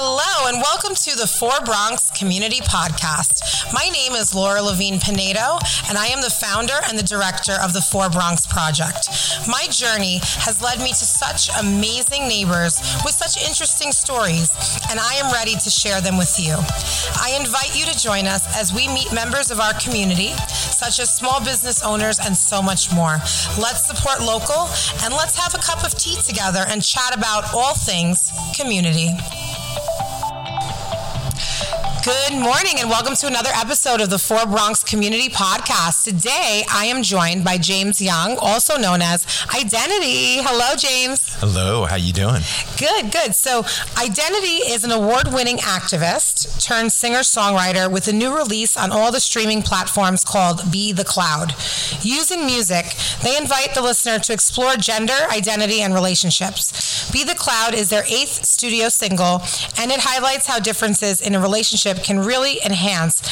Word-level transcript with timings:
Hello, 0.00 0.46
and 0.46 0.62
welcome 0.62 0.94
to 0.94 1.18
the 1.18 1.26
Four 1.26 1.58
Bronx 1.64 2.12
Community 2.14 2.62
Podcast. 2.62 3.42
My 3.74 3.90
name 3.90 4.12
is 4.12 4.32
Laura 4.32 4.62
Levine 4.62 5.00
Pinedo, 5.02 5.58
and 5.90 5.98
I 5.98 6.06
am 6.14 6.22
the 6.22 6.30
founder 6.30 6.78
and 6.86 6.96
the 6.96 7.02
director 7.02 7.58
of 7.58 7.72
the 7.74 7.82
Four 7.82 8.08
Bronx 8.08 8.46
Project. 8.46 9.10
My 9.50 9.66
journey 9.74 10.22
has 10.46 10.62
led 10.62 10.78
me 10.78 10.94
to 10.94 11.02
such 11.02 11.50
amazing 11.58 12.30
neighbors 12.30 12.78
with 13.02 13.18
such 13.18 13.42
interesting 13.42 13.90
stories, 13.90 14.54
and 14.86 15.02
I 15.02 15.18
am 15.18 15.34
ready 15.34 15.58
to 15.58 15.68
share 15.68 16.00
them 16.00 16.14
with 16.14 16.30
you. 16.38 16.54
I 17.18 17.34
invite 17.34 17.74
you 17.74 17.82
to 17.90 17.98
join 17.98 18.30
us 18.30 18.46
as 18.54 18.70
we 18.70 18.86
meet 18.86 19.10
members 19.10 19.50
of 19.50 19.58
our 19.58 19.74
community, 19.82 20.30
such 20.46 21.02
as 21.02 21.10
small 21.10 21.42
business 21.42 21.82
owners 21.82 22.22
and 22.22 22.38
so 22.38 22.62
much 22.62 22.94
more. 22.94 23.18
Let's 23.58 23.90
support 23.90 24.22
local, 24.22 24.70
and 25.02 25.10
let's 25.10 25.34
have 25.34 25.58
a 25.58 25.58
cup 25.58 25.82
of 25.82 25.98
tea 25.98 26.22
together 26.22 26.62
and 26.70 26.86
chat 26.86 27.18
about 27.18 27.50
all 27.52 27.74
things 27.74 28.30
community. 28.54 29.10
Good 32.04 32.32
morning 32.32 32.74
and 32.78 32.88
welcome 32.88 33.16
to 33.16 33.26
another 33.26 33.50
episode 33.54 34.00
of 34.00 34.08
the 34.08 34.18
Four 34.18 34.46
Bronx 34.46 34.84
Community 34.84 35.28
Podcast. 35.28 36.04
Today 36.04 36.62
I 36.70 36.84
am 36.86 37.02
joined 37.02 37.44
by 37.44 37.58
James 37.58 38.00
Young, 38.00 38.38
also 38.40 38.78
known 38.78 39.02
as 39.02 39.26
I.Den.t.T. 39.52 40.42
Hello, 40.42 40.76
James. 40.76 41.34
Hello, 41.40 41.86
how 41.86 41.96
you 41.96 42.12
doing? 42.12 42.42
Good, 42.78 43.10
good. 43.10 43.34
So, 43.34 43.64
I.Den.t.T 43.96 44.72
is 44.72 44.84
an 44.84 44.92
award-winning 44.92 45.58
activist 45.58 46.64
turned 46.64 46.92
singer-songwriter 46.92 47.90
with 47.90 48.06
a 48.06 48.12
new 48.12 48.34
release 48.36 48.76
on 48.76 48.92
all 48.92 49.10
the 49.10 49.20
streaming 49.20 49.62
platforms 49.62 50.24
called 50.24 50.70
Be 50.70 50.92
the 50.92 51.04
Cloud. 51.04 51.54
Using 52.02 52.46
music, 52.46 52.94
they 53.22 53.36
invite 53.36 53.74
the 53.74 53.82
listener 53.82 54.20
to 54.20 54.32
explore 54.32 54.76
gender, 54.76 55.18
identity, 55.32 55.80
and 55.80 55.92
relationships. 55.92 57.10
Be 57.10 57.24
the 57.24 57.34
Cloud 57.34 57.74
is 57.74 57.90
their 57.90 58.04
eighth 58.04 58.44
studio 58.44 58.88
single, 58.88 59.42
and 59.78 59.90
it 59.90 60.00
highlights 60.00 60.46
how 60.46 60.60
differences 60.60 61.20
in 61.20 61.34
a 61.34 61.40
relationship 61.40 61.87
can 61.96 62.18
really 62.18 62.58
enhance 62.64 63.22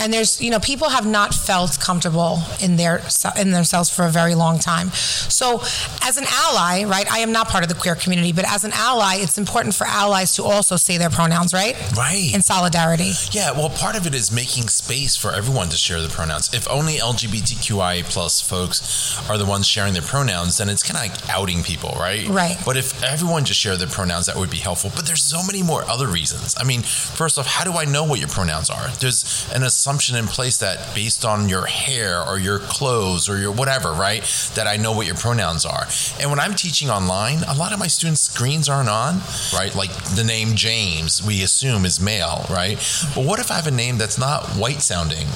and 0.00 0.12
there's 0.12 0.40
you 0.40 0.50
know 0.50 0.58
people 0.60 0.88
have 0.88 1.06
not 1.06 1.34
felt 1.34 1.78
comfortable 1.80 2.40
in 2.60 2.76
their 2.76 3.02
in 3.38 3.50
themselves 3.52 3.88
for 3.90 4.04
a 4.06 4.10
very 4.10 4.34
long 4.34 4.58
time 4.58 4.90
so 4.90 5.60
as 6.02 6.16
an 6.16 6.24
ally 6.28 6.84
right 6.84 7.10
i 7.12 7.18
am 7.18 7.32
not 7.32 7.48
part 7.48 7.62
of 7.64 7.68
the 7.68 7.74
queer 7.74 7.94
community 7.94 8.32
but 8.32 8.44
as 8.50 8.64
an 8.64 8.72
ally 8.74 9.14
it's 9.18 9.38
important 9.38 9.74
for 9.74 9.86
allies 9.86 10.34
to 10.36 10.42
also 10.42 10.76
say 10.76 10.98
their 10.98 11.10
pronouns 11.10 11.52
right 11.52 11.76
Right. 11.96 12.32
in 12.34 12.42
solidarity 12.42 13.12
Yeah, 13.30 13.52
well, 13.52 13.70
part 13.70 13.96
of 13.96 14.06
it 14.06 14.14
is 14.14 14.30
making 14.30 14.68
space 14.68 15.16
for 15.16 15.32
everyone 15.32 15.68
to 15.70 15.76
share 15.76 16.00
the 16.02 16.08
pronouns. 16.08 16.52
If 16.52 16.68
only 16.68 16.94
LGBTQI 16.98 18.04
plus 18.04 18.40
folks 18.40 19.18
are 19.30 19.38
the 19.38 19.44
ones 19.44 19.66
sharing 19.66 19.92
their 19.94 20.02
pronouns, 20.02 20.58
then 20.58 20.68
it's 20.68 20.82
kind 20.82 20.96
of 20.96 21.02
like 21.18 21.28
outing 21.30 21.62
people, 21.62 21.94
right? 21.98 22.26
Right. 22.28 22.56
But 22.64 22.76
if 22.76 23.02
everyone 23.02 23.44
just 23.44 23.60
shared 23.60 23.78
their 23.78 23.88
pronouns, 23.88 24.26
that 24.26 24.36
would 24.36 24.50
be 24.50 24.58
helpful. 24.58 24.90
But 24.94 25.06
there's 25.06 25.22
so 25.22 25.42
many 25.46 25.62
more 25.62 25.82
other 25.84 26.06
reasons. 26.08 26.54
I 26.58 26.64
mean, 26.64 26.82
first 26.82 27.38
off, 27.38 27.46
how 27.46 27.64
do 27.64 27.72
I 27.72 27.84
know 27.84 28.04
what 28.04 28.18
your 28.18 28.28
pronouns 28.28 28.68
are? 28.70 28.88
There's 29.00 29.24
an 29.54 29.62
assumption 29.62 29.85
in 29.86 30.26
place 30.26 30.58
that 30.58 30.94
based 30.94 31.24
on 31.24 31.48
your 31.48 31.66
hair 31.66 32.22
or 32.22 32.38
your 32.38 32.58
clothes 32.58 33.28
or 33.28 33.38
your 33.38 33.52
whatever, 33.52 33.92
right, 33.92 34.22
that 34.54 34.66
I 34.66 34.76
know 34.76 34.92
what 34.92 35.06
your 35.06 35.16
pronouns 35.16 35.64
are. 35.64 35.86
And 36.20 36.30
when 36.30 36.40
I'm 36.40 36.54
teaching 36.54 36.90
online, 36.90 37.42
a 37.44 37.54
lot 37.54 37.72
of 37.72 37.78
my 37.78 37.86
students' 37.86 38.22
screens 38.22 38.68
aren't 38.68 38.88
on, 38.88 39.20
right? 39.52 39.74
Like 39.74 39.92
the 40.14 40.24
name 40.24 40.54
James, 40.54 41.22
we 41.22 41.42
assume 41.42 41.84
is 41.84 42.00
male, 42.00 42.46
right? 42.50 42.76
But 43.14 43.24
what 43.24 43.38
if 43.40 43.50
I 43.50 43.54
have 43.54 43.66
a 43.66 43.70
name 43.70 43.98
that's 43.98 44.18
not 44.18 44.46
white 44.50 44.82
sounding? 44.82 45.26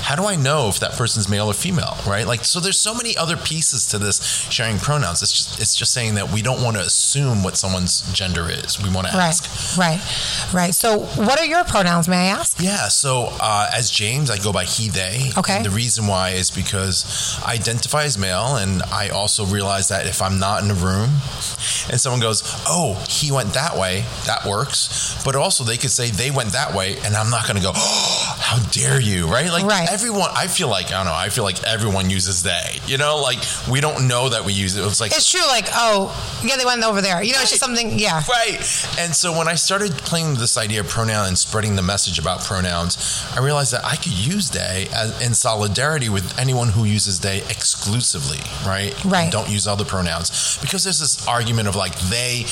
How 0.00 0.14
do 0.16 0.24
I 0.26 0.36
know 0.36 0.68
if 0.68 0.80
that 0.80 0.92
person's 0.92 1.28
male 1.28 1.48
or 1.48 1.54
female, 1.54 1.96
right? 2.06 2.26
Like, 2.26 2.44
so 2.44 2.60
there's 2.60 2.78
so 2.78 2.94
many 2.94 3.16
other 3.16 3.36
pieces 3.36 3.86
to 3.88 3.98
this 3.98 4.22
sharing 4.50 4.78
pronouns. 4.78 5.22
It's 5.22 5.32
just, 5.32 5.60
it's 5.60 5.76
just 5.76 5.92
saying 5.92 6.14
that 6.14 6.32
we 6.32 6.42
don't 6.42 6.62
want 6.62 6.76
to 6.76 6.82
assume 6.82 7.42
what 7.42 7.56
someone's 7.56 8.00
gender 8.12 8.48
is. 8.50 8.80
We 8.82 8.90
want 8.90 9.06
to 9.08 9.12
right 9.16 9.28
ask. 9.28 9.76
right 9.78 10.00
right 10.54 10.74
so 10.74 11.00
what 11.00 11.38
are 11.38 11.44
your 11.44 11.64
pronouns 11.64 12.08
may 12.08 12.16
i 12.16 12.26
ask 12.26 12.60
Yeah, 12.60 12.88
so 12.88 13.28
uh, 13.40 13.70
as 13.74 13.90
James, 13.90 14.30
I 14.30 14.38
go 14.38 14.52
by 14.52 14.64
he, 14.64 14.88
they. 14.88 15.30
Okay. 15.36 15.56
And 15.56 15.64
the 15.64 15.70
reason 15.70 16.06
why 16.06 16.30
is 16.30 16.50
because 16.50 17.38
I 17.44 17.54
identify 17.54 18.04
as 18.04 18.16
male, 18.18 18.56
and 18.56 18.82
I 18.84 19.08
also 19.08 19.44
realize 19.44 19.88
that 19.88 20.06
if 20.06 20.22
I'm 20.22 20.38
not 20.38 20.62
in 20.64 20.70
a 20.70 20.74
room 20.74 21.10
and 21.90 22.00
someone 22.00 22.20
goes, 22.20 22.42
oh, 22.66 22.94
he 23.08 23.32
went 23.32 23.52
that 23.54 23.76
way, 23.76 24.04
that 24.26 24.44
works. 24.46 25.20
But 25.24 25.36
also, 25.36 25.64
they 25.64 25.76
could 25.76 25.90
say 25.90 26.10
they 26.10 26.30
went 26.30 26.52
that 26.52 26.74
way, 26.74 26.96
and 27.04 27.14
I'm 27.14 27.30
not 27.30 27.46
going 27.46 27.56
to 27.56 27.62
go, 27.62 27.72
oh, 27.74 28.36
how 28.38 28.58
dare 28.70 29.00
you, 29.00 29.26
right? 29.28 29.50
Like 29.50 29.64
Right. 29.64 29.87
Everyone, 29.90 30.30
I 30.34 30.46
feel 30.46 30.68
like, 30.68 30.86
I 30.86 30.98
don't 30.98 31.06
know, 31.06 31.14
I 31.14 31.28
feel 31.28 31.44
like 31.44 31.62
everyone 31.64 32.10
uses 32.10 32.42
they, 32.42 32.78
you 32.86 32.98
know, 32.98 33.18
like 33.18 33.38
we 33.70 33.80
don't 33.80 34.06
know 34.08 34.28
that 34.28 34.44
we 34.44 34.52
use 34.52 34.76
it. 34.76 34.84
It's 34.84 35.00
like, 35.00 35.12
it's 35.12 35.30
true 35.30 35.40
like 35.48 35.66
oh 35.72 36.12
yeah 36.44 36.56
they 36.56 36.64
went 36.64 36.82
over 36.84 37.00
there 37.00 37.22
you 37.22 37.32
know 37.32 37.40
it's 37.40 37.50
just 37.50 37.62
something 37.62 37.98
yeah 37.98 38.22
Right. 38.28 38.60
And 38.98 39.14
so 39.14 39.36
when 39.36 39.48
I 39.48 39.54
started 39.54 39.92
playing 39.92 40.34
this 40.34 40.56
idea 40.56 40.80
of 40.80 40.88
pronoun 40.88 41.28
and 41.28 41.38
spreading 41.38 41.76
the 41.76 41.82
message 41.82 42.18
about 42.18 42.40
pronouns, 42.40 43.24
I 43.34 43.40
realized 43.40 43.72
that 43.72 43.84
I 43.84 43.96
could 43.96 44.12
use 44.12 44.50
they 44.50 44.88
as, 44.94 45.20
in 45.24 45.34
solidarity 45.34 46.08
with 46.08 46.38
anyone 46.38 46.68
who 46.68 46.84
uses 46.84 47.20
they 47.20 47.38
exclusively, 47.38 48.38
right? 48.66 48.92
Right. 49.04 49.24
And 49.24 49.32
don't 49.32 49.48
use 49.48 49.66
other 49.66 49.84
pronouns. 49.84 50.58
Because 50.60 50.84
there's 50.84 51.00
this 51.00 51.26
argument 51.26 51.68
of 51.68 51.76
like 51.76 51.98
they 52.10 52.44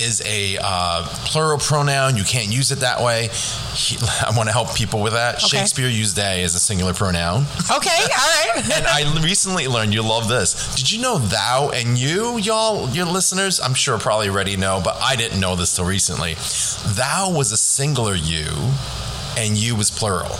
is 0.00 0.22
a 0.24 0.58
uh, 0.62 1.06
plural 1.26 1.58
pronoun. 1.58 2.16
You 2.16 2.24
can't 2.24 2.50
use 2.50 2.72
it 2.72 2.80
that 2.80 3.02
way. 3.02 3.28
He, 3.74 3.98
I 4.26 4.32
want 4.36 4.48
to 4.48 4.52
help 4.52 4.74
people 4.74 5.02
with 5.02 5.12
that. 5.12 5.36
Okay. 5.36 5.58
Shakespeare 5.58 5.88
used 5.88 6.16
they 6.16 6.42
as 6.42 6.54
a 6.54 6.60
singular 6.70 6.94
pronoun. 6.94 7.42
okay 7.68 7.90
all 8.20 8.54
right 8.54 8.70
And 8.72 8.86
I 8.86 9.02
recently 9.24 9.66
learned, 9.66 9.92
you 9.92 10.02
love 10.02 10.28
this. 10.28 10.72
Did 10.76 10.92
you 10.92 11.02
know 11.02 11.18
thou 11.18 11.70
and 11.70 11.98
you, 11.98 12.38
y'all, 12.38 12.88
your 12.90 13.06
listeners, 13.06 13.58
I'm 13.58 13.74
sure 13.74 13.98
probably 13.98 14.28
already 14.28 14.56
know, 14.56 14.80
but 14.84 14.96
I 15.00 15.16
didn't 15.16 15.40
know 15.40 15.56
this 15.56 15.74
till 15.74 15.84
recently. 15.84 16.36
Thou 16.94 17.32
was 17.36 17.50
a 17.50 17.56
singular 17.56 18.14
you, 18.14 18.46
and 19.36 19.56
you 19.56 19.74
was 19.74 19.90
plural. 19.90 20.36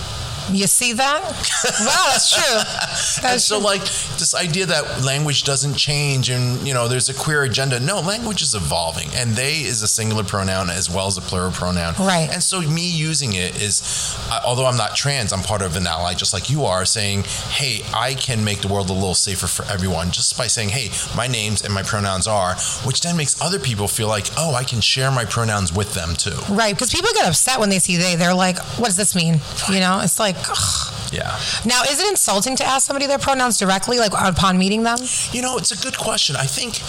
You 0.53 0.66
see 0.66 0.93
that 0.93 1.22
wow 1.22 2.06
that's 2.11 2.34
true 2.34 2.60
And 3.22 3.34
that's 3.34 3.45
so, 3.45 3.57
true. 3.57 3.65
like, 3.65 3.83
this 3.83 4.34
idea 4.34 4.66
that 4.66 5.04
language 5.04 5.45
doesn't 5.45 5.74
change 5.74 6.30
and, 6.30 6.66
you 6.66 6.74
know, 6.74 6.89
there's 6.89 7.09
a 7.09 7.15
queer 7.15 7.42
agenda. 7.42 7.78
No, 7.80 8.01
language 8.01 8.42
is 8.42 8.54
evolving, 8.54 9.09
and 9.15 9.33
they 9.33 9.60
is 9.60 9.83
a 9.83 9.89
singular 9.89 10.24
pronoun 10.24 10.71
as 10.71 10.89
well 10.89 11.07
as 11.07 11.19
a 11.19 11.21
plural 11.21 11.51
pronoun. 11.51 11.95
Right. 11.98 12.28
And 12.30 12.42
so, 12.42 12.60
me 12.60 12.89
using 12.89 13.34
it 13.34 13.60
is, 13.60 14.16
uh, 14.30 14.41
although 14.47 14.66
I'm 14.66 14.77
not 14.77 14.97
trans, 14.97 15.33
I'm 15.33 15.42
part 15.42 15.63
of 15.63 15.77
an 15.77 15.86
ally 15.86 16.15
just 16.15 16.33
like 16.33 16.48
you 16.51 16.65
are, 16.65 16.84
saying, 16.84 17.24
hey, 17.51 17.83
I 17.95 18.15
can 18.15 18.45
make 18.45 18.60
the 18.60 18.69
world 18.69 18.91
a 18.91 18.95
little 18.95 19.15
safer 19.15 19.47
for 19.47 19.65
everyone 19.71 20.10
just 20.10 20.36
by 20.39 20.47
saying, 20.47 20.71
hey, 20.71 20.91
my 21.16 21.27
names 21.27 21.63
and 21.63 21.72
my 21.74 21.83
pronouns 21.83 22.27
are, 22.27 22.54
which 22.84 23.01
then 23.01 23.16
makes 23.16 23.41
other 23.42 23.59
people 23.59 23.89
feel 23.89 24.09
like, 24.09 24.27
oh, 24.39 24.54
I 24.54 24.65
can 24.65 24.80
share 24.80 25.10
my 25.10 25.24
pronouns 25.24 25.72
with 25.74 25.95
them 25.95 26.15
too. 26.15 26.39
Right, 26.48 26.74
because 26.74 26.91
people 26.92 27.10
get 27.15 27.28
upset 27.28 27.60
when 27.60 27.69
they 27.69 27.78
see 27.78 27.97
they. 27.97 28.16
They're 28.16 28.34
like, 28.34 28.59
"What 28.78 28.86
does 28.86 28.97
this 28.97 29.15
mean?" 29.15 29.41
You 29.71 29.80
know, 29.80 30.01
it's 30.01 30.19
like. 30.19 30.36
Ugh. 30.48 31.13
Yeah. 31.13 31.39
Now, 31.65 31.83
is 31.83 32.01
it 32.01 32.09
insulting 32.09 32.57
to 32.57 32.65
ask 32.65 32.87
somebody 32.87 33.07
their 33.07 33.19
pronouns 33.19 33.59
directly, 33.59 33.98
like 33.98 34.13
upon 34.15 34.59
meeting 34.59 34.84
them? 34.84 34.98
You 35.33 35.42
know, 35.42 35.57
it's 35.57 35.72
a 35.72 35.77
good 35.77 35.98
question. 35.98 36.37
I 36.37 36.47
think, 36.47 36.81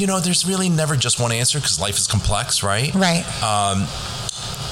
you 0.00 0.06
know, 0.06 0.20
there's 0.20 0.46
really 0.46 0.68
never 0.68 0.96
just 0.96 1.20
one 1.20 1.32
answer 1.32 1.58
because 1.58 1.78
life 1.78 1.96
is 1.98 2.06
complex, 2.06 2.62
right? 2.62 2.94
Right. 2.94 3.26
Um, 3.42 3.86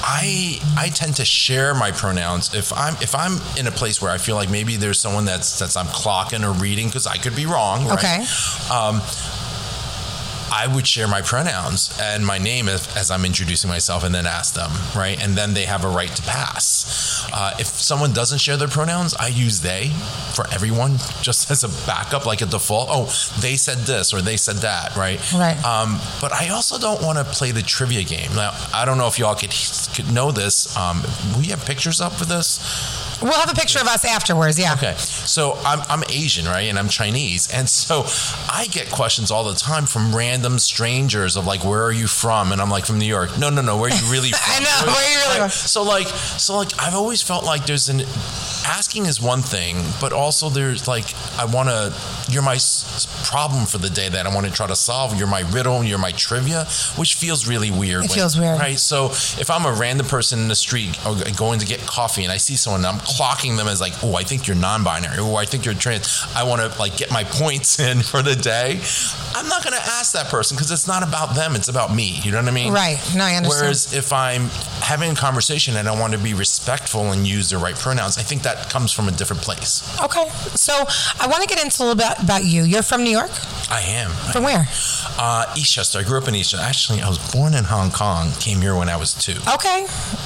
I 0.09 0.59
I 0.77 0.89
tend 0.89 1.17
to 1.17 1.25
share 1.25 1.73
my 1.73 1.91
pronouns 1.91 2.53
if 2.53 2.71
I'm 2.71 2.95
if 3.01 3.13
I'm 3.13 3.41
in 3.57 3.67
a 3.67 3.71
place 3.71 4.01
where 4.01 4.11
I 4.11 4.17
feel 4.17 4.35
like 4.35 4.49
maybe 4.49 4.77
there's 4.77 4.99
someone 4.99 5.25
that's 5.25 5.59
that's 5.59 5.75
I'm 5.75 5.87
clocking 5.87 6.47
or 6.47 6.53
reading 6.53 6.87
because 6.87 7.07
I 7.07 7.17
could 7.17 7.35
be 7.35 7.45
wrong. 7.45 7.85
Right? 7.85 7.97
Okay. 7.97 8.25
Um, 8.71 9.01
I 10.51 10.67
would 10.73 10.87
share 10.87 11.07
my 11.07 11.21
pronouns 11.21 11.97
and 12.01 12.25
my 12.25 12.37
name 12.37 12.67
if, 12.67 12.95
as 12.95 13.11
I'm 13.11 13.25
introducing 13.25 13.69
myself 13.69 14.03
and 14.03 14.13
then 14.13 14.25
ask 14.25 14.53
them, 14.53 14.71
right? 14.95 15.21
And 15.21 15.35
then 15.35 15.53
they 15.53 15.65
have 15.65 15.83
a 15.83 15.89
right 15.89 16.13
to 16.15 16.21
pass. 16.23 17.27
Uh, 17.33 17.53
if 17.59 17.67
someone 17.67 18.13
doesn't 18.13 18.39
share 18.39 18.57
their 18.57 18.67
pronouns, 18.67 19.13
I 19.15 19.27
use 19.27 19.61
they 19.61 19.89
for 20.33 20.45
everyone 20.53 20.97
just 21.21 21.51
as 21.51 21.63
a 21.63 21.87
backup, 21.87 22.25
like 22.25 22.41
a 22.41 22.45
default. 22.45 22.89
Oh, 22.91 23.05
they 23.41 23.55
said 23.55 23.79
this 23.79 24.13
or 24.13 24.21
they 24.21 24.37
said 24.37 24.57
that, 24.57 24.95
right? 24.95 25.19
Right. 25.33 25.57
Um, 25.65 25.99
but 26.21 26.31
I 26.31 26.49
also 26.49 26.77
don't 26.77 27.01
want 27.01 27.17
to 27.17 27.23
play 27.23 27.51
the 27.51 27.61
trivia 27.61 28.03
game. 28.03 28.33
Now, 28.35 28.51
I 28.73 28.85
don't 28.85 28.97
know 28.97 29.07
if 29.07 29.19
y'all 29.19 29.35
could, 29.35 29.53
could 29.95 30.11
know 30.13 30.31
this. 30.31 30.75
Um, 30.77 31.03
we 31.37 31.47
have 31.47 31.65
pictures 31.65 32.01
up 32.01 32.13
for 32.13 32.25
this. 32.25 33.06
We'll 33.21 33.33
have 33.33 33.51
a 33.51 33.55
picture 33.55 33.79
of 33.79 33.87
us 33.87 34.05
afterwards. 34.05 34.59
Yeah. 34.59 34.73
Okay. 34.73 34.93
So 34.97 35.53
I'm, 35.65 35.79
I'm 35.89 36.03
Asian, 36.09 36.45
right? 36.45 36.61
And 36.69 36.77
I'm 36.77 36.87
Chinese. 36.89 37.51
And 37.51 37.67
so 37.67 38.03
I 38.51 38.67
get 38.69 38.89
questions 38.91 39.31
all 39.31 39.43
the 39.43 39.55
time 39.55 39.85
from 39.85 40.15
random 40.15 40.59
strangers 40.59 41.35
of 41.35 41.45
like, 41.45 41.63
where 41.63 41.83
are 41.83 41.91
you 41.91 42.07
from? 42.07 42.51
And 42.51 42.61
I'm 42.61 42.69
like, 42.69 42.85
from 42.85 42.99
New 42.99 43.05
York. 43.07 43.37
No, 43.39 43.49
no, 43.49 43.61
no. 43.61 43.77
Where 43.77 43.91
are 43.91 43.95
you 43.95 44.11
really 44.11 44.29
from? 44.31 44.39
I 44.45 44.59
know. 44.59 44.91
Where 44.91 44.95
are 44.95 45.09
you 45.11 45.17
really 45.17 45.39
Right. 45.41 45.51
from? 45.51 45.67
So 45.67 45.83
like, 45.83 46.07
so 46.07 46.57
like, 46.57 46.71
I've 46.79 46.95
always 46.95 47.21
felt 47.21 47.43
like 47.43 47.65
there's 47.65 47.89
an 47.89 48.01
asking 48.65 49.05
is 49.05 49.21
one 49.21 49.41
thing, 49.41 49.77
but 50.01 50.11
also 50.13 50.49
there's 50.49 50.87
like, 50.87 51.05
I 51.39 51.45
want 51.45 51.69
to, 51.69 51.93
you're 52.29 52.43
my 52.43 52.55
s- 52.55 53.07
problem 53.29 53.65
for 53.65 53.77
the 53.77 53.89
day 53.89 54.09
that 54.09 54.27
I 54.27 54.33
want 54.33 54.45
to 54.45 54.51
try 54.51 54.67
to 54.67 54.75
solve. 54.75 55.17
You're 55.17 55.27
my 55.27 55.41
riddle. 55.51 55.83
You're 55.83 55.97
my 55.99 56.11
trivia, 56.11 56.65
which 56.97 57.15
feels 57.15 57.47
really 57.47 57.71
weird. 57.71 58.05
It 58.05 58.11
feels 58.11 58.37
weird. 58.37 58.59
Right. 58.59 58.77
So 58.77 59.05
if 59.07 59.49
I'm 59.49 59.65
a 59.65 59.71
random 59.71 60.05
person 60.07 60.39
in 60.39 60.47
the 60.49 60.55
street 60.55 60.97
or 61.05 61.15
going 61.35 61.59
to 61.59 61.65
get 61.65 61.79
coffee 61.81 62.23
and 62.23 62.31
I 62.31 62.37
see 62.37 62.55
someone, 62.55 62.83
I'm 62.85 62.99
clocking 63.07 63.57
them 63.57 63.67
as 63.67 63.79
like, 63.79 63.93
oh, 64.03 64.15
I 64.15 64.23
think 64.23 64.47
you're 64.47 64.57
non-binary. 64.57 65.17
Oh, 65.19 65.35
I 65.35 65.45
think 65.45 65.65
you're 65.65 65.73
trans. 65.73 66.25
I 66.35 66.43
want 66.43 66.61
to 66.61 66.79
like 66.79 66.97
get 66.97 67.11
my 67.11 67.23
points 67.23 67.79
in 67.87 68.01
for 68.01 68.21
the 68.21 68.35
day. 68.35 68.81
I'm 69.35 69.47
not 69.47 69.63
going 69.63 69.75
to 69.75 69.81
ask 69.81 70.13
that 70.13 70.27
person 70.27 70.55
because 70.55 70.71
it's 70.71 70.87
not 70.87 71.03
about 71.07 71.35
them. 71.35 71.55
It's 71.55 71.67
about 71.69 71.93
me. 71.93 72.19
You 72.23 72.31
know 72.31 72.39
what 72.39 72.47
I 72.47 72.51
mean? 72.51 72.73
Right. 72.73 72.99
No, 73.15 73.23
I 73.23 73.35
understand. 73.35 73.61
Whereas 73.61 73.93
if 73.93 74.11
I'm 74.11 74.43
having 74.81 75.11
a 75.11 75.15
conversation 75.15 75.77
and 75.77 75.87
I 75.87 75.97
want 75.99 76.13
to 76.13 76.19
be 76.19 76.33
respectful 76.33 77.11
and 77.11 77.25
use 77.25 77.49
the 77.49 77.57
right 77.57 77.75
pronouns, 77.75 78.17
I 78.17 78.21
think 78.21 78.41
that 78.43 78.69
comes 78.69 78.91
from 78.91 79.07
a 79.07 79.11
different 79.11 79.41
place. 79.41 79.83
Okay. 80.03 80.27
So 80.55 80.73
I 81.19 81.27
want 81.27 81.43
to 81.43 81.47
get 81.47 81.63
into 81.63 81.81
a 81.81 81.83
little 81.83 81.95
bit 81.95 82.21
about 82.21 82.43
you. 82.45 82.63
You're 82.63 82.83
from 82.83 83.03
New 83.03 83.11
York? 83.11 83.31
I 83.69 83.81
am. 83.81 84.11
From 84.33 84.43
where? 84.43 84.65
Uh, 85.19 85.45
Eastchester. 85.55 85.99
I 85.99 86.03
grew 86.03 86.17
up 86.17 86.27
in 86.27 86.33
Eastchester. 86.33 86.59
Actually, 86.59 87.01
I 87.01 87.09
was 87.09 87.19
born 87.31 87.53
in 87.53 87.63
Hong 87.63 87.91
Kong. 87.91 88.31
Came 88.39 88.61
here 88.61 88.75
when 88.75 88.89
I 88.89 88.97
was 88.97 89.13
two. 89.13 89.37
Okay. 89.53 89.85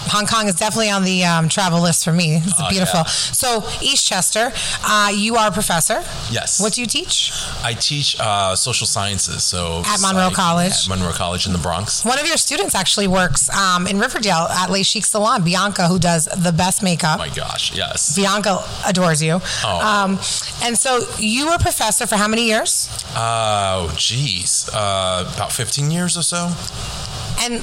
Hong 0.10 0.26
Kong 0.26 0.48
is 0.48 0.56
definitely 0.56 0.90
on 0.90 1.04
the 1.04 1.24
um, 1.26 1.50
travel 1.50 1.82
list 1.82 2.04
for 2.04 2.14
me. 2.14 2.36
It's 2.36 2.60
beautiful. 2.72 3.00
yeah. 3.00 3.04
So, 3.44 3.62
Eastchester, 3.86 4.52
uh, 4.84 5.10
you 5.12 5.36
are 5.36 5.48
a 5.50 5.52
professor. 5.52 6.04
Yes. 6.32 6.60
What 6.62 6.74
do 6.74 6.82
you 6.82 6.88
teach? 6.88 7.32
I 7.64 7.74
teach 7.74 8.16
uh, 8.20 8.56
social 8.56 8.88
sciences. 8.88 9.44
So 9.44 9.82
At 9.86 10.00
Monroe 10.02 10.28
psych- 10.30 10.36
College? 10.36 10.72
At 10.72 10.90
Monroe 10.90 11.12
College 11.14 11.46
in 11.48 11.54
the 11.54 11.60
Bronx. 11.60 12.04
One 12.06 12.20
of 12.20 12.28
your 12.28 12.38
students 12.38 12.74
actually 12.76 13.08
works 13.08 13.50
um, 13.56 13.88
in 13.88 14.00
Riverdale 14.00 14.48
at 14.50 14.70
Le 14.70 14.84
Chic 14.84 15.06
Salon, 15.06 15.44
Bianca, 15.44 15.88
who 15.88 16.00
does 16.00 16.26
the 16.26 16.52
best 16.52 16.82
makeup. 16.84 17.16
Oh 17.20 17.28
my 17.28 17.30
gosh, 17.34 17.76
yes. 17.76 18.16
Bianca 18.16 18.60
adores 18.88 19.22
you. 19.22 19.40
Oh. 19.64 19.80
Um, 19.82 20.12
and 20.64 20.78
so 20.78 21.02
you 21.18 21.46
were 21.48 21.56
a 21.56 21.60
professor 21.60 22.08
for 22.08 22.16
how 22.16 22.28
many 22.28 22.46
years? 22.48 22.90
Oh, 23.16 23.94
geez, 23.98 24.70
uh, 24.74 25.30
about 25.36 25.52
15 25.52 25.92
years 25.92 26.18
or 26.18 26.22
so. 26.24 26.52
And 27.40 27.62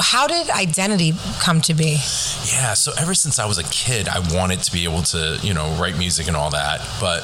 how 0.00 0.26
did 0.26 0.50
identity 0.50 1.14
come 1.40 1.60
to 1.62 1.74
be? 1.74 1.98
Yeah, 2.44 2.74
so 2.74 2.92
ever 2.98 3.14
since 3.14 3.38
I 3.38 3.46
was 3.46 3.58
a 3.58 3.64
kid, 3.64 4.08
I 4.08 4.20
wanted 4.34 4.62
to 4.64 4.72
be 4.72 4.84
able 4.84 5.02
to, 5.04 5.38
you 5.42 5.54
know, 5.54 5.70
write 5.80 5.96
music 5.96 6.28
and 6.28 6.36
all 6.36 6.50
that, 6.50 6.86
but 7.00 7.20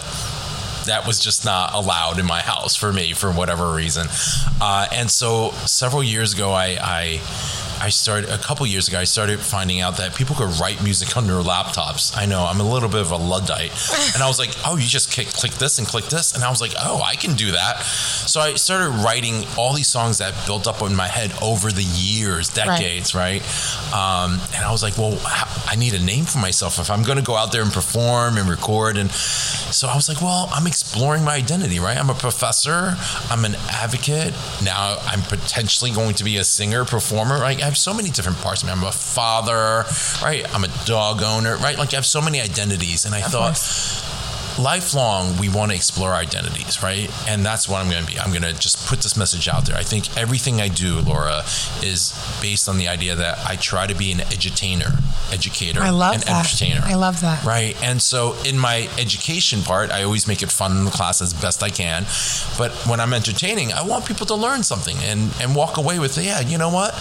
that 0.86 1.06
was 1.06 1.18
just 1.18 1.44
not 1.44 1.74
allowed 1.74 2.18
in 2.18 2.26
my 2.26 2.40
house 2.40 2.76
for 2.76 2.92
me 2.92 3.12
for 3.12 3.30
whatever 3.32 3.72
reason. 3.72 4.06
Uh, 4.60 4.86
and 4.92 5.10
so 5.10 5.50
several 5.66 6.02
years 6.02 6.32
ago, 6.34 6.50
I, 6.50 6.76
I 6.80 7.20
I 7.80 7.90
started 7.90 8.30
a 8.30 8.38
couple 8.38 8.66
years 8.66 8.88
ago. 8.88 8.98
I 8.98 9.04
started 9.04 9.40
finding 9.40 9.80
out 9.80 9.98
that 9.98 10.14
people 10.14 10.34
could 10.36 10.58
write 10.58 10.82
music 10.82 11.16
on 11.18 11.26
their 11.26 11.42
laptops. 11.42 12.16
I 12.16 12.24
know 12.24 12.46
I'm 12.46 12.60
a 12.60 12.64
little 12.64 12.88
bit 12.88 13.00
of 13.02 13.10
a 13.10 13.16
luddite, 13.16 13.72
and 14.14 14.22
I 14.22 14.26
was 14.26 14.38
like, 14.38 14.50
"Oh, 14.64 14.76
you 14.76 14.86
just 14.86 15.12
click, 15.12 15.26
click 15.28 15.52
this 15.52 15.78
and 15.78 15.86
click 15.86 16.06
this," 16.06 16.34
and 16.34 16.42
I 16.42 16.48
was 16.48 16.60
like, 16.62 16.72
"Oh, 16.82 17.02
I 17.02 17.16
can 17.16 17.34
do 17.34 17.52
that." 17.52 17.82
So 17.82 18.40
I 18.40 18.54
started 18.54 18.90
writing 19.04 19.44
all 19.58 19.74
these 19.74 19.88
songs 19.88 20.18
that 20.18 20.32
built 20.46 20.66
up 20.66 20.80
in 20.82 20.96
my 20.96 21.08
head 21.08 21.32
over 21.42 21.70
the 21.70 21.82
years, 21.82 22.48
decades, 22.48 23.14
right? 23.14 23.42
Um, 23.92 24.40
and 24.54 24.64
I 24.64 24.70
was 24.70 24.82
like, 24.82 24.96
"Well, 24.96 25.20
I 25.66 25.74
need 25.76 25.92
a 25.94 26.02
name 26.02 26.24
for 26.24 26.38
myself 26.38 26.78
if 26.78 26.90
I'm 26.90 27.02
going 27.02 27.18
to 27.18 27.24
go 27.24 27.36
out 27.36 27.52
there 27.52 27.62
and 27.62 27.72
perform 27.72 28.38
and 28.38 28.48
record." 28.48 28.96
And 28.96 29.10
so 29.10 29.88
I 29.88 29.94
was 29.94 30.08
like, 30.08 30.22
"Well, 30.22 30.48
I'm 30.52 30.66
exploring 30.74 31.22
my 31.22 31.36
identity, 31.36 31.78
right? 31.78 31.96
I'm 31.96 32.10
a 32.10 32.14
professor. 32.14 32.96
I'm 33.30 33.44
an 33.44 33.54
advocate. 33.70 34.34
Now 34.64 34.98
I'm 35.06 35.22
potentially 35.22 35.92
going 35.92 36.16
to 36.16 36.24
be 36.24 36.38
a 36.38 36.42
singer, 36.42 36.84
performer. 36.84 37.38
Right? 37.38 37.62
I 37.62 37.64
have 37.64 37.76
so 37.76 37.94
many 37.94 38.10
different 38.10 38.38
parts 38.38 38.62
of 38.62 38.66
me. 38.66 38.72
I'm 38.72 38.82
a 38.82 38.90
father, 38.90 39.84
right? 40.20 40.44
I'm 40.52 40.64
a 40.64 40.84
dog 40.84 41.22
owner, 41.22 41.56
right? 41.58 41.78
Like 41.78 41.92
I 41.92 41.96
have 41.96 42.04
so 42.04 42.20
many 42.20 42.40
identities, 42.40 43.04
and 43.04 43.14
I 43.14 43.20
thought 43.20 43.56
lifelong 44.58 45.36
we 45.38 45.48
want 45.48 45.70
to 45.70 45.76
explore 45.76 46.12
identities 46.12 46.82
right? 46.82 47.10
And 47.28 47.44
that's 47.44 47.68
what 47.68 47.78
i'm 47.84 47.90
going 47.90 48.04
to 48.04 48.10
be. 48.12 48.18
I'm 48.18 48.30
going 48.30 48.42
to 48.42 48.52
just 48.52 48.86
put 48.86 49.00
this 49.02 49.16
message 49.16 49.48
out 49.48 49.66
there. 49.66 49.76
I 49.76 49.82
think 49.82 50.16
everything 50.16 50.60
i 50.60 50.68
do 50.68 51.00
laura 51.00 51.42
is 51.82 52.12
based 52.40 52.68
on 52.68 52.78
the 52.78 52.88
idea 52.88 53.14
that 53.16 53.38
i 53.46 53.56
try 53.56 53.86
to 53.86 53.94
be 53.94 54.12
an 54.12 54.18
edutainer 54.18 55.00
educator 55.32 55.80
I 55.82 55.90
love 55.90 56.14
an 56.14 56.20
that. 56.20 56.46
entertainer. 56.46 56.80
I 56.84 56.94
love 56.94 57.20
that. 57.22 57.44
right? 57.44 57.76
And 57.82 58.00
so 58.00 58.36
in 58.44 58.58
my 58.58 58.88
education 58.98 59.62
part 59.62 59.90
i 59.90 60.02
always 60.02 60.26
make 60.28 60.42
it 60.42 60.50
fun 60.52 60.72
in 60.76 60.84
the 60.84 60.90
class 60.90 61.20
as 61.22 61.32
best 61.34 61.62
i 61.62 61.70
can. 61.70 62.04
But 62.58 62.72
when 62.88 63.00
i'm 63.00 63.12
entertaining 63.12 63.72
i 63.72 63.82
want 63.82 64.06
people 64.06 64.26
to 64.26 64.34
learn 64.34 64.62
something 64.62 64.96
and 65.02 65.32
and 65.40 65.54
walk 65.54 65.76
away 65.78 65.98
with 65.98 66.16
yeah 66.18 66.40
you 66.40 66.58
know 66.58 66.70
what 66.70 66.94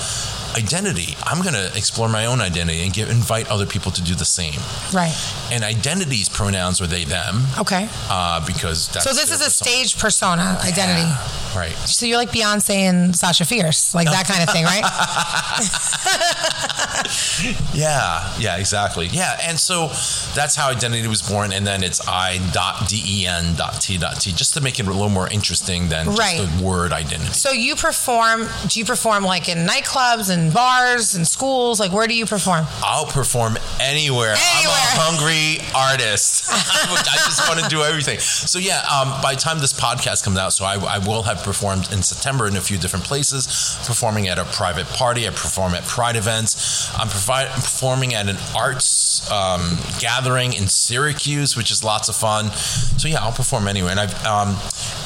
identity 0.56 1.16
i'm 1.26 1.42
going 1.42 1.54
to 1.56 1.72
explore 1.78 2.10
my 2.10 2.26
own 2.26 2.42
identity 2.42 2.84
and 2.84 2.94
give 2.94 3.10
invite 3.10 3.50
other 3.50 3.66
people 3.66 3.92
to 3.92 4.02
do 4.02 4.14
the 4.16 4.26
same 4.26 4.60
Right. 4.94 5.14
and 5.52 5.64
identities 5.64 6.30
pronouns 6.30 6.82
are 6.82 6.88
they 6.88 7.06
them 7.06 7.44
Okay. 7.60 7.88
uh, 8.10 8.46
because 8.46 8.88
that's 8.90 9.06
So 9.06 9.14
this 9.14 9.32
is 9.32 9.42
a 9.42 9.46
persona. 9.46 9.70
stage 9.70 9.98
persona 10.00 10.58
identity. 10.64 11.02
Yeah, 11.02 11.60
right 11.60 11.76
So 11.88 12.06
you're 12.06 12.18
like 12.18 12.32
Beyonce 12.32 12.76
and 12.90 13.16
Sasha 13.16 13.46
Fierce, 13.46 13.94
like 13.96 14.08
that 14.08 14.28
kind 14.28 14.44
of 14.44 14.50
thing, 14.50 14.66
right? 14.66 14.84
yeah 17.74 18.34
yeah 18.40 18.58
exactly 18.58 19.08
yeah 19.08 19.38
and 19.44 19.60
so 19.60 19.88
that's 20.36 20.56
how 20.56 20.70
identity 20.70 21.08
was 21.08 21.22
born 21.22 21.52
and 21.52 21.66
then 21.68 21.84
it's 21.84 22.06
i 22.08 22.38
dot 22.54 22.88
den 22.88 23.56
dot 23.56 23.82
t 23.82 23.98
dot 23.98 24.20
t 24.20 24.32
just 24.32 24.54
to 24.54 24.62
make 24.62 24.80
it 24.80 24.88
a 24.88 24.92
little 24.92 25.10
more 25.10 25.28
interesting 25.30 25.90
than 25.90 26.08
Right. 26.14 26.38
just 26.38 26.58
the 26.60 26.64
word 26.64 26.94
identity 26.94 27.32
so 27.34 27.52
you 27.52 27.76
perform? 27.76 28.48
Do 28.68 28.80
you 28.80 28.86
perform 28.86 29.24
like 29.24 29.50
in 29.50 29.66
nightclubs 29.68 30.30
and 30.30 30.43
bars 30.52 31.16
and 31.16 31.28
schools? 31.28 31.80
Like 31.80 31.92
where 31.92 32.08
do 32.08 32.16
you 32.16 32.26
perform? 32.26 32.66
I'll 32.84 33.06
perform 33.06 33.58
anywhere. 33.80 34.36
Anywhere. 34.36 34.36
I'm 34.36 34.98
a 34.98 35.02
hungry 35.02 35.64
artist. 35.76 36.46
I 36.50 37.16
just 37.26 37.48
want 37.48 37.60
to 37.60 37.70
do 37.70 37.82
everything. 37.82 38.20
So 38.20 38.60
yeah, 38.60 38.84
um, 38.92 39.22
by 39.22 39.36
the 39.36 39.40
time 39.40 39.60
this 39.60 39.74
podcast 39.74 40.24
comes 40.24 40.38
out, 40.38 40.54
so 40.54 40.66
I, 40.66 40.76
I 40.76 40.98
will 41.00 41.24
have 41.24 41.44
performed 41.44 41.92
in 41.92 42.02
September 42.02 42.48
in 42.48 42.56
a 42.56 42.62
few 42.62 42.78
different 42.78 43.06
places. 43.06 43.48
Performing 43.86 44.28
at 44.28 44.38
a 44.38 44.46
private 44.46 44.88
party, 44.88 45.28
I 45.28 45.32
perform 45.32 45.74
at 45.74 45.84
Pride 45.84 46.16
events. 46.16 46.90
I'm 46.98 47.08
provi- 47.08 47.52
performing 47.54 48.14
at 48.14 48.28
an 48.28 48.38
arts 48.56 49.30
um, 49.32 49.78
gathering 50.00 50.54
in 50.54 50.68
Syracuse, 50.68 51.56
which 51.56 51.72
is 51.72 51.84
lots 51.84 52.10
of 52.10 52.16
fun. 52.16 52.52
So 52.98 53.08
yeah, 53.08 53.24
I'll 53.24 53.32
perform 53.32 53.68
anywhere. 53.68 53.92
And 53.92 54.00
I've 54.00 54.26
um, 54.26 54.56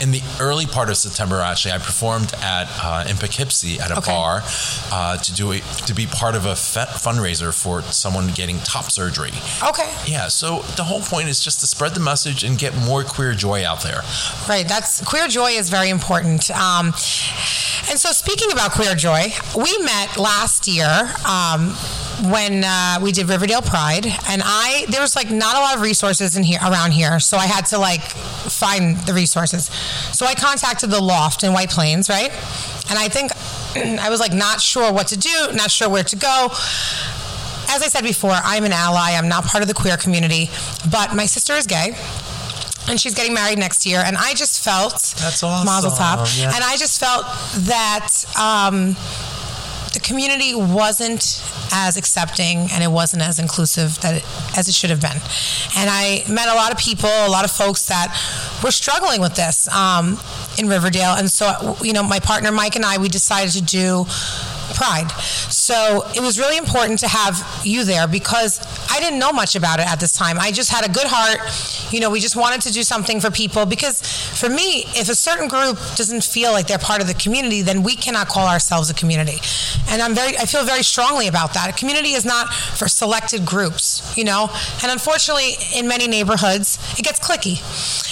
in 0.02 0.12
the 0.12 0.22
early 0.40 0.66
part 0.66 0.90
of 0.90 0.98
September, 0.98 1.40
actually, 1.42 1.72
I 1.74 1.78
performed 1.80 2.34
at 2.42 2.68
uh, 2.84 3.06
in 3.10 3.18
Poughkeepsie 3.18 3.80
at 3.80 3.92
a 3.92 3.98
Okay. 3.98 4.12
bar 4.12 4.42
uh, 4.92 5.18
to 5.18 5.34
do 5.34 5.52
a, 5.54 5.60
to 5.60 5.94
be 5.94 6.06
part 6.06 6.36
of 6.36 6.46
a 6.46 6.56
fe- 6.56 6.86
fundraiser 6.86 7.54
for 7.54 7.82
someone 7.84 8.28
getting 8.30 8.60
top 8.60 8.92
surgery. 8.92 9.32
Okay. 9.68 9.92
Yeah, 10.06 10.28
so 10.28 10.60
the 10.76 10.84
whole 10.84 11.02
point 11.02 11.30
is 11.30 11.40
just 11.44 11.60
to 11.62 11.68
spread 11.68 11.94
the 11.94 12.00
message 12.00 12.44
and 12.44 12.58
get 12.58 12.76
more 12.76 13.04
queer 13.04 13.34
joy 13.34 13.66
out 13.66 13.82
there. 13.82 14.02
Right. 14.48 14.68
That's 14.68 15.04
queer 15.04 15.28
joy 15.28 15.52
is 15.52 15.70
very 15.70 15.90
important. 15.90 16.50
Um, 16.52 16.88
and 17.90 17.98
so, 18.00 18.12
speaking 18.12 18.52
about 18.52 18.72
queer 18.72 18.96
joy, 18.96 19.34
we 19.56 19.78
met 19.80 20.18
last 20.18 20.68
year 20.68 21.12
um, 21.26 21.76
when 22.32 22.64
uh, 22.64 23.00
we 23.02 23.12
did 23.12 23.30
Riverdale 23.30 23.62
Pride, 23.62 24.06
and 24.06 24.42
I 24.44 24.86
there 24.90 25.02
was 25.02 25.16
like 25.16 25.30
not 25.30 25.56
a 25.56 25.60
lot 25.60 25.76
of 25.76 25.82
resources 25.82 26.36
in 26.36 26.44
here 26.44 26.60
around 26.62 26.92
here, 26.92 27.20
so 27.20 27.38
I 27.38 27.46
had 27.46 27.66
to 27.68 27.78
like 27.78 28.02
find 28.02 28.98
the 28.98 29.14
resources. 29.14 29.66
So 30.14 30.26
I 30.26 30.34
contacted 30.34 30.90
the 30.90 31.02
Loft 31.02 31.44
in 31.44 31.54
White 31.54 31.70
Plains, 31.70 32.10
right? 32.10 32.32
And 32.90 32.98
I 32.98 33.08
think 33.08 33.32
I 34.02 34.10
was 34.10 34.20
like 34.20 34.34
not 34.34 34.62
sure 34.62 34.92
what 34.92 35.08
to 35.08 35.18
do, 35.18 35.52
not 35.54 35.72
sure 35.72 35.90
where 35.90 36.04
to 36.04 36.16
go 36.16 36.50
as 37.70 37.84
I 37.84 37.88
said 37.88 38.04
before, 38.04 38.32
I'm 38.32 38.64
an 38.64 38.72
ally. 38.72 39.12
I'm 39.12 39.28
not 39.28 39.44
part 39.44 39.62
of 39.62 39.68
the 39.68 39.74
queer 39.74 39.98
community, 39.98 40.50
but 40.90 41.16
my 41.16 41.26
sister 41.26 41.54
is 41.54 41.68
gay. 41.68 41.96
And 42.90 43.00
she's 43.00 43.14
getting 43.14 43.34
married 43.34 43.60
next 43.60 43.86
year, 43.86 44.02
and 44.06 44.16
I 44.16 44.34
just 44.34 44.64
felt 44.64 44.94
That's 44.94 45.44
awesome. 45.44 45.66
Mazel 45.66 45.92
tov. 45.92 46.40
Yeah. 46.40 46.56
And 46.56 46.64
I 46.64 46.78
just 46.78 47.00
felt 47.00 47.26
that 47.68 48.14
um, 48.40 48.96
the 49.94 50.00
community 50.00 50.54
wasn't 50.56 51.42
as 51.72 51.98
accepting 51.98 52.68
and 52.72 52.84
it 52.84 52.92
wasn't 52.92 53.22
as 53.22 53.40
inclusive 53.40 54.00
that 54.02 54.18
it, 54.18 54.58
as 54.58 54.68
it 54.68 54.74
should 54.74 54.90
have 54.90 55.02
been. 55.02 55.18
And 55.78 55.90
I 55.90 56.24
met 56.30 56.48
a 56.50 56.56
lot 56.56 56.72
of 56.72 56.78
people, 56.78 57.10
a 57.10 57.30
lot 57.30 57.46
of 57.46 57.52
folks 57.52 57.88
that 57.88 58.16
were 58.64 58.72
struggling 58.72 59.22
with 59.22 59.36
this 59.36 59.68
um, 59.70 60.20
in 60.58 60.68
Riverdale. 60.68 61.16
And 61.18 61.30
so, 61.30 61.78
you 61.82 61.94
know, 61.94 62.04
my 62.04 62.20
partner 62.20 62.52
Mike 62.52 62.76
and 62.76 62.86
I, 62.86 62.98
we 62.98 63.10
decided 63.10 63.52
to 63.54 63.62
do 63.62 64.06
Pride. 64.74 65.10
So 65.50 66.04
it 66.14 66.20
was 66.20 66.38
really 66.38 66.58
important 66.58 67.00
to 67.00 67.08
have 67.08 67.62
you 67.64 67.84
there 67.84 68.08
because 68.08 68.60
I 68.98 69.00
didn't 69.00 69.20
know 69.20 69.32
much 69.32 69.56
about 69.56 69.80
it 69.80 69.86
at 69.86 70.00
this 70.00 70.12
time. 70.12 70.40
I 70.40 70.52
just 70.52 70.72
had 70.72 70.84
a 70.84 70.92
good 70.92 71.06
heart. 71.08 71.38
You 71.94 72.00
know, 72.00 72.10
we 72.10 72.20
just 72.20 72.36
wanted 72.36 72.62
to 72.62 72.74
do 72.74 72.82
something 72.82 73.20
for 73.20 73.30
people 73.30 73.68
because 73.68 74.02
for 74.02 74.50
me, 74.50 74.86
if 74.98 75.08
a 75.08 75.14
certain 75.14 75.48
group 75.48 75.78
doesn't 75.96 76.24
feel 76.24 76.52
like 76.52 76.66
they're 76.66 76.80
part 76.80 77.00
of 77.02 77.08
the 77.08 77.14
community, 77.14 77.62
then 77.62 77.84
we 77.84 77.96
cannot 77.96 78.28
call 78.28 78.48
ourselves 78.48 78.90
a 78.90 78.96
community. 78.96 79.38
And 79.90 80.02
I'm 80.02 80.16
very 80.16 80.36
I 80.36 80.46
feel 80.46 80.66
very 80.66 80.82
strongly 80.82 81.28
about 81.28 81.54
that. 81.54 81.70
A 81.70 81.74
community 81.74 82.14
is 82.14 82.26
not 82.26 82.52
for 82.52 82.88
selected 82.88 83.46
groups, 83.46 84.18
you 84.18 84.24
know? 84.24 84.50
And 84.82 84.92
unfortunately, 84.92 85.52
in 85.76 85.88
many 85.88 86.08
neighborhoods, 86.08 86.80
it 86.98 87.06
gets 87.06 87.20
clicky. 87.20 87.62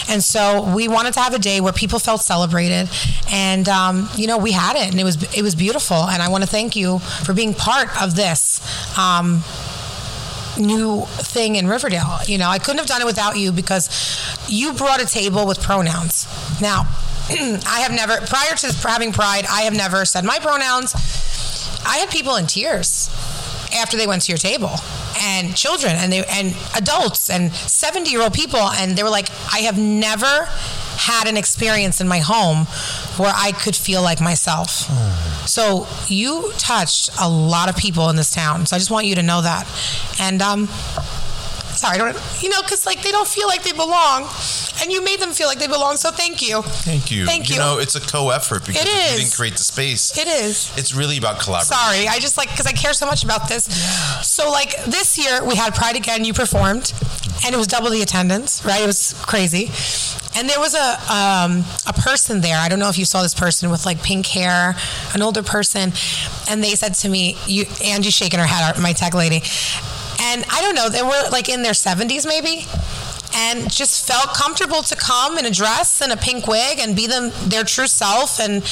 And 0.08 0.24
so 0.24 0.72
we 0.76 0.88
wanted 0.88 1.16
to 1.16 1.20
have 1.20 1.34
a 1.34 1.40
day 1.40 1.62
where 1.62 1.74
people 1.74 1.98
felt 1.98 2.22
celebrated 2.22 2.90
and 3.32 3.68
um, 3.68 4.08
you 4.16 4.28
know, 4.28 4.38
we 4.38 4.52
had 4.52 4.76
it 4.76 4.92
and 4.92 5.00
it 5.00 5.04
was 5.04 5.36
it 5.36 5.42
was 5.42 5.56
beautiful 5.56 5.98
and 5.98 6.22
I 6.22 6.30
want 6.30 6.44
to 6.44 6.50
thank 6.50 6.76
you 6.76 7.00
for 7.00 7.34
being 7.34 7.56
part 7.56 7.90
of 8.00 8.16
this. 8.16 8.62
Um, 9.00 9.44
new 10.58 11.06
thing 11.06 11.56
in 11.56 11.68
Riverdale. 11.68 12.20
You 12.26 12.38
know, 12.38 12.50
I 12.50 12.60
couldn't 12.60 12.80
have 12.80 12.88
done 12.88 13.02
it 13.02 13.06
without 13.06 13.38
you 13.38 13.52
because 13.52 13.90
you 14.48 14.74
brought 14.74 15.02
a 15.02 15.06
table 15.06 15.46
with 15.46 15.62
pronouns. 15.62 16.28
Now, 16.62 16.88
I 17.30 17.80
have 17.82 17.92
never, 17.92 18.18
prior 18.26 18.56
to 18.56 18.88
having 18.88 19.12
Pride, 19.12 19.46
I 19.50 19.62
have 19.62 19.76
never 19.76 20.06
said 20.06 20.24
my 20.26 20.40
pronouns. 20.40 20.94
I 21.86 21.98
had 21.98 22.10
people 22.10 22.36
in 22.36 22.48
tears 22.48 23.10
after 23.76 23.98
they 23.98 24.08
went 24.08 24.24
to 24.24 24.32
your 24.32 24.38
table 24.38 24.72
and 25.20 25.56
children 25.56 25.94
and 25.96 26.12
they 26.12 26.24
and 26.26 26.56
adults 26.76 27.30
and 27.30 27.54
70 27.54 28.10
year 28.10 28.22
old 28.22 28.34
people 28.34 28.60
and 28.60 28.98
they 28.98 29.04
were 29.04 29.10
like 29.10 29.30
i 29.52 29.60
have 29.60 29.78
never 29.78 30.46
had 30.98 31.28
an 31.28 31.36
experience 31.38 32.00
in 32.00 32.08
my 32.08 32.20
home 32.20 32.66
where 33.18 33.34
i 33.36 33.52
could 33.52 33.76
feel 33.76 34.02
like 34.02 34.22
myself 34.22 34.88
hmm. 34.88 35.35
So 35.46 35.88
you 36.08 36.52
touched 36.58 37.10
a 37.22 37.30
lot 37.30 37.70
of 37.70 37.76
people 37.76 38.10
in 38.10 38.16
this 38.16 38.34
town 38.34 38.66
so 38.66 38.76
i 38.76 38.80
just 38.80 38.92
want 38.92 39.06
you 39.06 39.16
to 39.16 39.24
know 39.24 39.42
that 39.42 39.68
and 40.20 40.42
um 40.42 40.68
sorry, 41.76 42.00
I 42.00 42.12
don't, 42.12 42.42
you 42.44 42.50
know, 42.50 42.62
because 42.62 42.86
like 42.86 43.02
they 43.02 43.12
don't 43.12 43.28
feel 43.28 43.48
like 43.48 43.64
they 43.64 43.72
belong, 43.72 44.28
and 44.82 44.92
you 44.92 45.04
made 45.04 45.20
them 45.20 45.32
feel 45.32 45.48
like 45.48 45.60
they 45.60 45.68
belong. 45.68 45.98
So 45.98 46.12
thank 46.12 46.42
you. 46.42 46.62
Thank 46.62 47.12
you. 47.12 47.26
Thank 47.26 47.50
you. 47.50 47.56
You 47.56 47.62
know, 47.62 47.78
it's 47.80 47.96
a 47.96 48.02
co-effort 48.02 48.66
because 48.66 48.84
It 48.84 49.12
you 49.12 49.18
didn't 49.20 49.36
create 49.36 49.54
the 49.54 49.64
space. 49.64 50.18
It 50.18 50.28
is. 50.28 50.72
It's 50.78 50.94
really 50.94 51.18
about 51.18 51.40
collaboration. 51.40 51.76
Sorry, 51.76 52.08
I 52.08 52.20
just 52.20 52.38
like 52.38 52.50
because 52.50 52.66
I 52.66 52.72
care 52.72 52.94
so 52.94 53.06
much 53.06 53.24
about 53.24 53.48
this. 53.48 53.66
So 54.26 54.50
like 54.50 54.84
this 54.86 55.18
year 55.18 55.44
we 55.46 55.56
had 55.56 55.76
Pride 55.76 55.96
again. 55.96 56.26
You 56.26 56.34
performed, 56.34 56.94
and 57.46 57.54
it 57.54 57.58
was 57.58 57.68
double 57.68 57.90
the 57.90 58.02
attendance. 58.02 58.64
Right, 58.66 58.82
it 58.82 58.88
was 58.88 59.14
crazy. 59.26 59.72
And 60.36 60.50
there 60.50 60.60
was 60.60 60.76
a 60.76 61.14
um, 61.14 61.64
a 61.88 61.94
person 61.94 62.42
there. 62.42 62.58
I 62.58 62.68
don't 62.68 62.80
know 62.80 62.90
if 62.90 62.98
you 62.98 63.06
saw 63.06 63.22
this 63.22 63.34
person 63.34 63.70
with 63.70 63.86
like 63.86 64.04
pink 64.04 64.26
hair, 64.28 64.76
an 65.14 65.22
older 65.22 65.44
person, 65.44 65.94
and 66.50 66.64
they 66.64 66.76
said 66.76 66.94
to 66.96 67.10
me, 67.10 67.38
"You." 67.46 67.66
Angie's 67.84 68.14
shaking 68.14 68.40
her 68.40 68.46
head. 68.46 68.78
My 68.82 68.94
tech 68.94 69.14
lady, 69.14 69.42
and 70.20 70.46
I 70.52 70.62
don't 70.62 70.76
know. 70.76 70.90
They 70.90 71.04
were 71.04 71.30
like 71.32 71.48
in 71.50 71.64
their 71.64 71.74
seventies 71.74 72.26
maybe. 72.26 72.66
And 73.38 73.70
just 73.70 74.08
felt 74.08 74.34
comfortable 74.34 74.82
to 74.82 74.96
come 74.96 75.38
in 75.38 75.46
a 75.46 75.52
dress 75.52 76.00
and 76.00 76.14
a 76.14 76.16
pink 76.16 76.48
wig 76.48 76.80
and 76.80 76.96
be 76.96 77.06
them 77.06 77.34
their 77.50 77.66
true 77.66 77.88
self. 77.88 78.40
And 78.40 78.64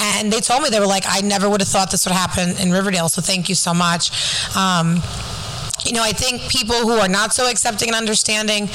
and 0.00 0.32
they 0.32 0.40
told 0.40 0.62
me 0.62 0.70
they 0.70 0.80
were 0.80 0.86
like, 0.86 1.04
I 1.06 1.20
never 1.20 1.50
would 1.50 1.60
have 1.60 1.68
thought 1.68 1.90
this 1.90 2.06
would 2.06 2.14
happen 2.14 2.56
in 2.56 2.72
Riverdale. 2.72 3.10
So 3.10 3.20
thank 3.20 3.50
you 3.50 3.54
so 3.54 3.74
much. 3.74 4.56
Um, 4.56 5.02
you 5.84 5.92
know, 5.92 6.02
I 6.02 6.12
think 6.12 6.48
people 6.48 6.76
who 6.76 6.92
are 6.92 7.08
not 7.08 7.34
so 7.34 7.46
accepting 7.50 7.88
and 7.90 7.96
understanding, 7.96 8.70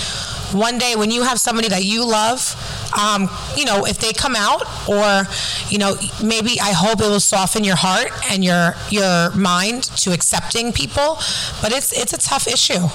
one 0.54 0.78
day 0.78 0.96
when 0.96 1.12
you 1.12 1.24
have 1.24 1.40
somebody 1.40 1.68
that 1.70 1.84
you 1.84 2.06
love, 2.06 2.56
um, 2.98 3.30
you 3.56 3.66
know, 3.66 3.86
if 3.86 3.98
they 4.00 4.14
come 4.14 4.36
out, 4.36 4.64
or 4.88 5.24
you 5.70 5.78
know, 5.78 5.96
maybe 6.24 6.60
I 6.62 6.72
hope 6.72 7.00
it 7.00 7.08
will 7.10 7.20
soften 7.20 7.64
your 7.64 7.78
heart 7.78 8.12
and 8.32 8.44
your 8.44 8.74
your 8.90 9.32
mind 9.32 9.84
to 10.04 10.12
accepting 10.14 10.72
people. 10.74 11.18
But 11.62 11.72
it's 11.72 11.92
it's 11.94 12.14
a 12.14 12.18
tough 12.18 12.48
issue. 12.48 12.88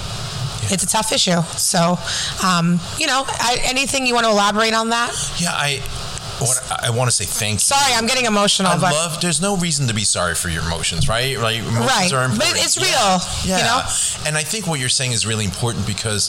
It's 0.69 0.83
a 0.83 0.87
tough 0.89 1.13
issue. 1.13 1.43
So, 1.57 1.97
um, 2.45 2.81
you 2.99 3.07
know, 3.07 3.23
I, 3.27 3.59
anything 3.63 4.05
you 4.07 4.15
want 4.15 4.27
to 4.27 4.31
elaborate 4.31 4.75
on 4.75 4.91
that? 4.91 5.13
Yeah, 5.39 5.51
I. 5.53 5.83
What 6.39 6.61
I 6.85 6.91
want 6.91 7.09
to 7.09 7.17
say 7.17 7.25
thank 7.25 7.55
you. 7.55 7.59
Sorry, 7.61 7.95
I'm 7.95 8.07
getting 8.07 8.27
emotional, 8.27 8.71
I 8.71 8.77
love. 8.77 9.23
There's 9.23 9.41
no 9.41 9.57
reason 9.57 9.87
to 9.89 9.95
be 9.95 10.05
sorry 10.05 10.35
for 10.35 10.51
your 10.51 10.63
emotions, 10.65 11.09
right? 11.09 11.39
Like 11.39 11.61
emotions 11.61 11.87
Right. 11.89 12.13
are 12.13 12.29
But 12.29 12.53
it's 12.63 12.77
real, 12.77 13.21
Yeah. 13.47 13.57
you 13.57 13.65
know? 13.65 13.81
And 14.27 14.37
I 14.37 14.43
think 14.43 14.67
what 14.67 14.79
you're 14.79 14.91
saying 14.91 15.13
is 15.13 15.25
really 15.25 15.47
important 15.47 15.87
because 15.87 16.29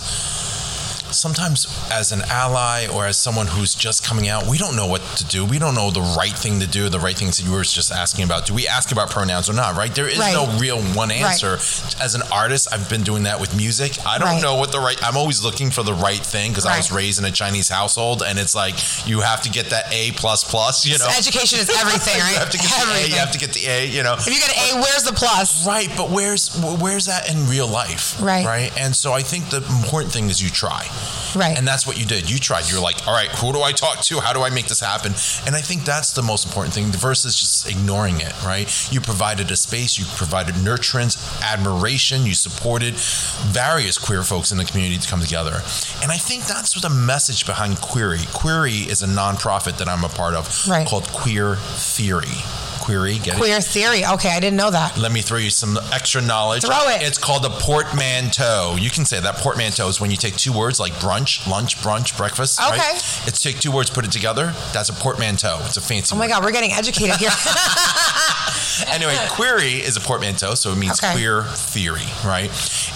sometimes 1.13 1.67
as 1.91 2.11
an 2.11 2.21
ally 2.29 2.87
or 2.87 3.05
as 3.05 3.17
someone 3.17 3.47
who's 3.47 3.73
just 3.75 4.03
coming 4.05 4.27
out, 4.27 4.45
we 4.47 4.57
don't 4.57 4.75
know 4.75 4.87
what 4.87 5.01
to 5.17 5.25
do. 5.25 5.45
We 5.45 5.59
don't 5.59 5.75
know 5.75 5.91
the 5.91 6.01
right 6.17 6.31
thing 6.31 6.59
to 6.59 6.67
do, 6.67 6.89
the 6.89 6.99
right 6.99 7.15
things 7.17 7.37
that 7.37 7.45
you 7.45 7.51
were 7.51 7.63
just 7.63 7.91
asking 7.91 8.23
about. 8.25 8.45
Do 8.45 8.53
we 8.53 8.67
ask 8.67 8.91
about 8.91 9.09
pronouns 9.09 9.49
or 9.49 9.53
not, 9.53 9.75
right? 9.75 9.93
There 9.93 10.07
is 10.07 10.17
Right. 10.19 10.33
no 10.33 10.47
real 10.57 10.81
one 10.93 11.11
answer. 11.11 11.55
As 12.01 12.15
an 12.15 12.21
artist, 12.31 12.67
I've 12.71 12.89
been 12.89 13.03
doing 13.03 13.23
that 13.23 13.39
with 13.39 13.55
music. 13.55 13.97
I 14.05 14.17
don't 14.17 14.27
Right. 14.27 14.41
know 14.41 14.55
what 14.55 14.71
the 14.71 14.79
right 14.79 14.97
I'm 15.03 15.17
always 15.17 15.41
looking 15.41 15.71
for 15.71 15.83
the 15.83 15.93
right 15.93 16.23
thing 16.25 16.51
because 16.51 16.65
I 16.65 16.77
was 16.77 16.91
raised 16.91 17.19
in 17.19 17.25
a 17.25 17.31
Chinese 17.31 17.69
household 17.69 18.23
and 18.23 18.37
it's 18.39 18.55
like 18.55 18.75
you 19.07 19.21
have 19.21 19.41
to 19.43 19.49
get 19.49 19.69
that 19.71 19.91
A 19.93 20.11
plus 20.11 20.43
plus, 20.43 20.85
you 20.85 20.97
know. 20.97 21.07
education 21.17 21.59
is 21.59 21.69
everything, 21.69 22.19
right? 22.19 22.33
You 22.37 22.39
have 22.39 22.49
to 22.51 22.57
get 22.57 22.69
the 22.69 22.93
A, 22.93 23.07
you 23.07 23.15
have 23.15 23.31
to 23.31 23.37
get 23.39 23.53
the 23.53 23.67
A, 23.67 23.85
you 23.85 24.03
know. 24.03 24.13
if 24.13 24.27
you 24.27 24.33
get 24.33 24.49
an 24.57 24.77
A, 24.77 24.81
where's 24.81 25.03
the 25.03 25.13
plus? 25.13 25.65
Right, 25.65 25.89
but 25.95 26.09
where's 26.09 26.49
where's 26.57 27.05
that 27.05 27.29
in 27.29 27.47
real 27.47 27.67
life? 27.67 28.15
Right. 28.19 28.45
Right. 28.45 28.71
And 28.77 28.95
so 28.95 29.13
I 29.13 29.21
think 29.21 29.49
the 29.49 29.57
important 29.57 30.11
thing 30.13 30.29
is 30.29 30.41
you 30.41 30.49
try. 30.49 30.87
Right. 31.35 31.57
And 31.57 31.67
that's 31.67 31.85
what 31.85 31.99
you 31.99 32.05
did. 32.05 32.29
You 32.29 32.39
tried. 32.39 32.69
You're 32.69 32.81
like, 32.81 33.07
all 33.07 33.13
right, 33.13 33.29
who 33.29 33.53
do 33.53 33.61
I 33.61 33.71
talk 33.71 34.01
to? 34.03 34.19
How 34.19 34.33
do 34.33 34.41
I 34.41 34.49
make 34.49 34.67
this 34.67 34.79
happen? 34.79 35.13
And 35.45 35.55
I 35.55 35.61
think 35.61 35.83
that's 35.85 36.13
the 36.13 36.21
most 36.23 36.45
important 36.45 36.73
thing 36.73 36.85
versus 36.91 37.39
just 37.39 37.69
ignoring 37.69 38.21
it, 38.21 38.33
right? 38.43 38.67
You 38.91 39.01
provided 39.01 39.51
a 39.51 39.55
space, 39.55 39.97
you 39.97 40.05
provided 40.15 40.55
nurturance, 40.55 41.17
admiration, 41.43 42.25
you 42.25 42.33
supported 42.33 42.95
various 42.95 43.97
queer 43.97 44.23
folks 44.23 44.51
in 44.51 44.57
the 44.57 44.65
community 44.65 44.97
to 44.97 45.07
come 45.07 45.21
together. 45.21 45.61
And 46.01 46.11
I 46.11 46.17
think 46.17 46.45
that's 46.45 46.75
what 46.75 46.81
the 46.83 46.89
message 46.89 47.45
behind 47.45 47.81
Queery. 47.81 48.19
Queery 48.33 48.71
is 48.89 49.01
a 49.03 49.07
nonprofit 49.07 49.77
that 49.77 49.87
I'm 49.87 50.03
a 50.03 50.09
part 50.09 50.33
of 50.33 50.67
Right. 50.67 50.87
called 50.87 51.07
Queer 51.11 51.55
Theory. 51.55 52.43
Queery, 52.79 53.17
get 53.19 53.35
it? 53.35 53.37
Queer 53.37 53.61
theory. 53.61 54.05
Okay, 54.05 54.29
I 54.29 54.39
didn't 54.39 54.57
know 54.57 54.71
that. 54.71 54.97
Let 54.97 55.11
me 55.11 55.21
throw 55.21 55.37
you 55.37 55.49
some 55.49 55.77
extra 55.91 56.21
knowledge. 56.21 56.63
Throw 56.63 56.87
it. 56.89 57.01
It's 57.01 57.17
called 57.17 57.45
a 57.45 57.49
portmanteau. 57.49 58.75
You 58.79 58.89
can 58.89 59.05
say 59.05 59.19
that 59.19 59.35
portmanteau 59.37 59.87
is 59.87 59.99
when 59.99 60.11
you 60.11 60.17
take 60.17 60.35
two 60.35 60.53
words 60.53 60.79
like 60.79 60.93
brunch, 60.93 61.47
lunch, 61.47 61.77
brunch, 61.77 62.17
breakfast. 62.17 62.59
Okay. 62.59 62.77
Right? 62.77 63.23
It's 63.27 63.41
take 63.41 63.59
two 63.59 63.71
words, 63.71 63.89
put 63.89 64.05
it 64.05 64.11
together. 64.11 64.53
That's 64.73 64.89
a 64.89 64.93
portmanteau. 64.93 65.59
It's 65.65 65.77
a 65.77 65.81
fancy. 65.81 66.13
Oh 66.15 66.17
my 66.17 66.25
word. 66.25 66.31
God, 66.31 66.43
we're 66.43 66.51
getting 66.51 66.71
educated 66.71 67.17
here. 67.17 67.29
Anyway, 68.97 69.15
Queery 69.29 69.73
is 69.73 69.95
a 69.97 69.99
portmanteau, 69.99 70.55
so 70.55 70.71
it 70.71 70.77
means 70.77 71.03
Okay. 71.03 71.13
queer 71.13 71.43
theory, 71.43 72.05
right? 72.25 72.49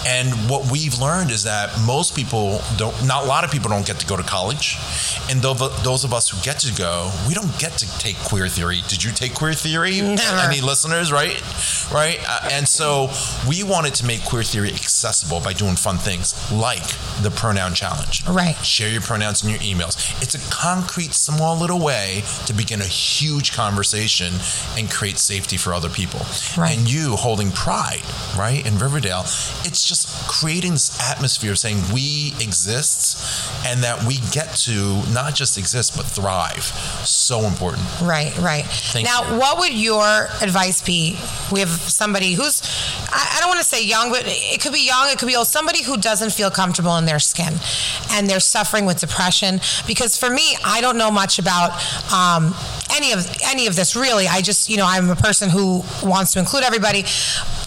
And 0.06 0.30
what 0.50 0.70
we've 0.70 0.98
learned 0.98 1.30
is 1.30 1.44
that 1.44 1.70
most 1.86 2.16
people 2.16 2.60
don't, 2.76 2.94
not 3.06 3.24
a 3.24 3.26
lot 3.26 3.44
of 3.44 3.50
people 3.50 3.68
don't 3.70 3.86
get 3.86 3.98
to 4.00 4.06
go 4.06 4.16
to 4.16 4.22
college. 4.22 4.76
And 5.30 5.40
those 5.42 6.04
of 6.04 6.12
us 6.12 6.28
who 6.30 6.40
get 6.42 6.58
to 6.60 6.72
go, 6.74 7.10
we 7.28 7.34
don't 7.34 7.56
get 7.58 7.72
to 7.78 7.98
take 7.98 8.16
queer 8.18 8.48
theory. 8.48 8.82
Did 8.88 9.04
you 9.04 9.12
take 9.12 9.34
queer 9.34 9.54
theory? 9.54 10.00
Never. 10.00 10.22
Any 10.38 10.60
listeners, 10.60 11.12
right? 11.12 11.40
Right? 11.92 12.18
Uh, 12.26 12.48
and 12.52 12.66
so 12.66 13.10
we 13.48 13.62
wanted 13.62 13.94
to 13.96 14.06
make 14.06 14.24
queer 14.24 14.42
theory 14.42 14.70
accessible 14.70 15.40
by 15.40 15.52
doing 15.52 15.76
fun 15.76 15.98
things 15.98 16.34
like 16.52 16.86
the 17.22 17.30
pronoun 17.30 17.74
challenge. 17.74 18.26
Right. 18.26 18.56
Share 18.64 18.88
your 18.88 19.02
pronouns 19.02 19.44
in 19.44 19.50
your 19.50 19.58
emails. 19.60 19.96
It's 20.22 20.34
a 20.34 20.50
concrete, 20.50 21.12
small 21.12 21.56
little 21.56 21.78
way 21.80 22.22
to 22.46 22.52
begin 22.52 22.80
a 22.80 22.84
huge 22.86 23.52
conversation 23.52 24.34
and 24.76 24.90
create 24.90 25.18
safety 25.18 25.56
for 25.62 25.72
other 25.74 25.88
people. 25.88 26.20
Right. 26.56 26.76
And 26.76 26.90
you 26.90 27.16
holding 27.16 27.50
pride, 27.50 28.02
right, 28.36 28.64
in 28.66 28.78
Riverdale, 28.78 29.20
it's 29.64 29.86
just 29.86 30.28
creating 30.28 30.72
this 30.72 31.00
atmosphere 31.00 31.52
of 31.52 31.58
saying 31.58 31.78
we 31.92 32.34
exist 32.40 33.50
and 33.66 33.82
that 33.82 34.04
we 34.04 34.18
get 34.32 34.54
to 34.66 35.02
not 35.12 35.34
just 35.34 35.56
exist 35.58 35.96
but 35.96 36.06
thrive. 36.06 36.64
So 37.06 37.40
important. 37.40 37.82
right, 38.02 38.36
right. 38.38 38.64
Thank 38.64 39.06
now, 39.06 39.22
you. 39.32 39.38
what 39.38 39.58
would 39.58 39.72
your 39.72 40.28
advice 40.40 40.82
be? 40.82 41.18
We 41.50 41.60
have 41.60 41.70
somebody 41.70 42.34
who's, 42.34 42.62
I, 43.10 43.36
I 43.36 43.40
don't 43.40 43.48
want 43.48 43.60
to 43.60 43.66
say 43.66 43.84
young, 43.84 44.10
but 44.10 44.22
it 44.24 44.60
could 44.60 44.72
be 44.72 44.86
young, 44.86 45.08
it 45.10 45.18
could 45.18 45.28
be 45.28 45.36
old, 45.36 45.46
somebody 45.46 45.82
who 45.82 45.96
doesn't 45.96 46.32
feel 46.32 46.50
comfortable 46.50 46.96
in 46.96 47.06
their 47.06 47.18
skin 47.18 47.54
and 48.10 48.28
they're 48.28 48.40
suffering 48.40 48.84
with 48.84 49.00
depression. 49.00 49.60
Because 49.86 50.16
for 50.16 50.30
me, 50.30 50.56
I 50.64 50.80
don't 50.80 50.98
know 50.98 51.10
much 51.10 51.38
about 51.38 51.72
um, 52.12 52.54
any 52.94 53.12
of 53.12 53.26
any 53.44 53.66
of 53.66 53.76
this 53.76 53.96
really. 53.96 54.26
I 54.26 54.40
just, 54.40 54.68
you 54.68 54.76
know, 54.76 54.86
I'm 54.86 55.10
a 55.10 55.16
person 55.16 55.50
who 55.50 55.82
wants 56.02 56.32
to 56.32 56.38
include 56.38 56.64
everybody, 56.64 57.02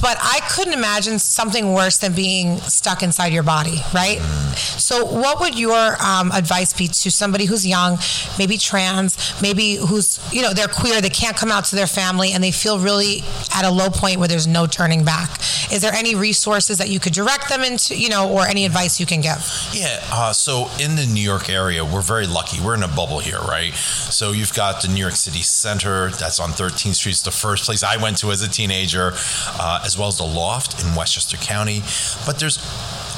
but 0.02 0.18
I 0.22 0.40
couldn't 0.52 0.74
imagine 0.74 1.20
something 1.20 1.74
worse 1.74 1.98
than 1.98 2.14
being 2.14 2.58
stuck 2.60 3.04
inside 3.04 3.34
your 3.34 3.44
body, 3.44 3.82
right? 3.94 4.20
So, 4.56 5.06
what 5.06 5.40
would 5.40 5.58
your 5.58 5.96
um, 6.02 6.32
advice 6.32 6.74
be 6.74 6.88
to 6.88 7.12
somebody 7.12 7.46
who's 7.46 7.66
young, 7.66 7.98
maybe 8.38 8.58
trans, 8.58 9.42
maybe 9.42 9.76
who's 9.76 10.20
you 10.32 10.42
know 10.42 10.54
they're 10.54 10.68
queer, 10.68 11.02
they 11.02 11.10
can't 11.10 11.36
come 11.36 11.52
out 11.52 11.66
to 11.66 11.76
their 11.76 11.88
family, 11.88 12.32
and 12.32 12.44
they 12.44 12.52
feel 12.52 12.80
really 12.80 13.24
at 13.56 13.66
a 13.66 13.72
low 13.72 13.90
point 13.90 14.20
where 14.20 14.28
there's 14.28 14.48
no 14.48 14.68
turning 14.68 15.04
back? 15.04 15.40
Is 15.72 15.82
there 15.82 15.94
any 15.94 16.16
resources 16.16 16.78
that 16.78 16.90
you 16.90 17.00
could 17.00 17.14
direct 17.14 17.50
them 17.50 17.62
into, 17.62 17.98
you 17.98 18.10
know, 18.10 18.32
or 18.32 18.46
any 18.46 18.66
advice 18.66 19.00
you 19.00 19.06
can 19.06 19.22
give? 19.22 19.44
Yeah. 19.74 20.00
Uh, 20.12 20.34
so 20.34 20.70
in 20.80 20.96
the 20.96 21.06
New 21.06 21.22
York 21.22 21.50
area, 21.50 21.84
we're 21.84 22.02
very 22.02 22.28
lucky. 22.28 22.62
We're 22.62 22.76
in 22.76 22.84
a 22.84 22.88
bubble 22.88 23.20
here, 23.20 23.40
right? 23.40 23.74
So 23.74 24.32
you've 24.32 24.54
got 24.54 24.82
the 24.82 24.88
New 24.88 25.00
York 25.02 25.15
City 25.16 25.42
Center 25.42 26.10
that's 26.12 26.40
on 26.40 26.52
13th 26.52 26.96
Street. 26.96 27.12
It's 27.12 27.22
the 27.22 27.32
first 27.32 27.66
place 27.66 27.84
I 27.84 27.98
went 27.98 28.18
to 28.20 28.32
as 28.32 28.42
a 28.42 28.50
teenager, 28.50 29.12
uh, 29.14 29.82
as 29.84 29.98
well 29.98 30.08
as 30.08 30.18
the 30.18 30.26
Loft 30.26 30.84
in 30.84 30.96
Westchester 30.96 31.38
County. 31.38 31.82
But 32.26 32.40
there's 32.40 32.58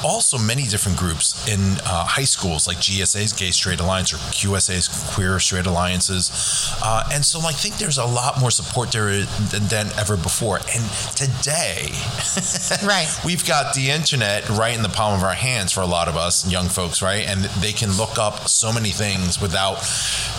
also 0.04 0.38
many 0.38 0.64
different 0.64 0.98
groups 0.98 1.48
in 1.48 1.60
uh, 1.84 2.04
high 2.04 2.24
schools 2.24 2.66
like 2.66 2.76
GSA's 2.78 3.32
Gay 3.32 3.50
Straight 3.50 3.80
Alliance 3.80 4.12
or 4.12 4.16
QSA's 4.16 4.88
Queer 5.14 5.38
Straight 5.40 5.66
Alliances. 5.66 6.30
Uh, 6.82 7.08
and 7.12 7.24
so 7.24 7.40
I 7.40 7.52
think 7.52 7.78
there's 7.78 7.98
a 7.98 8.04
lot 8.04 8.38
more 8.38 8.50
support 8.50 8.92
there 8.92 9.24
than, 9.24 9.64
than 9.66 9.86
ever 9.98 10.16
before. 10.16 10.58
And 10.58 10.84
today, 11.16 11.90
right, 12.86 13.08
we've 13.24 13.46
got 13.46 13.74
the 13.74 13.90
internet 13.90 14.48
right 14.50 14.74
in 14.74 14.82
the 14.82 14.88
palm 14.88 15.18
of 15.18 15.24
our 15.24 15.34
hands 15.34 15.72
for 15.72 15.80
a 15.80 15.86
lot 15.86 16.08
of 16.08 16.16
us 16.16 16.50
young 16.50 16.68
folks, 16.68 17.02
right? 17.02 17.26
And 17.26 17.44
they 17.60 17.72
can 17.72 17.92
look 17.96 18.18
up 18.18 18.48
so 18.48 18.72
many 18.72 18.90
things 18.90 19.40
without 19.40 19.78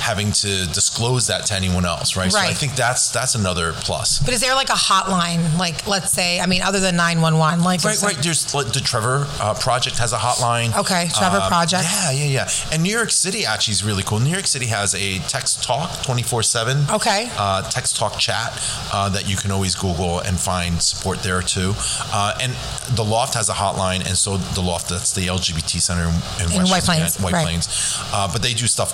having 0.09 0.31
to 0.31 0.65
disclose 0.73 1.27
that 1.27 1.45
to 1.45 1.53
anyone 1.53 1.85
else, 1.85 2.15
right? 2.15 2.23
right. 2.23 2.31
So 2.31 2.39
I 2.39 2.53
think 2.53 2.75
that's 2.75 3.11
that's 3.11 3.35
another 3.35 3.73
plus. 3.73 4.19
But 4.19 4.33
is 4.33 4.41
there 4.41 4.55
like 4.55 4.69
a 4.69 4.81
hotline, 4.89 5.59
like 5.59 5.85
let's 5.85 6.11
say, 6.11 6.39
I 6.39 6.47
mean, 6.47 6.63
other 6.63 6.79
than 6.79 6.95
nine 6.95 7.21
one 7.21 7.37
one, 7.37 7.61
like 7.61 7.83
right, 7.83 8.01
right? 8.01 8.17
There's 8.17 8.55
like, 8.55 8.73
the 8.73 8.79
Trevor 8.79 9.27
uh, 9.39 9.53
Project 9.53 9.99
has 9.99 10.11
a 10.13 10.17
hotline. 10.17 10.75
Okay, 10.75 11.09
Trevor 11.13 11.37
uh, 11.37 11.47
Project. 11.47 11.83
Yeah, 11.83 12.11
yeah, 12.11 12.25
yeah. 12.25 12.49
And 12.71 12.81
New 12.81 12.95
York 12.95 13.11
City 13.11 13.45
actually 13.45 13.73
is 13.73 13.83
really 13.83 14.01
cool. 14.01 14.19
New 14.19 14.31
York 14.31 14.47
City 14.47 14.65
has 14.65 14.95
a 14.95 15.19
text 15.27 15.63
talk 15.63 16.01
twenty 16.01 16.23
four 16.23 16.41
seven. 16.41 16.85
Okay. 16.89 17.29
Uh, 17.37 17.61
text 17.69 17.95
talk 17.95 18.17
chat 18.17 18.49
uh, 18.91 19.09
that 19.09 19.29
you 19.29 19.37
can 19.37 19.51
always 19.51 19.75
Google 19.75 20.19
and 20.19 20.39
find 20.39 20.81
support 20.81 21.19
there 21.19 21.41
too. 21.43 21.73
Uh, 22.11 22.37
and 22.41 22.53
the 22.95 23.03
Loft 23.03 23.35
has 23.35 23.49
a 23.49 23.53
hotline, 23.53 23.99
and 24.07 24.17
so 24.17 24.37
the 24.37 24.61
Loft 24.61 24.89
that's 24.89 25.13
the 25.13 25.27
LGBT 25.27 25.79
Center 25.79 26.07
in, 26.41 26.51
in 26.51 26.67
White 26.67 26.83
Plains. 26.83 27.19
White 27.19 27.33
right. 27.33 27.45
Plains. 27.45 27.67
Uh, 28.11 28.27
but 28.31 28.41
they 28.41 28.53
do 28.53 28.65
stuff 28.65 28.93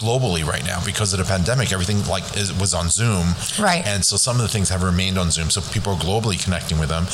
globally 0.00 0.45
right 0.46 0.64
now 0.64 0.80
because 0.84 1.12
of 1.12 1.18
the 1.18 1.24
pandemic. 1.24 1.72
Everything 1.72 2.04
like 2.06 2.36
is, 2.36 2.52
was 2.52 2.74
on 2.74 2.88
Zoom, 2.88 3.34
right? 3.58 3.86
And 3.86 4.04
so 4.04 4.16
some 4.16 4.36
of 4.36 4.42
the 4.42 4.48
things 4.48 4.68
have 4.68 4.82
remained 4.82 5.18
on 5.18 5.30
Zoom, 5.30 5.50
so 5.50 5.60
people 5.72 5.92
are 5.94 5.98
globally 5.98 6.42
connecting 6.42 6.78
with 6.78 6.88
them. 6.88 7.06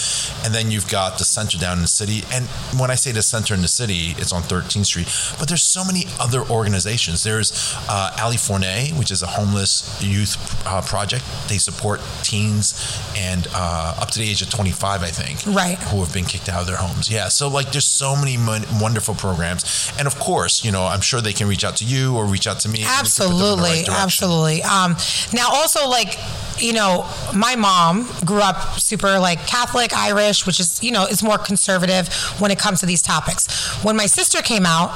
And 0.45 0.55
then 0.55 0.71
you've 0.71 0.89
got 0.89 1.19
the 1.19 1.25
center 1.25 1.59
down 1.59 1.79
in 1.79 1.83
the 1.83 1.89
city, 1.89 2.23
and 2.33 2.47
when 2.79 2.91
I 2.91 2.95
say 2.95 3.13
the 3.13 3.23
center 3.23 3.55
in 3.55 3.63
the 3.63 3.69
city, 3.69 4.15
it's 4.19 4.33
on 4.33 4.43
13th 4.43 4.87
Street. 4.87 5.09
But 5.39 5.49
there's 5.49 5.63
so 5.63 5.85
many 5.85 6.05
other 6.21 6.43
organizations. 6.43 7.23
There's 7.23 7.53
uh, 7.89 8.17
Ali 8.21 8.37
Forney, 8.37 8.91
which 8.91 9.11
is 9.11 9.23
a 9.23 9.27
homeless 9.27 10.03
youth 10.03 10.37
uh, 10.67 10.81
project. 10.83 11.25
They 11.49 11.59
support 11.59 12.01
teens 12.23 12.75
and 13.17 13.47
uh, 13.55 13.97
up 14.01 14.11
to 14.13 14.19
the 14.19 14.29
age 14.29 14.43
of 14.43 14.51
25, 14.51 15.03
I 15.03 15.07
think, 15.09 15.57
right, 15.57 15.79
who 15.79 16.01
have 16.01 16.13
been 16.13 16.25
kicked 16.25 16.49
out 16.49 16.61
of 16.63 16.67
their 16.67 16.77
homes. 16.77 17.11
Yeah, 17.11 17.29
so 17.29 17.49
like 17.49 17.73
there's 17.73 17.85
so 17.85 18.17
many 18.17 18.37
mon- 18.37 18.65
wonderful 18.81 19.15
programs, 19.15 19.93
and 19.99 20.07
of 20.07 20.19
course, 20.19 20.65
you 20.65 20.73
know, 20.73 20.85
I'm 20.85 21.01
sure 21.01 21.21
they 21.21 21.33
can 21.33 21.49
reach 21.49 21.65
out 21.65 21.77
to 21.77 21.85
you 21.85 22.17
or 22.17 22.27
reach 22.27 22.47
out 22.47 22.61
to 22.61 22.69
me. 22.69 22.85
Absolutely, 22.85 23.22
right 23.29 23.89
absolutely. 23.89 24.63
Um, 24.63 24.97
now, 25.33 25.49
also 25.51 25.89
like 25.89 26.19
you 26.59 26.73
know, 26.73 27.09
my 27.35 27.57
mom 27.57 28.09
grew 28.25 28.41
up 28.41 28.79
super 28.79 29.19
like 29.19 29.47
Catholic, 29.47 29.93
Irish, 29.93 30.47
which 30.47 30.61
is, 30.61 30.83
you 30.83 30.93
know, 30.93 31.07
is 31.07 31.23
more 31.23 31.39
conservative 31.39 32.13
when 32.39 32.51
it 32.51 32.59
comes 32.59 32.81
to 32.81 32.87
these 32.87 33.03
topics. 33.03 33.83
When 33.83 33.97
my 33.97 34.07
sister 34.07 34.43
came 34.43 34.65
out, 34.65 34.91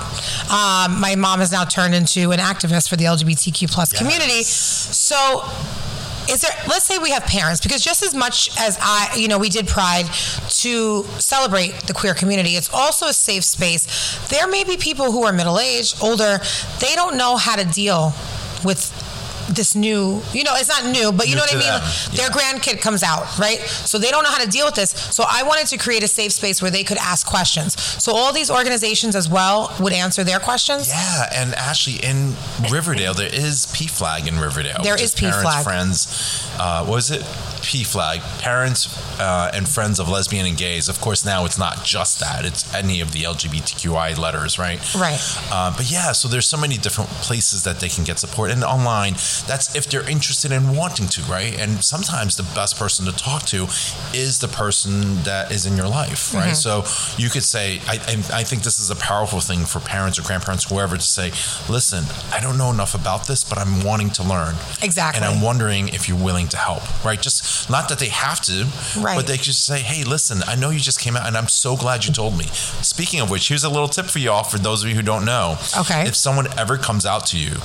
um, 0.45 1.01
my 1.01 1.15
mom 1.17 1.41
has 1.41 1.51
now 1.53 1.65
turned 1.65 1.95
into 1.95 2.31
an 2.31 2.39
activist 2.39 2.89
for 2.89 2.97
the 2.97 3.05
LGBTQ 3.05 3.71
plus 3.71 3.93
yes. 3.93 4.01
community. 4.01 4.43
So 4.43 5.43
is 6.29 6.41
there 6.41 6.53
let's 6.69 6.85
say 6.85 6.99
we 6.99 7.11
have 7.11 7.25
parents 7.25 7.61
because 7.61 7.83
just 7.83 8.03
as 8.03 8.15
much 8.15 8.51
as 8.59 8.79
i 8.81 9.13
you 9.17 9.29
know 9.29 9.39
we 9.39 9.49
did 9.49 9.67
pride 9.67 10.07
to 10.49 11.05
celebrate 11.19 11.73
the 11.87 11.93
queer 11.93 12.15
community 12.15 12.57
it's 12.57 12.73
also 12.73 13.07
a 13.07 13.13
safe 13.13 13.45
space. 13.45 13.87
There 14.29 14.47
may 14.49 14.65
be 14.65 14.77
people 14.77 15.13
who 15.13 15.25
are 15.25 15.33
middle-aged 15.33 16.03
older 16.03 16.41
they 16.81 16.95
don't 16.95 17.17
know 17.17 17.37
how 17.37 17.57
to 17.57 17.65
deal 17.65 18.13
with 18.65 18.93
this 19.49 19.75
new, 19.75 20.21
you 20.33 20.45
know, 20.45 20.55
it's 20.55 20.69
not 20.69 20.85
new, 20.85 21.13
but 21.13 21.27
you 21.27 21.35
new 21.35 21.39
know 21.39 21.43
what 21.43 21.55
I 21.55 21.59
mean? 21.59 21.67
Them. 21.67 21.83
Their 22.15 22.31
yeah. 22.31 22.53
grandkid 22.53 22.81
comes 22.81 23.03
out, 23.03 23.39
right? 23.39 23.59
So 23.61 23.99
they 23.99 24.11
don't 24.11 24.23
know 24.23 24.31
how 24.31 24.43
to 24.43 24.49
deal 24.49 24.67
with 24.67 24.75
this. 24.75 24.91
So 24.91 25.25
I 25.29 25.43
wanted 25.43 25.67
to 25.69 25.79
create 25.79 26.03
a 26.03 26.09
safe 26.09 26.33
space 26.33 26.61
where 26.63 26.71
they 26.71 26.85
could 26.85 26.99
ask 26.99 27.27
questions. 27.27 27.81
So 28.03 28.13
all 28.15 28.33
these 28.33 28.51
organizations 28.51 29.15
as 29.17 29.29
well 29.29 29.75
would 29.81 29.93
answer 29.93 30.25
their 30.25 30.41
questions. 30.41 30.89
Yeah, 30.89 31.31
and 31.35 31.55
actually 31.55 31.97
in 31.97 32.35
Riverdale, 32.71 33.15
there 33.15 33.33
is 33.33 33.67
PFLAG 33.67 34.27
in 34.27 34.39
Riverdale. 34.39 34.83
There 34.83 35.01
is 35.01 35.15
PFLAG. 35.15 35.65
Friends, 35.65 36.47
uh, 36.59 36.85
what 36.85 36.97
was 36.97 37.11
it? 37.11 37.23
PFLAG, 37.67 38.21
parents 38.41 38.87
uh, 39.19 39.51
and 39.53 39.69
friends 39.69 39.99
of 39.99 40.09
lesbian 40.09 40.47
and 40.47 40.57
gays. 40.57 40.89
Of 40.89 41.01
course, 41.01 41.25
now 41.25 41.45
it's 41.45 41.59
not 41.59 41.85
just 41.85 42.21
that; 42.21 42.45
it's 42.45 42.73
any 42.75 43.01
of 43.01 43.13
the 43.13 43.25
LGBTQI 43.25 44.17
letters, 44.17 44.59
right? 44.59 44.79
Right. 44.95 45.19
Uh, 45.51 45.75
but 45.77 45.91
yeah, 45.91 46.13
so 46.13 46.29
there's 46.29 46.47
so 46.47 46.57
many 46.57 46.77
different 46.77 47.11
places 47.11 47.65
that 47.65 47.81
they 47.81 47.89
can 47.89 48.05
get 48.05 48.19
support, 48.19 48.51
and 48.51 48.63
online. 48.63 49.15
That's 49.43 49.75
if 49.75 49.89
they're 49.91 50.09
interested 50.09 50.53
in 50.53 50.75
wanting 50.77 51.09
to, 51.09 51.23
right? 51.23 51.59
And 51.59 51.83
sometimes 51.85 52.37
the 52.37 52.43
best 52.55 52.79
person 52.79 53.07
to 53.07 53.13
talk 53.13 53.43
to 53.47 53.65
is 54.15 54.39
the 54.41 54.49
person 54.49 55.23
that 55.23 55.51
is 55.53 55.67
in 55.67 55.77
your 55.77 55.89
life, 55.89 56.35
right? 56.35 56.53
Mm-hmm. 56.53 56.55
So 56.55 56.85
you 57.23 57.31
could 57.31 57.43
say, 57.43 57.81
I, 57.87 57.95
I 58.33 58.43
think 58.45 58.63
this 58.63 58.79
is 58.79 58.91
a 58.91 58.97
powerful 58.97 59.41
thing 59.41 59.65
for 59.65 59.81
parents 59.81 60.19
or 60.19 60.23
grandparents, 60.23 60.65
whoever, 60.65 60.97
to 60.97 61.03
say, 61.03 61.31
listen, 61.71 62.05
I 62.33 62.41
don't 62.41 62.59
know 62.59 62.71
enough 62.71 62.95
about 62.95 63.27
this, 63.27 63.45
but 63.45 63.59
I'm 63.59 63.85
wanting 63.85 64.11
to 64.11 64.23
learn. 64.23 64.55
Exactly. 64.83 65.23
And 65.23 65.25
I'm 65.25 65.43
wondering 65.43 65.89
if 65.89 66.09
you're 66.09 66.19
willing 66.19 66.49
to 66.49 66.57
help, 66.57 67.05
right? 67.05 67.21
Just 67.21 67.71
not 67.71 67.89
that 67.89 67.99
they 67.99 68.09
have 68.09 68.41
to, 68.43 68.67
right. 68.99 69.17
but 69.17 69.27
they 69.27 69.37
just 69.37 69.65
say, 69.65 69.81
hey, 69.81 70.05
listen, 70.05 70.43
I 70.47 70.57
know 70.57 70.71
you 70.71 70.81
just 70.81 71.01
came 71.01 71.17
out 71.17 71.27
and 71.27 71.37
I'm 71.37 71.49
so 71.49 71.77
glad 71.77 72.05
you 72.05 72.13
told 72.13 72.39
me. 72.39 72.47
Speaking 72.83 73.21
of 73.21 73.31
which, 73.31 73.49
here's 73.49 73.65
a 73.65 73.71
little 73.71 73.89
tip 73.89 74.07
for 74.07 74.19
y'all 74.19 74.43
for 74.43 74.59
those 74.59 74.83
of 74.83 74.89
you 74.89 74.95
who 74.95 75.03
don't 75.03 75.25
know. 75.25 75.57
Okay. 75.79 76.07
If 76.07 76.17
someone 76.17 76.47
ever 76.59 76.77
comes 76.77 77.07
out 77.07 77.27
to 77.27 77.39
you, 77.39 77.57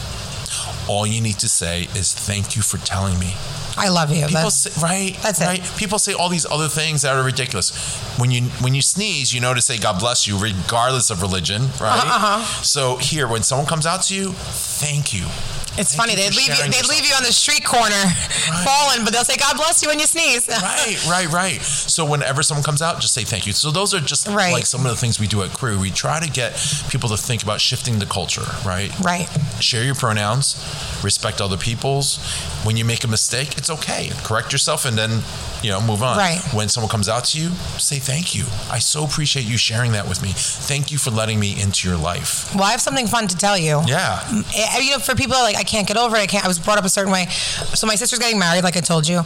all 0.88 1.06
you 1.06 1.22
need 1.22 1.40
to 1.40 1.50
say 1.50 1.84
is 1.96 2.14
thank 2.14 2.56
you 2.56 2.62
for 2.62 2.78
telling 2.78 3.20
me. 3.20 3.34
I 3.78 3.90
love 3.90 4.12
you. 4.12 4.26
People 4.26 4.42
that's, 4.44 4.56
say, 4.56 4.82
right, 4.82 5.18
that's 5.22 5.42
right. 5.42 5.60
It. 5.60 5.78
People 5.78 5.98
say 5.98 6.14
all 6.14 6.30
these 6.30 6.46
other 6.46 6.68
things 6.68 7.04
that 7.04 7.16
are 7.16 7.24
ridiculous. 7.24 7.72
When 8.18 8.30
you 8.32 8.44
when 8.60 8.76
you 8.76 8.82
sneeze, 8.82 9.34
you 9.34 9.40
know 9.40 9.54
to 9.54 9.62
say 9.62 9.78
God 9.78 10.00
bless 10.00 10.28
you, 10.28 10.38
regardless 10.38 11.10
of 11.10 11.22
religion, 11.22 11.64
right? 11.80 12.02
Uh-huh. 12.04 12.64
So 12.64 12.98
here, 12.98 13.28
when 13.28 13.44
someone 13.44 13.68
comes 13.68 13.86
out 13.86 14.04
to 14.04 14.16
you, 14.16 14.34
thank 14.34 15.14
you. 15.14 15.26
It's 15.78 15.96
Thank 15.96 16.12
funny. 16.12 16.16
They 16.16 16.30
leave 16.30 16.50
you. 16.50 16.70
They 16.70 16.82
leave 16.88 17.06
you 17.06 17.16
on 17.16 17.24
the 17.24 17.32
street 17.32 17.64
corner, 17.64 17.96
right. 17.96 18.64
falling, 18.66 19.06
but 19.06 19.14
they'll 19.14 19.24
say 19.24 19.38
"God 19.38 19.56
bless 19.56 19.82
you" 19.82 19.90
when 19.90 20.00
you 20.00 20.06
sneeze. 20.06 20.48
right, 20.62 20.98
right, 21.10 21.32
right. 21.32 21.62
So 21.62 22.06
whenever 22.06 22.44
someone 22.44 22.64
comes 22.64 22.82
out, 22.82 23.00
just 23.00 23.14
say 23.14 23.24
thank 23.24 23.48
you. 23.48 23.54
So 23.54 23.72
those 23.72 23.94
are 23.94 24.00
just 24.00 24.28
right. 24.28 24.52
like 24.52 24.66
some 24.66 24.86
of 24.86 24.92
the 24.92 24.98
things 24.98 25.20
we 25.20 25.28
do 25.28 25.42
at 25.44 25.52
Crew. 25.52 25.80
We 25.80 25.90
try 25.90 26.20
to 26.20 26.30
get 26.30 26.54
people 26.90 27.10
to 27.10 27.18
think 27.18 27.44
about 27.44 27.62
shifting 27.62 28.00
the 28.00 28.06
culture. 28.06 28.44
Right. 28.66 28.92
Right. 29.00 29.28
Share 29.60 29.84
your 29.84 29.96
pronouns. 29.96 30.56
Respect 31.04 31.40
other 31.42 31.58
people's. 31.58 32.18
When 32.64 32.78
you 32.78 32.86
make 32.86 33.04
a 33.04 33.08
mistake, 33.08 33.58
it's 33.58 33.70
okay. 33.70 34.10
Correct 34.24 34.52
yourself, 34.52 34.86
and 34.86 34.98
then 34.98 35.22
you 35.64 35.70
know, 35.70 35.82
move 35.82 36.02
on. 36.04 36.18
Right. 36.18 36.42
When 36.54 36.70
someone 36.70 36.90
comes 36.90 37.08
out 37.08 37.26
to 37.26 37.40
you, 37.40 37.50
say 37.78 38.00
thank 38.00 38.36
you. 38.36 38.46
I 38.70 38.80
so 38.80 39.04
appreciate 39.04 39.46
you 39.46 39.58
sharing 39.58 39.92
that 39.94 40.08
with 40.08 40.22
me. 40.22 40.30
Thank 40.34 40.92
you 40.92 40.98
for 40.98 41.12
letting 41.12 41.40
me 41.40 41.62
into 41.62 41.88
your 41.88 41.98
life. 41.98 42.54
Well, 42.56 42.64
I 42.64 42.72
have 42.72 42.82
something 42.82 43.08
fun 43.08 43.28
to 43.28 43.38
tell 43.38 43.58
you. 43.58 43.82
Yeah. 43.86 44.44
Eh, 44.56 44.80
you 44.80 44.92
know, 44.92 45.00
for 45.00 45.16
people 45.16 45.36
like 45.36 45.58
I 45.62 45.64
can't 45.64 45.88
get 45.88 45.96
over 45.96 46.16
it. 46.16 46.22
I 46.22 46.26
can't. 46.26 46.44
I 46.44 46.48
was 46.48 46.58
brought 46.58 46.80
up 46.80 46.86
a 46.86 46.90
certain 46.90 47.14
way. 47.14 47.28
So 47.28 47.86
my 47.86 47.94
sister's 47.94 48.18
getting 48.18 48.40
married, 48.40 48.64
like 48.64 48.78
I 48.78 48.82
told 48.82 49.08
you. 49.08 49.22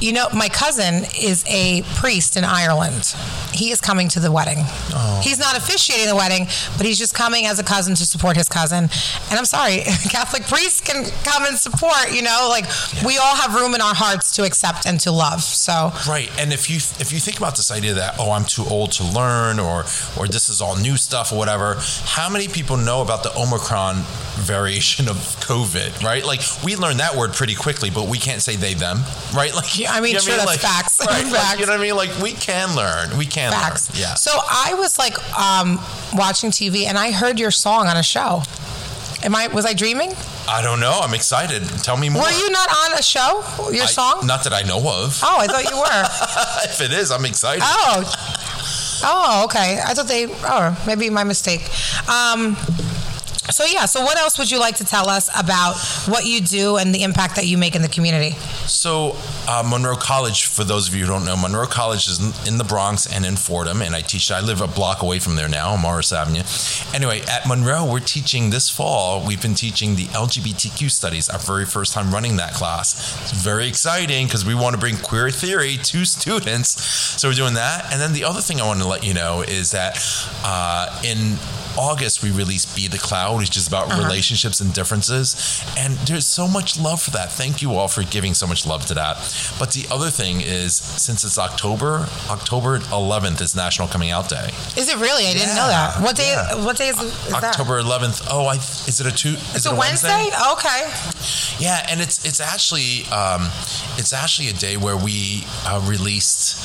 You 0.00 0.12
know, 0.12 0.28
my 0.34 0.48
cousin 0.48 1.04
is 1.18 1.44
a 1.46 1.82
priest 1.94 2.36
in 2.36 2.44
Ireland. 2.44 3.14
He 3.52 3.70
is 3.70 3.80
coming 3.80 4.08
to 4.10 4.20
the 4.20 4.32
wedding. 4.32 4.58
Oh. 4.92 5.20
He's 5.22 5.38
not 5.38 5.56
officiating 5.56 6.08
the 6.08 6.16
wedding, 6.16 6.46
but 6.76 6.86
he's 6.86 6.98
just 6.98 7.14
coming 7.14 7.46
as 7.46 7.58
a 7.58 7.64
cousin 7.64 7.94
to 7.94 8.04
support 8.04 8.36
his 8.36 8.48
cousin. 8.48 8.84
And 9.30 9.38
I'm 9.38 9.44
sorry, 9.44 9.78
Catholic 10.10 10.42
priests 10.44 10.80
can 10.80 11.04
come 11.22 11.44
and 11.44 11.56
support. 11.56 12.12
You 12.12 12.22
know, 12.22 12.48
like 12.50 12.64
yeah. 12.64 13.06
we 13.06 13.18
all 13.18 13.34
have 13.36 13.54
room 13.54 13.74
in 13.74 13.80
our 13.80 13.94
hearts 13.94 14.32
to 14.36 14.44
accept 14.44 14.86
and 14.86 14.98
to 15.00 15.12
love. 15.12 15.42
So 15.42 15.92
right. 16.08 16.30
And 16.38 16.52
if 16.52 16.68
you 16.68 16.76
if 16.76 17.12
you 17.12 17.20
think 17.20 17.38
about 17.38 17.56
this 17.56 17.70
idea 17.70 17.94
that 17.94 18.16
oh 18.18 18.32
I'm 18.32 18.44
too 18.44 18.64
old 18.68 18.92
to 18.92 19.04
learn 19.04 19.58
or 19.58 19.84
or 20.18 20.26
this 20.26 20.48
is 20.48 20.60
all 20.60 20.76
new 20.76 20.96
stuff 20.96 21.32
or 21.32 21.38
whatever, 21.38 21.76
how 22.04 22.28
many 22.28 22.48
people 22.48 22.76
know 22.76 23.02
about 23.02 23.22
the 23.22 23.32
Omicron 23.36 24.02
variation 24.34 25.08
of 25.08 25.16
COVID? 25.40 26.02
Right. 26.02 26.24
Like 26.24 26.40
we 26.64 26.76
learned 26.76 27.00
that 27.00 27.14
word 27.16 27.32
pretty 27.32 27.54
quickly, 27.54 27.90
but 27.90 28.08
we 28.08 28.18
can't 28.18 28.42
say 28.42 28.56
they 28.56 28.74
them. 28.74 28.98
Right. 29.32 29.52
Like 29.64 29.78
I 29.94 30.00
mean, 30.00 30.08
you 30.10 30.14
know 30.14 30.20
sure, 30.20 30.34
I 30.34 30.36
mean? 30.38 30.46
that's 30.46 30.62
like, 30.62 30.72
facts. 30.72 31.00
Right, 31.00 31.22
facts. 31.22 31.32
Like, 31.32 31.60
you 31.60 31.66
know 31.66 31.72
what 31.72 31.80
I 31.80 31.82
mean? 31.82 31.96
Like 31.96 32.18
we 32.18 32.32
can 32.32 32.74
learn. 32.74 33.16
We 33.16 33.26
can 33.26 33.52
facts. 33.52 33.90
learn. 33.90 34.00
Yeah. 34.00 34.14
So 34.14 34.32
I 34.34 34.74
was 34.74 34.98
like 34.98 35.16
um, 35.38 35.80
watching 36.14 36.50
TV 36.50 36.86
and 36.86 36.98
I 36.98 37.12
heard 37.12 37.38
your 37.38 37.50
song 37.50 37.86
on 37.86 37.96
a 37.96 38.02
show. 38.02 38.42
Am 39.22 39.34
I 39.34 39.46
was 39.46 39.64
I 39.64 39.72
dreaming? 39.72 40.12
I 40.46 40.60
don't 40.62 40.80
know. 40.80 41.00
I'm 41.02 41.14
excited. 41.14 41.62
Tell 41.82 41.96
me 41.96 42.10
more. 42.10 42.22
Were 42.22 42.30
you 42.30 42.50
not 42.50 42.68
on 42.68 42.98
a 42.98 43.02
show? 43.02 43.42
Your 43.72 43.84
I, 43.84 43.86
song? 43.86 44.26
Not 44.26 44.44
that 44.44 44.52
I 44.52 44.62
know 44.62 44.78
of. 44.78 45.18
Oh, 45.22 45.38
I 45.38 45.46
thought 45.46 45.64
you 45.64 45.78
were. 45.78 46.70
if 46.70 46.80
it 46.82 46.92
is, 46.92 47.10
I'm 47.10 47.24
excited. 47.24 47.62
Oh. 47.64 49.00
Oh, 49.02 49.44
okay. 49.44 49.80
I 49.84 49.94
thought 49.94 50.08
they. 50.08 50.26
Oh, 50.28 50.82
maybe 50.86 51.08
my 51.08 51.24
mistake. 51.24 51.62
Um, 52.08 52.56
so 53.50 53.64
yeah. 53.64 53.86
So 53.86 54.02
what 54.02 54.18
else 54.18 54.38
would 54.38 54.50
you 54.50 54.58
like 54.58 54.76
to 54.76 54.84
tell 54.84 55.08
us 55.08 55.30
about 55.38 55.76
what 56.06 56.26
you 56.26 56.40
do 56.40 56.76
and 56.76 56.94
the 56.94 57.02
impact 57.02 57.36
that 57.36 57.46
you 57.46 57.56
make 57.56 57.74
in 57.74 57.82
the 57.82 57.88
community? 57.88 58.36
So 58.66 59.16
uh, 59.46 59.62
Monroe 59.66 59.96
College, 59.96 60.46
for 60.46 60.64
those 60.64 60.88
of 60.88 60.94
you 60.94 61.04
who 61.04 61.12
don't 61.12 61.24
know, 61.24 61.36
Monroe 61.36 61.66
College 61.66 62.08
is 62.08 62.18
in, 62.20 62.54
in 62.54 62.58
the 62.58 62.64
Bronx 62.64 63.06
and 63.06 63.26
in 63.26 63.36
Fordham, 63.36 63.82
and 63.82 63.94
I 63.94 64.00
teach. 64.00 64.30
I 64.30 64.40
live 64.40 64.60
a 64.60 64.66
block 64.66 65.02
away 65.02 65.18
from 65.18 65.36
there 65.36 65.48
now, 65.48 65.70
on 65.70 65.80
Morris 65.80 66.12
Avenue. 66.12 66.42
Anyway, 66.94 67.20
at 67.28 67.46
Monroe, 67.46 67.90
we're 67.90 68.00
teaching 68.00 68.50
this 68.50 68.70
fall. 68.70 69.24
We've 69.24 69.42
been 69.42 69.54
teaching 69.54 69.96
the 69.96 70.06
LGBTQ 70.06 70.90
studies. 70.90 71.28
Our 71.28 71.38
very 71.38 71.66
first 71.66 71.92
time 71.92 72.10
running 72.10 72.36
that 72.36 72.54
class. 72.54 72.94
It's 73.22 73.32
very 73.32 73.68
exciting 73.68 74.26
because 74.26 74.44
we 74.44 74.54
want 74.54 74.74
to 74.74 74.80
bring 74.80 74.96
queer 74.96 75.30
theory 75.30 75.76
to 75.76 76.04
students. 76.04 76.82
So 77.20 77.28
we're 77.28 77.34
doing 77.34 77.54
that, 77.54 77.92
and 77.92 78.00
then 78.00 78.12
the 78.12 78.24
other 78.24 78.40
thing 78.40 78.60
I 78.60 78.66
want 78.66 78.80
to 78.80 78.88
let 78.88 79.04
you 79.04 79.14
know 79.14 79.42
is 79.42 79.72
that 79.72 79.98
uh, 80.42 81.02
in 81.04 81.38
August, 81.76 82.22
we 82.22 82.30
released 82.30 82.74
Be 82.76 82.88
the 82.88 82.98
Cloud, 82.98 83.38
which 83.38 83.56
is 83.56 83.66
about 83.66 83.88
relationships 83.98 84.60
and 84.60 84.72
differences. 84.72 85.62
And 85.76 85.94
there's 86.06 86.26
so 86.26 86.46
much 86.46 86.78
love 86.78 87.02
for 87.02 87.10
that. 87.12 87.32
Thank 87.32 87.62
you 87.62 87.74
all 87.74 87.88
for 87.88 88.02
giving 88.04 88.34
so 88.34 88.46
much 88.46 88.53
love 88.66 88.86
to 88.86 88.94
that. 88.94 89.16
But 89.58 89.72
the 89.72 89.86
other 89.90 90.10
thing 90.10 90.40
is, 90.40 90.74
since 90.74 91.24
it's 91.24 91.38
October, 91.38 92.06
October 92.30 92.78
11th 92.78 93.40
is 93.40 93.54
National 93.56 93.88
Coming 93.88 94.10
Out 94.10 94.28
Day. 94.28 94.48
Is 94.76 94.88
it 94.88 94.96
really? 94.98 95.26
I 95.26 95.32
didn't 95.32 95.56
know 95.56 95.66
that. 95.68 96.00
What 96.00 96.16
day? 96.16 96.30
yeah. 96.32 96.64
What 96.64 96.76
day 96.76 96.88
is, 96.88 97.00
is 97.00 97.26
that? 97.32 97.44
October 97.44 97.80
11th. 97.82 98.28
Oh, 98.30 98.46
I 98.46 98.56
is 98.56 99.00
it 99.00 99.06
a 99.06 99.14
two? 99.14 99.34
It's 99.34 99.56
Is 99.56 99.66
a 99.66 99.74
it 99.74 99.78
Wednesday. 99.78 100.30
Okay. 100.52 100.80
Yeah, 101.58 101.86
and 101.90 102.00
it's 102.00 102.24
it's 102.24 102.40
actually 102.40 103.04
um, 103.12 103.42
it's 103.98 104.12
actually 104.12 104.48
a 104.48 104.52
day 104.52 104.76
where 104.76 104.96
we 104.96 105.44
uh, 105.66 105.80
released 105.88 106.56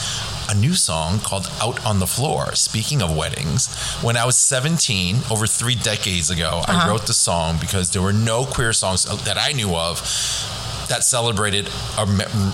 a 0.49 0.56
new 0.56 0.73
song 0.73 1.19
called 1.19 1.49
"Out 1.62 1.86
on 1.86 1.99
the 1.99 2.08
Floor." 2.08 2.56
Speaking 2.56 3.02
of 3.02 3.15
weddings, 3.15 3.67
when 4.02 4.17
I 4.17 4.25
was 4.25 4.36
17, 4.38 5.17
over 5.32 5.45
three 5.47 5.75
decades 5.75 6.30
ago, 6.30 6.62
I 6.67 6.88
wrote 6.89 7.06
the 7.08 7.13
song 7.13 7.58
because 7.62 7.91
there 7.91 8.02
were 8.02 8.13
no 8.13 8.45
queer 8.45 8.73
songs 8.73 9.04
that 9.25 9.38
I 9.38 9.52
knew 9.54 9.75
of 9.75 9.99
that 10.89 11.04
celebrated 11.04 11.67
a 11.97 12.06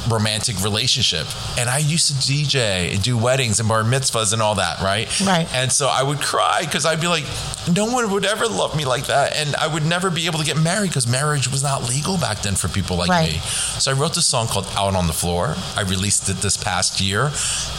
romantic 0.09 0.61
relationship. 0.63 1.27
And 1.57 1.69
I 1.69 1.79
used 1.79 2.07
to 2.07 2.13
DJ 2.13 2.93
and 2.93 3.01
do 3.03 3.17
weddings 3.17 3.59
and 3.59 3.67
bar 3.67 3.83
mitzvahs 3.83 4.33
and 4.33 4.41
all 4.41 4.55
that, 4.55 4.79
right? 4.81 5.07
Right. 5.21 5.47
And 5.53 5.71
so 5.71 5.87
I 5.87 6.03
would 6.03 6.19
cry 6.19 6.61
because 6.61 6.85
I'd 6.85 7.01
be 7.01 7.07
like, 7.07 7.25
no 7.71 7.85
one 7.85 8.11
would 8.11 8.25
ever 8.25 8.45
love 8.47 8.75
me 8.75 8.85
like 8.85 9.07
that. 9.07 9.35
And 9.35 9.55
I 9.55 9.67
would 9.67 9.85
never 9.85 10.09
be 10.11 10.25
able 10.27 10.39
to 10.39 10.45
get 10.45 10.57
married 10.57 10.89
because 10.89 11.07
marriage 11.07 11.49
was 11.51 11.63
not 11.63 11.87
legal 11.89 12.17
back 12.17 12.41
then 12.41 12.55
for 12.55 12.67
people 12.67 12.97
like 12.97 13.09
Right. 13.09 13.33
me. 13.33 13.39
So 13.39 13.91
I 13.91 13.93
wrote 13.93 14.13
this 14.15 14.25
song 14.25 14.47
called 14.47 14.67
Out 14.75 14.95
on 14.95 15.07
the 15.07 15.13
Floor. 15.13 15.55
I 15.75 15.81
released 15.81 16.29
it 16.29 16.37
this 16.37 16.57
past 16.57 17.01
year. 17.01 17.31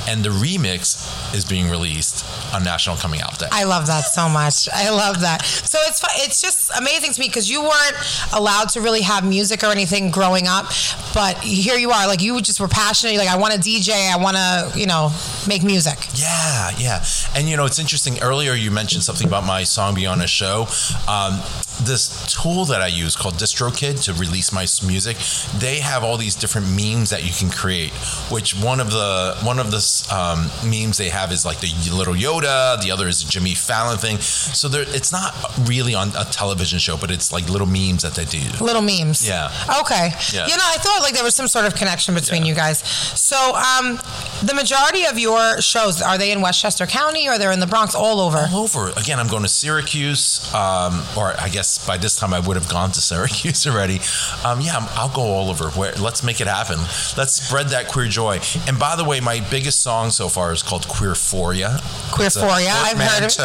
And 0.09 0.25
the 0.25 0.31
remix 0.31 1.35
is 1.35 1.45
being 1.45 1.69
released 1.71 2.25
on 2.55 2.65
National 2.65 2.97
Coming 2.97 3.21
Out 3.21 3.39
Day. 3.39 3.49
I 3.53 3.65
love 3.65 3.87
that 3.89 4.05
so 4.05 4.29
much. 4.29 4.69
I 4.73 4.91
love 4.91 5.21
that. 5.21 5.45
So 5.45 5.79
it's 5.83 6.03
it's 6.25 6.41
just 6.41 6.71
amazing 6.79 7.13
to 7.13 7.21
me 7.21 7.29
because 7.29 7.51
you 7.51 7.63
weren't 7.63 7.97
allowed 8.33 8.69
to 8.71 8.81
really 8.81 9.03
have 9.03 9.25
music 9.25 9.63
or 9.63 9.67
anything 9.67 10.11
growing 10.11 10.46
up, 10.47 10.67
but 11.15 11.39
here 11.39 11.77
you 11.77 11.91
are. 11.91 12.07
Like 12.07 12.23
you 12.23 12.41
just 12.41 12.61
were 12.61 12.69
passionate. 12.69 13.17
Like 13.17 13.29
I 13.29 13.37
want 13.37 13.55
to 13.55 13.61
DJ. 13.61 14.13
I 14.13 14.17
want 14.17 14.37
to 14.37 14.79
you 14.79 14.87
know 14.87 15.13
make 15.47 15.63
music. 15.63 15.99
Yeah, 16.15 16.71
yeah. 16.79 17.05
And 17.35 17.49
you 17.49 17.57
know, 17.57 17.65
it's 17.67 17.79
interesting. 17.79 18.21
Earlier, 18.23 18.55
you 18.55 18.71
mentioned 18.71 19.03
something 19.03 19.27
about 19.27 19.45
my 19.45 19.65
song 19.65 19.95
Beyond 19.95 20.23
a 20.23 20.27
Show. 20.27 20.67
Um, 21.09 21.41
this 21.85 22.27
tool 22.27 22.65
that 22.67 22.81
I 22.83 22.87
use 22.89 23.17
called 23.17 23.35
DistroKid 23.35 24.03
to 24.05 24.13
release 24.15 24.53
my 24.53 24.67
music, 24.87 25.17
they 25.59 25.81
have 25.81 26.03
all 26.05 26.17
these 26.17 26.35
different 26.35 26.69
memes 26.69 27.11
that 27.11 27.25
you 27.25 27.33
can 27.33 27.51
create. 27.51 27.93
Which 28.31 28.55
one 28.55 28.81
of 28.81 28.91
the 28.91 29.37
one 29.43 29.59
of 29.59 29.71
the 29.71 29.83
um, 30.13 30.51
memes 30.71 30.99
they 30.99 31.09
have 31.11 31.33
is 31.33 31.45
like 31.45 31.61
the 31.61 31.71
little 31.95 32.15
Yoda. 32.15 32.81
The 32.83 32.91
other 32.91 33.09
is 33.09 33.23
Jimmy 33.25 33.55
Fallon 33.55 33.99
thing. 33.99 34.19
So 34.19 34.69
there, 34.69 34.85
it's 34.89 35.13
not 35.13 35.35
really 35.69 35.95
on 35.95 36.09
a 36.19 36.25
television 36.25 36.79
show, 36.79 36.97
but 36.97 37.11
it's 37.11 37.33
like 37.33 37.49
little 37.49 37.67
memes 37.67 38.03
that 38.03 38.15
they 38.15 38.25
do. 38.25 38.41
Little 38.65 38.83
memes. 38.83 39.27
Yeah. 39.27 39.51
Okay. 39.81 40.11
Yeah. 40.33 40.47
You 40.47 40.57
know, 40.57 40.65
I 40.67 40.77
thought 40.79 41.01
like 41.03 41.15
there 41.15 41.25
was 41.25 41.35
some 41.35 41.49
sort 41.49 41.67
of 41.67 41.75
connection 41.75 42.15
between 42.15 42.43
Yeah. 42.43 42.49
you 42.51 42.55
guys. 42.55 42.79
So, 42.81 43.37
um, 43.55 43.97
the 44.43 44.55
majority 44.55 45.05
of 45.07 45.19
your 45.19 45.61
shows 45.61 46.01
are 46.03 46.19
they 46.19 46.33
in 46.33 46.41
Westchester 46.41 46.87
County 46.87 47.29
or 47.29 47.39
they're 47.39 47.53
in 47.53 47.61
the 47.61 47.67
Bronx? 47.67 47.95
All 47.95 48.21
over. 48.21 48.47
all 48.51 48.65
over. 48.65 48.91
Again, 48.97 49.19
I'm 49.21 49.29
going 49.29 49.43
to 49.43 49.49
Syracuse, 49.49 50.41
um, 50.55 51.03
or 51.17 51.35
I 51.41 51.49
guess 51.49 51.66
by 51.87 51.97
this 51.97 52.17
time 52.17 52.33
I 52.33 52.41
would 52.41 52.57
have 52.57 52.69
gone 52.69 52.93
to 52.93 53.01
Syracuse 53.01 53.67
already. 53.71 54.01
Um, 54.45 54.61
yeah, 54.61 54.87
I'll 54.93 55.09
go 55.09 55.23
all 55.23 55.51
over. 55.51 55.71
Where, 55.71 55.93
let's 55.93 56.23
make 56.23 56.41
it 56.41 56.47
happen. 56.47 56.79
Let's 57.17 57.35
spread 57.35 57.69
that 57.69 57.89
queer 57.89 58.07
joy. 58.09 58.41
And 58.67 58.79
by 58.79 58.97
the 58.97 59.05
way, 59.05 59.21
my 59.21 59.41
biggest 59.51 59.83
song 59.83 60.11
so 60.11 60.29
far 60.29 60.53
is 60.53 60.63
called 60.63 60.87
Queerphoria. 60.87 61.79
Queerphoria, 62.11 62.71
I've 62.85 62.97
heard 62.99 63.25
of 63.25 63.25
it. 63.25 63.37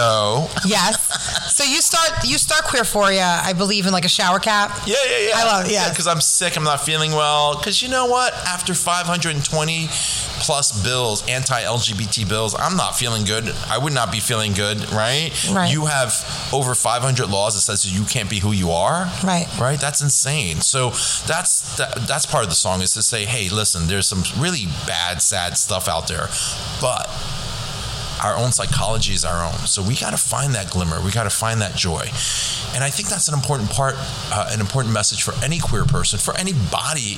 Yes. 0.65 1.00
So 1.47 1.63
you 1.63 1.81
start 1.81 2.23
you 2.25 2.37
start 2.37 2.63
Queerphoria, 2.63 3.41
I 3.43 3.53
believe, 3.53 3.85
in 3.85 3.93
like 3.93 4.05
a 4.05 4.09
shower 4.09 4.39
cap. 4.39 4.71
Yeah, 4.85 4.95
yeah, 5.09 5.27
yeah. 5.27 5.31
I 5.35 5.43
love 5.45 5.65
it, 5.65 5.71
yes. 5.71 5.89
Because 5.89 6.07
I'm 6.07 6.21
sick. 6.21 6.57
I'm 6.57 6.63
not 6.63 6.81
feeling 6.81 7.11
well. 7.11 7.57
Because 7.57 7.81
you 7.81 7.89
know 7.89 8.05
what? 8.05 8.33
After 8.47 8.73
520 8.73 9.87
plus 10.41 10.83
bills, 10.83 11.27
anti-LGBT 11.27 12.27
bills, 12.27 12.55
I'm 12.57 12.75
not 12.75 12.95
feeling 12.95 13.25
good. 13.25 13.53
I 13.69 13.77
would 13.77 13.93
not 13.93 14.11
be 14.11 14.19
feeling 14.19 14.53
good, 14.53 14.91
right? 14.91 15.31
Right. 15.51 15.71
You 15.71 15.85
have 15.85 16.13
over 16.53 16.73
500 16.73 17.29
laws 17.29 17.53
that 17.55 17.61
says 17.61 17.85
you 17.91 18.05
can't 18.05 18.29
be 18.29 18.39
who 18.39 18.51
you 18.51 18.71
are. 18.71 19.11
Right. 19.23 19.47
Right. 19.59 19.79
That's 19.79 20.01
insane. 20.01 20.61
So 20.61 20.89
that's 21.27 21.77
that, 21.77 22.07
that's 22.07 22.25
part 22.25 22.43
of 22.43 22.49
the 22.49 22.55
song 22.55 22.81
is 22.81 22.93
to 22.93 23.03
say, 23.03 23.25
hey, 23.25 23.49
listen, 23.49 23.87
there's 23.87 24.07
some 24.07 24.23
really 24.41 24.65
bad, 24.87 25.21
sad 25.21 25.57
stuff 25.57 25.87
out 25.87 26.07
there, 26.07 26.27
but 26.81 27.07
our 28.23 28.37
own 28.37 28.51
psychology 28.51 29.13
is 29.13 29.25
our 29.25 29.45
own. 29.45 29.57
So 29.67 29.81
we 29.81 29.95
got 29.95 30.11
to 30.11 30.17
find 30.17 30.53
that 30.55 30.69
glimmer. 30.69 31.01
We 31.01 31.11
got 31.11 31.23
to 31.23 31.29
find 31.29 31.61
that 31.61 31.75
joy. 31.75 32.05
And 32.73 32.83
I 32.83 32.89
think 32.89 33.09
that's 33.09 33.27
an 33.27 33.33
important 33.33 33.69
part, 33.69 33.95
uh, 34.31 34.49
an 34.51 34.59
important 34.59 34.93
message 34.93 35.23
for 35.23 35.33
any 35.43 35.59
queer 35.59 35.85
person, 35.85 36.19
for 36.19 36.35
any 36.37 36.53
body 36.53 37.17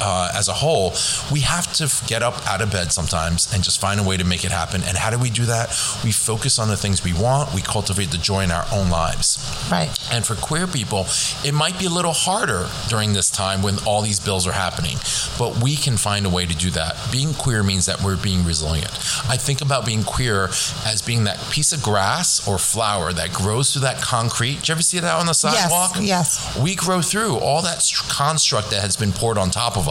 uh, 0.00 0.32
as 0.34 0.48
a 0.48 0.52
whole. 0.52 0.94
We 1.32 1.40
have 1.40 1.72
to 1.74 1.90
get 2.06 2.22
up 2.22 2.46
out 2.48 2.60
of 2.60 2.70
bed 2.70 2.92
sometimes 2.92 3.52
and 3.52 3.62
just 3.62 3.80
find 3.80 4.00
a 4.00 4.02
way 4.02 4.16
to 4.16 4.24
make 4.24 4.44
it 4.44 4.50
happen. 4.50 4.82
And 4.82 4.96
how 4.96 5.10
do 5.10 5.18
we 5.18 5.30
do 5.30 5.46
that? 5.46 5.68
We 6.04 6.12
focus 6.12 6.58
on 6.58 6.68
the 6.68 6.76
things 6.76 7.04
we 7.04 7.12
want. 7.12 7.54
We 7.54 7.62
cultivate 7.62 8.10
the 8.10 8.18
joy 8.18 8.42
in 8.44 8.50
our 8.50 8.66
own 8.72 8.90
lives. 8.90 9.38
Right. 9.70 9.90
And 10.12 10.24
for 10.24 10.34
queer 10.34 10.66
people, 10.66 11.06
it 11.44 11.52
might 11.52 11.78
be 11.78 11.86
a 11.86 11.90
little 11.90 12.12
harder 12.12 12.68
during 12.88 13.12
this 13.12 13.30
time 13.30 13.62
when 13.62 13.78
all 13.86 14.02
these 14.02 14.20
bills 14.20 14.46
are 14.46 14.52
happening, 14.52 14.96
but 15.38 15.62
we 15.62 15.76
can 15.76 15.96
find 15.96 16.26
a 16.26 16.30
way 16.30 16.46
to 16.46 16.54
do 16.54 16.70
that. 16.70 16.96
Being 17.12 17.34
queer 17.34 17.62
means 17.62 17.86
that 17.86 18.02
we're 18.02 18.16
being 18.16 18.44
resilient. 18.44 18.90
I 19.28 19.36
think 19.36 19.60
about 19.60 19.86
being 19.86 20.02
queer 20.02 20.46
as 20.84 21.02
being 21.04 21.24
that 21.24 21.38
piece 21.50 21.72
of 21.72 21.82
grass 21.82 22.46
or 22.46 22.58
flower 22.58 23.12
that 23.12 23.32
grows 23.32 23.72
through 23.72 23.82
that 23.82 24.00
concrete. 24.00 24.56
Did 24.60 24.68
you 24.68 24.72
ever 24.72 24.82
see 24.82 24.98
that 25.00 25.14
on 25.14 25.26
the 25.26 25.32
sidewalk? 25.32 25.96
yes. 25.96 26.06
yes. 26.54 26.58
We 26.58 26.74
grow 26.74 27.02
through 27.02 27.36
all 27.38 27.62
that 27.62 27.80
construct 28.08 28.70
that 28.70 28.82
has 28.82 28.96
been 28.96 29.12
poured 29.12 29.38
on 29.38 29.50
top 29.50 29.76
of 29.76 29.88
us. 29.88 29.89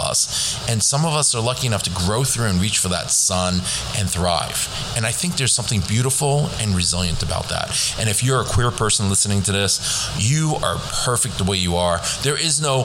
And 0.69 0.81
some 0.81 1.05
of 1.05 1.13
us 1.13 1.35
are 1.35 1.41
lucky 1.41 1.67
enough 1.67 1.83
to 1.83 1.89
grow 1.91 2.23
through 2.23 2.45
and 2.45 2.61
reach 2.61 2.79
for 2.79 2.89
that 2.89 3.11
sun 3.11 3.55
and 3.97 4.09
thrive. 4.09 4.67
And 4.95 5.05
I 5.05 5.11
think 5.11 5.37
there's 5.37 5.53
something 5.53 5.81
beautiful 5.81 6.49
and 6.59 6.75
resilient 6.75 7.23
about 7.23 7.49
that. 7.49 7.95
And 7.99 8.09
if 8.09 8.23
you're 8.23 8.41
a 8.41 8.45
queer 8.45 8.71
person 8.71 9.09
listening 9.09 9.41
to 9.43 9.51
this, 9.51 9.79
you 10.17 10.55
are 10.63 10.77
perfect 11.05 11.37
the 11.37 11.43
way 11.43 11.57
you 11.57 11.75
are. 11.75 11.99
There 12.23 12.37
is 12.37 12.61
no 12.61 12.83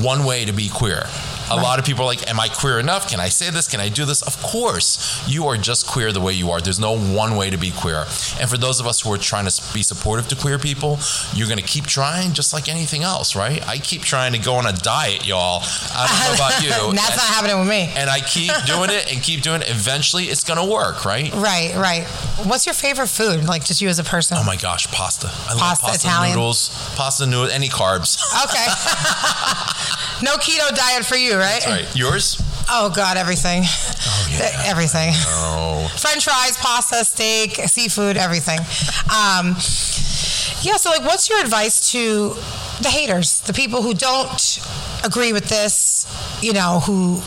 one 0.00 0.24
way 0.24 0.44
to 0.44 0.52
be 0.52 0.68
queer. 0.68 1.04
A 1.50 1.56
lot 1.56 1.78
of 1.78 1.84
people 1.84 2.02
are 2.04 2.06
like, 2.06 2.28
Am 2.28 2.38
I 2.40 2.48
queer 2.48 2.78
enough? 2.78 3.08
Can 3.08 3.20
I 3.20 3.28
say 3.28 3.50
this? 3.50 3.68
Can 3.68 3.80
I 3.80 3.88
do 3.88 4.04
this? 4.04 4.22
Of 4.22 4.40
course, 4.42 5.22
you 5.28 5.46
are 5.48 5.56
just 5.56 5.86
queer 5.86 6.12
the 6.12 6.20
way 6.20 6.32
you 6.32 6.50
are. 6.50 6.60
There's 6.60 6.78
no 6.80 6.96
one 6.98 7.36
way 7.36 7.50
to 7.50 7.56
be 7.56 7.70
queer. 7.70 8.04
And 8.40 8.48
for 8.48 8.56
those 8.58 8.80
of 8.80 8.86
us 8.86 9.00
who 9.00 9.12
are 9.12 9.18
trying 9.18 9.46
to 9.46 9.62
be 9.74 9.82
supportive 9.82 10.28
to 10.28 10.36
queer 10.36 10.58
people, 10.58 10.98
you're 11.34 11.48
going 11.48 11.58
to 11.60 11.64
keep 11.66 11.86
trying 11.86 12.32
just 12.32 12.52
like 12.52 12.68
anything 12.68 13.02
else, 13.02 13.34
right? 13.36 13.66
I 13.68 13.78
keep 13.78 14.02
trying 14.02 14.32
to 14.32 14.38
go 14.38 14.54
on 14.54 14.66
a 14.66 14.72
diet, 14.72 15.26
y'all. 15.26 15.60
I 15.94 16.06
don't 16.08 16.28
know 16.28 16.34
about 16.44 16.62
you. 16.62 16.70
That's 16.70 17.10
and, 17.10 17.16
not 17.16 17.28
happening 17.34 17.58
with 17.60 17.68
me. 17.68 17.90
and 17.96 18.08
I 18.08 18.20
keep 18.20 18.52
doing 18.66 18.90
it 18.90 19.12
and 19.12 19.22
keep 19.22 19.42
doing 19.42 19.62
it. 19.62 19.70
Eventually, 19.70 20.24
it's 20.24 20.44
going 20.44 20.58
to 20.58 20.72
work, 20.72 21.04
right? 21.04 21.32
Right, 21.34 21.74
right. 21.76 22.04
What's 22.46 22.66
your 22.66 22.74
favorite 22.74 23.08
food? 23.08 23.44
Like 23.44 23.64
just 23.64 23.80
you 23.82 23.88
as 23.88 23.98
a 23.98 24.04
person? 24.04 24.36
Oh 24.40 24.44
my 24.44 24.56
gosh, 24.56 24.86
pasta. 24.88 25.28
I 25.48 25.52
love 25.52 25.60
Pasta, 25.60 25.86
pasta 25.86 26.08
Italian? 26.08 26.36
noodles, 26.36 26.68
pasta 26.96 27.26
noodles, 27.26 27.50
any 27.52 27.68
carbs. 27.68 28.16
Okay. 28.44 28.66
no 30.22 30.36
keto 30.36 30.74
diet 30.74 31.04
for 31.04 31.16
you, 31.16 31.31
right? 31.34 31.62
That's 31.62 31.66
right. 31.66 31.96
Yours? 31.96 32.40
Oh 32.70 32.92
God, 32.94 33.16
everything. 33.16 33.62
Oh, 33.64 34.28
yeah. 34.30 34.62
Everything. 34.70 35.10
Oh. 35.14 35.88
French 35.98 36.24
fries, 36.24 36.56
pasta, 36.56 37.04
steak, 37.04 37.56
seafood, 37.68 38.16
everything. 38.16 38.58
Um, 39.10 39.56
yeah, 40.62 40.76
so 40.76 40.90
like 40.90 41.04
what's 41.04 41.28
your 41.28 41.40
advice 41.40 41.90
to 41.92 42.30
the 42.80 42.88
haters, 42.88 43.40
the 43.42 43.52
people 43.52 43.82
who 43.82 43.94
don't 43.94 44.60
agree 45.04 45.32
with 45.32 45.48
this, 45.48 46.06
you 46.42 46.52
know, 46.52 46.80
who 46.80 47.20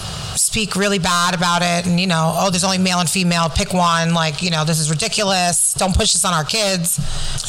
speak 0.55 0.77
really 0.77 0.99
bad 0.99 1.35
about 1.35 1.61
it 1.61 1.85
and 1.85 1.99
you 1.99 2.07
know, 2.07 2.31
oh 2.37 2.49
there's 2.49 2.63
only 2.63 2.77
male 2.77 2.99
and 2.99 3.09
female, 3.09 3.49
pick 3.49 3.73
one, 3.73 4.13
like, 4.13 4.41
you 4.41 4.49
know, 4.49 4.63
this 4.63 4.79
is 4.79 4.89
ridiculous. 4.89 5.73
Don't 5.73 5.93
push 5.93 6.13
this 6.13 6.23
on 6.23 6.33
our 6.33 6.45
kids. 6.45 6.97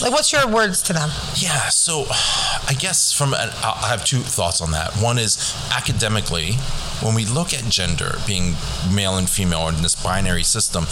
Like, 0.03 0.11
what's 0.11 0.33
your 0.33 0.49
words 0.49 0.83
to 0.83 0.93
them? 0.93 1.09
Yeah, 1.37 1.69
so 1.69 2.07
I 2.11 2.75
guess 2.77 3.13
from 3.13 3.33
an, 3.33 3.51
I 3.63 3.87
have 3.87 4.05
two 4.05 4.19
thoughts 4.19 4.61
on 4.61 4.73
that. 4.73 4.93
One 4.95 5.19
is 5.19 5.55
academically, 5.73 6.55
when 7.01 7.15
we 7.15 7.25
look 7.27 7.55
at 7.55 7.63
gender 7.69 8.19
being 8.27 8.57
male 8.93 9.17
and 9.19 9.31
female 9.31 9.69
in 9.69 9.83
this 9.83 9.95
binary 9.95 10.43
system, 10.43 10.83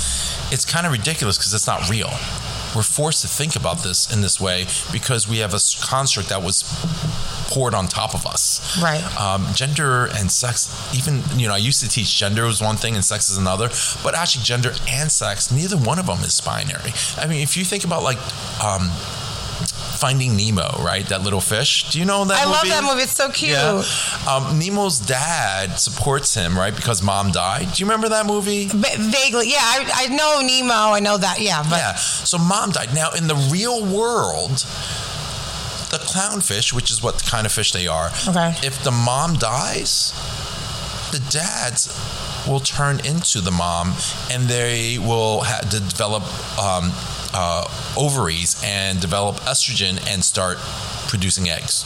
it's 0.52 0.64
kind 0.64 0.86
of 0.86 0.92
ridiculous 0.92 1.36
because 1.36 1.52
it's 1.52 1.66
not 1.66 1.90
real. 1.90 2.10
We're 2.74 2.82
forced 2.82 3.22
to 3.22 3.28
think 3.28 3.56
about 3.56 3.82
this 3.82 4.12
in 4.12 4.20
this 4.20 4.40
way 4.40 4.66
because 4.92 5.28
we 5.28 5.38
have 5.38 5.54
a 5.54 5.60
construct 5.80 6.28
that 6.30 6.42
was 6.42 6.64
poured 7.48 7.74
on 7.74 7.86
top 7.86 8.14
of 8.14 8.26
us. 8.26 8.80
Right. 8.82 9.02
Um, 9.20 9.46
gender 9.54 10.06
and 10.06 10.30
sex, 10.30 10.68
even, 10.94 11.22
you 11.38 11.46
know, 11.46 11.54
I 11.54 11.58
used 11.58 11.80
to 11.82 11.88
teach 11.88 12.16
gender 12.16 12.44
was 12.44 12.60
one 12.60 12.76
thing 12.76 12.94
and 12.96 13.04
sex 13.04 13.30
is 13.30 13.38
another, 13.38 13.68
but 14.02 14.14
actually, 14.14 14.44
gender 14.44 14.72
and 14.88 15.10
sex, 15.10 15.52
neither 15.52 15.76
one 15.76 15.98
of 15.98 16.06
them 16.06 16.18
is 16.20 16.40
binary. 16.40 16.92
I 17.16 17.26
mean, 17.26 17.42
if 17.42 17.56
you 17.56 17.64
think 17.64 17.84
about 17.84 18.02
like, 18.02 18.18
um, 18.62 18.90
Finding 19.98 20.36
Nemo, 20.36 20.82
right? 20.82 21.06
That 21.08 21.22
little 21.22 21.40
fish. 21.40 21.88
Do 21.90 21.98
you 21.98 22.04
know 22.04 22.24
that 22.24 22.34
I 22.40 22.44
movie? 22.44 22.56
love 22.70 22.82
that 22.82 22.82
movie. 22.84 23.02
It's 23.02 23.12
so 23.12 23.30
cute. 23.30 23.52
Yeah. 23.52 23.82
Um, 24.28 24.58
Nemo's 24.58 24.98
dad 24.98 25.78
supports 25.78 26.34
him, 26.34 26.56
right? 26.58 26.74
Because 26.74 27.02
mom 27.02 27.30
died. 27.30 27.72
Do 27.72 27.80
you 27.80 27.86
remember 27.86 28.08
that 28.10 28.26
movie? 28.26 28.66
Va- 28.66 28.96
vaguely, 28.98 29.50
yeah. 29.50 29.60
I, 29.62 29.90
I 29.94 30.06
know 30.08 30.40
Nemo. 30.46 30.92
I 30.94 31.00
know 31.00 31.16
that. 31.16 31.40
Yeah, 31.40 31.62
but 31.62 31.76
yeah. 31.76 31.94
So 31.94 32.38
mom 32.38 32.70
died. 32.72 32.94
Now, 32.94 33.12
in 33.12 33.26
the 33.28 33.36
real 33.52 33.84
world, 33.84 34.58
the 35.90 35.98
clownfish, 35.98 36.72
which 36.72 36.90
is 36.90 37.02
what 37.02 37.22
kind 37.24 37.46
of 37.46 37.52
fish 37.52 37.72
they 37.72 37.86
are, 37.86 38.10
Okay. 38.28 38.54
if 38.62 38.82
the 38.82 38.90
mom 38.90 39.34
dies, 39.34 40.12
the 41.12 41.20
dads 41.30 41.86
will 42.46 42.60
turn 42.60 43.00
into 43.04 43.40
the 43.40 43.50
mom 43.50 43.94
and 44.30 44.44
they 44.44 44.98
will 44.98 45.40
ha- 45.42 45.62
develop 45.68 46.22
um, 46.58 46.92
uh, 47.32 47.66
ovaries 47.96 48.60
and 48.64 49.00
develop 49.00 49.36
estrogen 49.36 49.98
and 50.08 50.24
start 50.24 50.58
producing 51.08 51.48
eggs. 51.48 51.84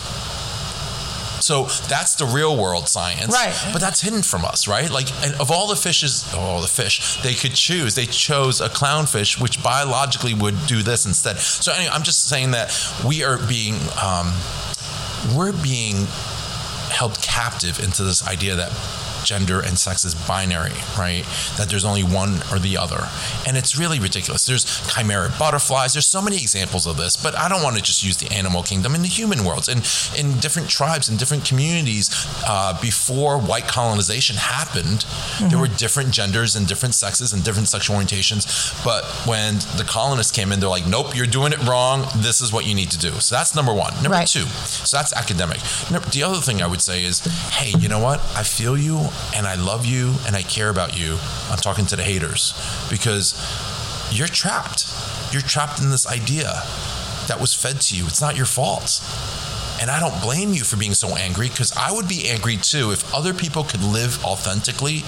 So 1.41 1.65
that's 1.89 2.17
the 2.17 2.27
real 2.27 2.57
world 2.61 2.89
science, 2.89 3.33
Right. 3.33 3.55
But 3.73 3.81
that's 3.81 4.01
hidden 4.01 4.23
from 4.23 4.45
us, 4.45 4.67
right? 4.69 4.91
Like, 4.91 5.11
and 5.25 5.35
of 5.41 5.51
all 5.51 5.69
the 5.69 5.77
fishes, 5.77 6.29
oh, 6.35 6.61
the 6.61 6.67
fish 6.67 7.23
they 7.23 7.33
could 7.35 7.55
choose, 7.55 7.95
they 7.95 8.07
chose 8.07 8.61
a 8.61 8.69
clownfish, 8.69 9.41
which 9.41 9.63
biologically 9.63 10.35
would 10.35 10.67
do 10.67 10.83
this 10.83 11.07
instead. 11.07 11.39
So 11.39 11.73
anyway, 11.73 11.91
I'm 11.93 12.03
just 12.03 12.29
saying 12.29 12.51
that 12.51 12.75
we 13.07 13.23
are 13.25 13.39
being, 13.47 13.77
um, 14.03 14.33
we're 15.35 15.53
being 15.53 16.07
held 16.91 17.21
captive 17.23 17.79
into 17.79 18.03
this 18.03 18.27
idea 18.27 18.57
that 18.57 18.71
gender 19.25 19.61
and 19.61 19.79
sex 19.79 20.05
is 20.05 20.15
binary, 20.15 20.73
right? 20.99 21.25
That 21.57 21.69
there's 21.69 21.85
only 21.85 22.03
one 22.03 22.41
or 22.53 22.59
the 22.59 22.77
other. 22.77 23.09
And 23.47 23.57
it's 23.57 23.79
really 23.79 23.99
ridiculous. 23.99 24.47
There's 24.47 24.65
chimeric 24.65 25.39
butterflies. 25.39 25.93
There's 25.93 26.07
so 26.07 26.21
many 26.23 26.37
examples 26.37 26.87
of 26.87 26.97
this, 26.97 27.17
but 27.17 27.37
I 27.37 27.49
don't 27.49 27.63
want 27.63 27.77
to 27.77 27.83
just 27.83 28.03
use 28.03 28.17
the 28.17 28.33
animal 28.35 28.63
kingdom 28.63 28.95
in 28.95 29.03
the 29.03 29.09
human 29.09 29.45
worlds. 29.45 29.69
And 29.69 29.79
in 30.17 30.39
different 30.41 30.69
tribes 30.69 31.09
and 31.09 31.19
different 31.19 31.45
communities, 31.45 32.11
uh, 32.47 32.79
before 32.81 33.39
white 33.39 33.69
colonization 33.69 34.37
happened, 34.37 35.05
there 35.51 35.59
were 35.59 35.69
different 35.69 36.13
genders 36.13 36.57
and 36.57 36.67
different 36.67 36.95
sexes 36.95 37.33
and 37.33 37.43
different 37.45 37.69
sexual 37.69 37.97
orientations. 37.97 38.45
But 38.85 39.05
when 39.27 39.55
the 39.77 39.85
colonists 39.87 40.33
came 40.33 40.53
in, 40.53 40.61
they're 40.61 40.69
like, 40.69 40.87
nope, 40.87 41.17
you're 41.17 41.27
doing 41.27 41.53
it 41.53 41.63
wrong. 41.67 42.07
This 42.17 42.41
is 42.41 42.53
what 42.53 42.67
you 42.67 42.75
need 42.75 42.91
to 42.91 42.99
do. 42.99 43.11
So 43.21 43.35
that's 43.35 43.55
number 43.55 43.73
one. 43.75 43.95
Number 44.03 44.11
Right. 44.11 44.27
two, 44.29 44.45
so 44.47 44.97
that's 44.97 45.13
academic. 45.13 45.59
The 46.13 46.23
other 46.23 46.41
thing 46.41 46.63
I 46.63 46.67
would 46.67 46.81
say 46.83 47.05
is, 47.05 47.21
hey, 47.53 47.73
you 47.79 47.89
know 47.89 47.99
what? 47.99 48.21
I 48.35 48.43
feel 48.43 48.77
you 48.77 49.08
and 49.35 49.47
I 49.47 49.55
love 49.55 49.87
you 49.87 50.15
and 50.27 50.37
I 50.37 50.43
care 50.43 50.69
about 50.71 50.99
you. 50.99 51.19
I'm 51.51 51.59
talking 51.59 51.87
to 51.87 51.97
the 51.97 52.03
haters 52.03 52.55
because 52.91 53.35
you're 54.13 54.29
trapped. 54.29 54.87
You're 55.33 55.43
trapped 55.43 55.81
in 55.81 55.91
this 55.91 56.07
idea 56.07 56.63
that 57.29 57.39
was 57.41 57.55
fed 57.55 57.81
to 57.83 57.97
you. 57.97 58.07
It's 58.07 58.21
not 58.21 58.37
your 58.37 58.47
fault. 58.47 59.01
And 59.81 59.91
I 59.91 60.01
don't 60.01 60.21
blame 60.23 60.53
you 60.53 60.65
for 60.65 60.77
being 60.77 60.95
so 60.95 61.17
angry 61.17 61.49
because 61.49 61.73
I 61.77 61.93
would 61.93 62.09
be 62.09 62.29
angry 62.29 62.57
too 62.57 62.91
if 62.91 63.15
other 63.15 63.33
people 63.33 63.63
could 63.65 63.83
live 63.83 64.25
authentically 64.25 65.03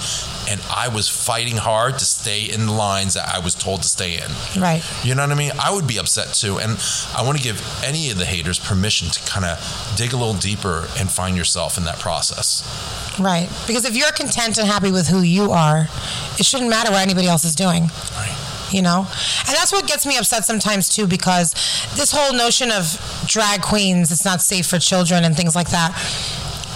and 0.49 0.61
I 0.71 0.89
was 0.89 1.09
fighting 1.09 1.57
hard 1.57 1.99
to 1.99 2.05
stay 2.05 2.45
in 2.45 2.67
the 2.67 2.73
lines 2.73 3.15
that 3.15 3.29
I 3.35 3.39
was 3.41 3.55
told 3.55 3.83
to 3.83 3.89
stay 3.89 4.15
in. 4.15 4.61
right. 4.61 4.83
You 5.05 5.15
know 5.15 5.23
what 5.23 5.33
I 5.33 5.35
mean? 5.35 5.53
I 5.59 5.73
would 5.75 5.87
be 5.87 5.99
upset 5.99 6.35
too. 6.35 6.59
And 6.59 6.79
I 7.17 7.23
want 7.25 7.39
to 7.39 7.43
give 7.45 7.61
any 7.85 8.11
of 8.11 8.19
the 8.19 8.25
haters 8.27 8.59
permission 8.59 9.09
to 9.09 9.21
kind 9.31 9.45
of 9.45 9.95
dig 9.97 10.13
a 10.13 10.17
little 10.17 10.35
deeper 10.35 10.89
and 10.99 11.11
find 11.11 11.37
yourself 11.37 11.77
in 11.79 11.85
that 11.85 11.99
process. 11.99 12.63
Right. 13.19 13.49
Because 13.67 13.85
if 13.85 13.97
you're 13.97 14.13
content 14.13 14.59
and 14.59 14.67
happy 14.69 14.91
with 14.93 15.09
who 15.09 15.21
you 15.23 15.53
are, 15.53 15.89
it 16.39 16.47
shouldn't 16.47 16.71
matter 16.71 16.91
what 16.91 17.03
anybody 17.03 17.27
else 17.29 17.45
is 17.45 17.55
doing. 17.55 17.91
Right. 18.17 18.50
You 18.71 18.83
know? 18.83 19.01
And 19.01 19.57
that's 19.57 19.73
what 19.73 19.87
gets 19.87 20.07
me 20.07 20.17
upset 20.17 20.45
sometimes 20.45 20.89
too, 20.89 21.07
because 21.07 21.53
this 21.97 22.13
whole 22.13 22.33
notion 22.33 22.71
of 22.71 23.25
drag 23.27 23.63
queens, 23.63 24.13
it's 24.13 24.25
not 24.25 24.41
safe 24.41 24.67
for 24.67 24.79
children 24.79 25.25
and 25.25 25.37
things 25.37 25.55
like 25.55 25.71
that. 25.71 25.93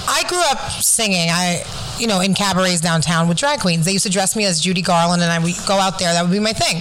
I 0.06 0.22
grew 0.28 0.42
up 0.50 0.70
singing. 0.82 1.30
I, 1.30 1.64
you 1.98 2.06
know, 2.06 2.20
in 2.20 2.34
cabarets 2.34 2.80
downtown 2.80 3.28
with 3.28 3.38
drag 3.38 3.60
queens. 3.60 3.86
They 3.86 3.92
used 3.92 4.04
to 4.04 4.10
dress 4.10 4.36
me 4.36 4.44
as 4.44 4.60
Judy 4.60 4.82
Garland, 4.82 5.22
and 5.22 5.30
I 5.30 5.38
would 5.38 5.54
go 5.66 5.74
out 5.74 5.98
there. 5.98 6.12
That 6.12 6.22
would 6.22 6.32
be 6.32 6.40
my 6.40 6.52
thing. 6.52 6.76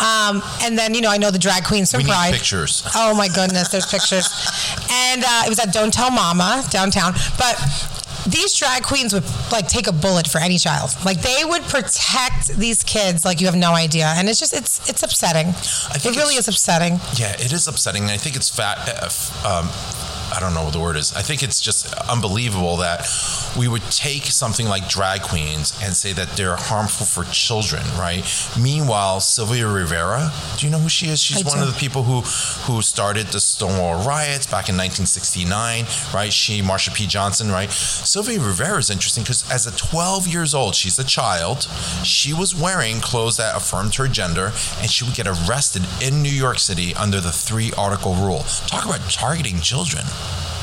Um, 0.00 0.42
and 0.62 0.76
then, 0.76 0.94
you 0.94 1.00
know, 1.00 1.10
I 1.10 1.16
know 1.16 1.30
the 1.30 1.38
drag 1.38 1.64
queens 1.64 1.90
from 1.92 2.02
We 2.02 2.08
Pride. 2.08 2.34
pictures. 2.34 2.82
Oh 2.94 3.14
my 3.14 3.28
goodness, 3.28 3.68
there's 3.68 3.86
pictures. 3.86 4.28
And 4.90 5.22
uh, 5.24 5.42
it 5.46 5.48
was 5.48 5.58
at 5.60 5.72
Don't 5.72 5.92
Tell 5.92 6.10
Mama 6.10 6.64
downtown. 6.70 7.14
But 7.38 7.56
these 8.28 8.54
drag 8.54 8.82
queens 8.82 9.12
would 9.12 9.24
like 9.50 9.68
take 9.68 9.86
a 9.86 9.92
bullet 9.92 10.26
for 10.26 10.38
any 10.38 10.58
child. 10.58 10.90
Like 11.04 11.20
they 11.22 11.42
would 11.44 11.62
protect 11.62 12.48
these 12.56 12.82
kids 12.84 13.24
like 13.24 13.40
you 13.40 13.46
have 13.46 13.56
no 13.56 13.72
idea. 13.72 14.12
And 14.16 14.28
it's 14.28 14.38
just 14.38 14.52
it's 14.52 14.88
it's 14.88 15.02
upsetting. 15.02 15.48
It 15.48 16.00
think 16.00 16.16
really 16.16 16.34
is 16.34 16.48
upsetting. 16.48 17.00
Yeah, 17.14 17.32
it 17.32 17.52
is 17.52 17.66
upsetting. 17.66 18.02
And 18.02 18.12
I 18.12 18.16
think 18.16 18.36
it's 18.36 18.48
fat. 18.48 18.78
Uh, 18.86 19.08
um, 19.46 19.68
I 20.34 20.40
don't 20.40 20.54
know 20.54 20.64
what 20.64 20.72
the 20.72 20.80
word 20.80 20.96
is. 20.96 21.14
I 21.14 21.22
think 21.22 21.42
it's 21.42 21.60
just 21.60 21.92
unbelievable 22.08 22.76
that 22.78 23.08
we 23.56 23.66
would 23.68 23.82
take 23.90 24.24
something 24.24 24.66
like 24.66 24.88
drag 24.88 25.22
queens 25.22 25.78
and 25.82 25.94
say 25.94 26.12
that 26.12 26.28
they're 26.36 26.56
harmful 26.56 27.06
for 27.06 27.24
children, 27.32 27.82
right? 27.98 28.24
Meanwhile, 28.60 29.20
Sylvia 29.20 29.66
Rivera, 29.66 30.30
do 30.56 30.66
you 30.66 30.72
know 30.72 30.78
who 30.78 30.88
she 30.88 31.08
is? 31.08 31.20
She's 31.22 31.44
I 31.44 31.48
one 31.48 31.58
do. 31.58 31.64
of 31.64 31.72
the 31.72 31.78
people 31.78 32.02
who 32.02 32.20
who 32.20 32.82
started 32.82 33.28
the 33.28 33.40
Stonewall 33.40 34.04
riots 34.06 34.46
back 34.46 34.68
in 34.68 34.76
1969, 34.76 35.86
right? 36.12 36.32
She, 36.32 36.60
Marsha 36.60 36.94
P. 36.94 37.06
Johnson, 37.06 37.50
right? 37.50 37.70
Sylvia 37.70 38.40
Rivera 38.40 38.78
is 38.78 38.90
interesting 38.90 39.24
because 39.24 39.50
as 39.50 39.66
a 39.66 39.76
12 39.76 40.26
years 40.26 40.54
old, 40.54 40.74
she's 40.74 40.98
a 40.98 41.04
child. 41.04 41.62
She 42.04 42.34
was 42.34 42.54
wearing 42.54 43.00
clothes 43.00 43.38
that 43.38 43.56
affirmed 43.56 43.94
her 43.96 44.08
gender, 44.08 44.52
and 44.80 44.90
she 44.90 45.04
would 45.04 45.14
get 45.14 45.26
arrested 45.26 45.86
in 46.02 46.22
New 46.22 46.28
York 46.28 46.58
City 46.58 46.94
under 46.94 47.20
the 47.20 47.32
three 47.32 47.72
article 47.78 48.14
rule. 48.14 48.44
Talk 48.66 48.84
about 48.84 49.00
targeting 49.10 49.60
children 49.60 50.04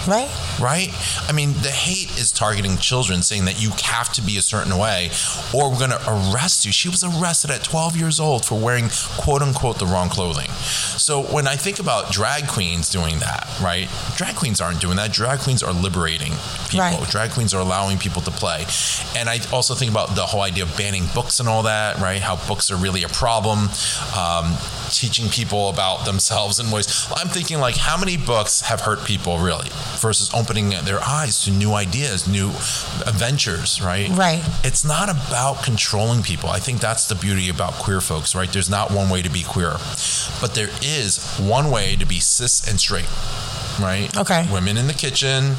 Right? 0.08 0.30
right? 0.60 0.90
I 1.28 1.32
mean, 1.32 1.54
the 1.54 1.72
hate 1.72 2.18
is 2.18 2.32
targeting 2.32 2.78
children, 2.78 3.22
saying 3.22 3.46
that 3.46 3.62
you 3.62 3.72
have 3.84 4.12
to 4.14 4.22
be 4.22 4.38
a 4.38 4.42
certain 4.42 4.78
way 4.78 5.10
or 5.54 5.72
we're 5.72 5.80
going 5.80 5.92
to 5.92 6.04
arrest 6.08 6.66
you. 6.66 6.72
She 6.72 6.90
was 6.90 7.04
arrested 7.04 7.52
at 7.52 7.64
12 7.64 7.96
years 7.98 8.20
old 8.20 8.46
for 8.46 8.60
wearing 8.60 8.90
quote 9.18 9.42
unquote 9.42 9.80
the 9.80 9.86
wrong 9.86 10.10
clothing. 10.10 10.50
So 10.50 11.24
when 11.24 11.48
I 11.48 11.56
think 11.56 11.80
about 11.80 12.12
drag 12.12 12.48
queens 12.48 12.90
doing 12.90 13.20
that, 13.20 13.50
right? 13.62 13.90
Drag 14.16 14.36
queens 14.36 14.62
aren't 14.62 14.82
doing 14.82 14.98
that. 14.98 15.12
Drag 15.12 15.40
queens 15.40 15.64
are 15.64 15.74
liberating 15.74 16.34
people. 16.70 16.80
Right. 16.80 17.10
Drag 17.10 17.32
queens 17.32 17.54
are 17.54 17.62
allowing 17.62 17.98
people 17.98 18.22
to 18.24 18.32
play. 18.32 18.66
And 19.16 19.30
I 19.30 19.40
also 19.52 19.76
think 19.76 19.92
about 19.92 20.16
the 20.16 20.26
whole 20.26 20.42
idea 20.42 20.64
of 20.64 20.76
banning 20.78 21.06
books 21.14 21.40
and 21.40 21.50
all 21.50 21.64
that, 21.64 21.98
right? 21.98 22.22
How 22.22 22.36
books 22.48 22.72
are 22.72 22.76
really 22.76 23.04
a 23.04 23.10
problem. 23.10 23.70
Um, 24.18 24.56
teaching 24.98 25.30
people 25.30 25.70
about 25.70 26.06
themselves 26.06 26.60
in 26.60 26.72
ways. 26.72 27.08
I'm 27.16 27.28
thinking 27.28 27.60
like, 27.60 27.76
how 27.76 27.98
many 27.98 28.18
books 28.18 28.62
have 28.62 28.82
hurt 28.82 29.06
people 29.06 29.38
really 29.40 29.70
versus 30.00 30.30
opening 30.34 30.70
their 30.86 31.00
eyes 31.04 31.44
to 31.44 31.52
new 31.52 31.74
ideas, 31.74 32.28
new 32.28 32.50
adventures, 33.06 33.82
right? 33.82 34.10
Right. 34.10 34.44
It's 34.64 34.86
not 34.86 35.10
about 35.10 35.64
controlling 35.64 36.24
people. 36.24 36.50
I 36.50 36.60
think 36.60 36.80
that's 36.80 37.08
the 37.08 37.16
beauty 37.16 37.50
about 37.50 37.74
queer 37.74 38.02
folks, 38.02 38.36
right? 38.36 38.52
There's 38.52 38.70
not 38.70 38.92
one 38.92 39.10
way 39.10 39.22
to 39.22 39.30
be 39.30 39.44
queer, 39.44 39.78
but 40.42 40.54
there 40.54 40.70
is 40.82 41.38
one 41.38 41.72
way 41.72 41.96
to 41.96 42.06
be 42.06 42.20
cis 42.20 42.68
and 42.68 42.80
straight. 42.80 43.10
Right. 43.80 44.16
Okay. 44.18 44.48
Women 44.52 44.78
in 44.78 44.88
the 44.88 44.94
kitchen, 44.94 45.56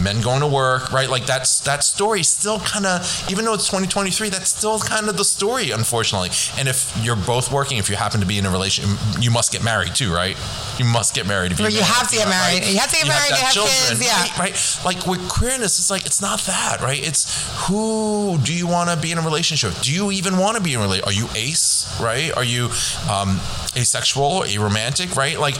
men 0.00 0.20
going 0.20 0.40
to 0.40 0.46
work. 0.46 0.92
Right. 0.92 1.08
Like 1.08 1.26
that's 1.26 1.60
that 1.60 1.84
story 1.84 2.22
still 2.22 2.60
kind 2.60 2.86
of, 2.86 3.26
even 3.30 3.44
though 3.44 3.54
it's 3.54 3.66
2023, 3.66 4.28
that's 4.30 4.50
still 4.50 4.78
kind 4.78 5.08
of 5.08 5.16
the 5.16 5.24
story, 5.24 5.70
unfortunately. 5.70 6.30
And 6.58 6.68
if 6.68 6.96
you're 7.02 7.16
both 7.16 7.52
working, 7.52 7.78
if 7.78 7.88
you 7.88 7.96
happen 7.96 8.20
to 8.20 8.26
be 8.26 8.38
in 8.38 8.46
a 8.46 8.50
relation, 8.50 8.84
you 9.20 9.30
must 9.30 9.52
get 9.52 9.62
married 9.62 9.94
too, 9.94 10.12
right? 10.12 10.36
You 10.78 10.84
must 10.84 11.14
get 11.14 11.26
married 11.26 11.52
if 11.52 11.60
Or 11.60 11.68
you 11.68 11.78
you 11.78 11.82
have 11.82 12.08
to 12.08 12.16
get 12.16 12.28
married. 12.28 12.64
You 12.64 12.78
have 12.78 12.90
to 12.90 12.96
get 12.96 13.08
married, 13.08 13.30
you 13.30 13.36
have 13.36 13.54
kids, 13.54 14.04
yeah. 14.04 14.22
Right, 14.38 14.50
right? 14.50 14.80
Like 14.84 15.06
with 15.06 15.28
queerness, 15.28 15.78
it's 15.78 15.90
like 15.90 16.06
it's 16.06 16.20
not 16.20 16.40
that, 16.40 16.80
right? 16.80 17.06
It's 17.06 17.66
who 17.66 18.38
do 18.42 18.54
you 18.54 18.66
want 18.66 18.90
to 18.90 18.96
be 18.96 19.12
in 19.12 19.18
a 19.18 19.22
relationship? 19.22 19.74
Do 19.82 19.92
you 19.92 20.10
even 20.10 20.38
want 20.38 20.56
to 20.56 20.62
be 20.62 20.74
in 20.74 20.80
a 20.80 20.82
relationship? 20.82 21.08
Are 21.08 21.12
you 21.12 21.28
ace, 21.34 22.00
right? 22.00 22.34
Are 22.36 22.44
you 22.44 22.66
um, 23.10 23.40
asexual, 23.76 24.42
aromantic, 24.42 25.16
right? 25.16 25.38
Like 25.38 25.56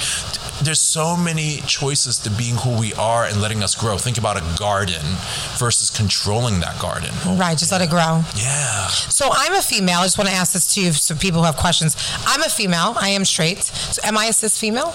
there's 0.63 0.81
so 0.81 1.17
many 1.17 1.59
choices 1.67 2.19
to 2.19 2.31
being 2.31 2.57
who 2.57 2.79
we 2.79 2.93
are 2.95 3.25
and 3.25 3.41
letting 3.41 3.63
us 3.63 3.75
grow. 3.75 3.97
Think 3.97 4.19
about 4.19 4.37
a 4.37 4.59
garden 4.59 5.03
versus 5.59 5.91
controlling 5.91 6.61
that 6.61 6.79
garden. 6.81 7.11
Right, 7.39 7.57
just 7.57 7.73
let 7.73 7.81
it 7.81 7.91
grow. 7.91 8.23
Yeah. 8.37 8.87
So 8.89 9.29
I'm 9.33 9.55
a 9.55 9.63
female. 9.63 10.01
I 10.01 10.05
just 10.05 10.19
want 10.19 10.29
to 10.29 10.37
ask 10.37 10.53
this 10.53 10.75
to 10.75 10.83
you, 10.83 10.93
so 10.93 11.15
people 11.15 11.41
who 11.41 11.47
have 11.47 11.57
questions. 11.57 11.97
I'm 12.27 12.43
a 12.43 12.49
female. 12.49 12.95
I 13.01 13.11
am 13.11 13.25
straight. 13.25 13.63
So 13.65 14.01
am 14.05 14.19
I 14.19 14.27
a 14.27 14.33
cis 14.33 14.59
female? 14.59 14.95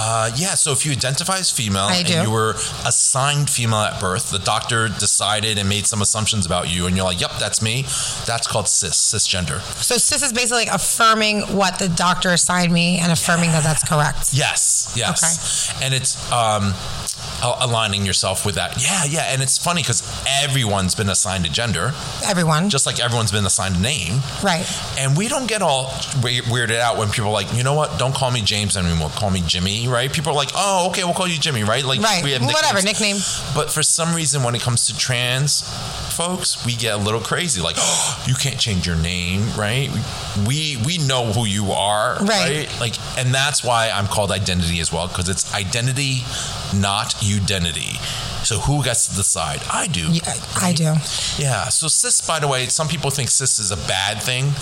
Uh, 0.00 0.30
yeah, 0.36 0.54
so 0.54 0.70
if 0.70 0.86
you 0.86 0.92
identify 0.92 1.38
as 1.38 1.50
female 1.50 1.88
I 1.90 1.96
and 1.96 2.06
do. 2.06 2.22
you 2.22 2.30
were 2.30 2.52
assigned 2.86 3.50
female 3.50 3.80
at 3.80 4.00
birth, 4.00 4.30
the 4.30 4.38
doctor 4.38 4.88
decided 4.88 5.58
and 5.58 5.68
made 5.68 5.88
some 5.88 6.00
assumptions 6.00 6.46
about 6.46 6.72
you, 6.72 6.86
and 6.86 6.96
you're 6.96 7.04
like, 7.04 7.20
"Yep, 7.20 7.32
that's 7.40 7.60
me." 7.60 7.82
That's 8.24 8.46
called 8.46 8.68
cis, 8.68 8.94
cisgender. 8.94 9.60
So 9.82 9.96
cis 9.96 10.22
is 10.22 10.32
basically 10.32 10.66
like 10.66 10.72
affirming 10.72 11.40
what 11.56 11.80
the 11.80 11.88
doctor 11.88 12.30
assigned 12.30 12.72
me 12.72 12.98
and 12.98 13.10
affirming 13.10 13.50
that 13.50 13.64
that's 13.64 13.82
correct. 13.82 14.32
Yes, 14.32 14.92
yes. 14.94 15.72
Okay. 15.72 15.84
And 15.84 15.94
it's 15.94 16.14
um, 16.30 16.74
Uh, 17.40 17.56
aligning 17.60 18.04
yourself 18.04 18.44
with 18.44 18.56
that. 18.56 18.82
Yeah, 18.82 19.04
yeah. 19.04 19.32
And 19.32 19.40
it's 19.42 19.56
funny 19.58 19.82
because 19.82 20.02
everyone's 20.42 20.94
been 20.96 21.08
assigned 21.08 21.46
a 21.46 21.48
gender, 21.48 21.92
Everyone. 22.26 22.68
just 22.68 22.84
like 22.84 22.98
everyone's 22.98 23.30
been 23.30 23.46
assigned 23.46 23.76
a 23.76 23.80
name. 23.80 24.20
right. 24.42 24.66
And 24.98 25.16
we 25.16 25.28
don't 25.28 25.46
get 25.46 25.62
all 25.62 25.84
weirded 26.20 26.80
out 26.80 26.98
when 26.98 27.08
people 27.10 27.28
are 27.28 27.32
like, 27.32 27.52
you 27.54 27.62
know 27.62 27.74
what? 27.74 27.96
Don't 27.98 28.14
call 28.14 28.30
me 28.32 28.42
James 28.42 28.76
anymore. 28.76 29.10
Call 29.10 29.30
me 29.30 29.42
Jimmy, 29.46 29.86
right? 29.86 30.12
People 30.12 30.32
are 30.32 30.36
like, 30.36 30.50
oh, 30.56 30.88
okay, 30.90 31.04
we'll 31.04 31.14
call 31.14 31.28
you 31.28 31.38
Jimmy, 31.38 31.62
right? 31.62 31.84
Like, 31.84 32.00
Right. 32.00 32.24
we 32.24 32.32
have 32.32 32.42
Whatever, 32.42 32.82
nickname. 32.82 33.16
But 33.54 33.70
for 33.70 33.82
some 33.84 34.14
reason, 34.14 34.42
when 34.42 34.54
it 34.56 34.60
comes 34.62 34.86
to 34.88 34.96
trans 34.96 35.62
folks, 36.16 36.64
we 36.66 36.74
get 36.74 36.94
a 36.94 36.96
little 36.96 37.20
crazy. 37.20 37.60
Like, 37.60 37.76
oh, 37.78 38.24
you 38.26 38.34
can't 38.34 38.58
change 38.58 38.84
your 38.86 38.96
name, 38.96 39.42
right? 39.56 39.88
We 40.46 40.76
we 40.84 40.98
know 40.98 41.26
who 41.32 41.44
you 41.46 41.70
are, 41.70 42.16
Right. 42.20 42.68
Like, 42.80 42.94
and 43.16 43.32
that's 43.32 43.62
why 43.62 43.90
I'm 43.90 44.06
called 44.08 44.32
identity 44.32 44.80
as 44.80 44.92
well 44.92 45.06
because 45.06 45.28
it's 45.28 45.54
identity, 45.54 46.22
not 46.74 47.14
identity. 47.34 47.98
So 48.44 48.58
who 48.58 48.82
gets 48.82 49.08
to 49.08 49.14
decide? 49.14 49.60
I 49.70 49.86
do. 49.86 50.08
Yeah, 50.10 50.34
I 50.56 50.72
do. 50.72 50.94
Yeah. 51.38 51.68
So 51.68 51.88
cis, 51.88 52.20
by 52.26 52.38
the 52.38 52.48
way, 52.48 52.66
some 52.66 52.88
people 52.88 53.10
think 53.10 53.30
cis 53.30 53.58
is 53.58 53.70
a 53.70 53.76
bad 53.76 54.22
thing, 54.22 54.52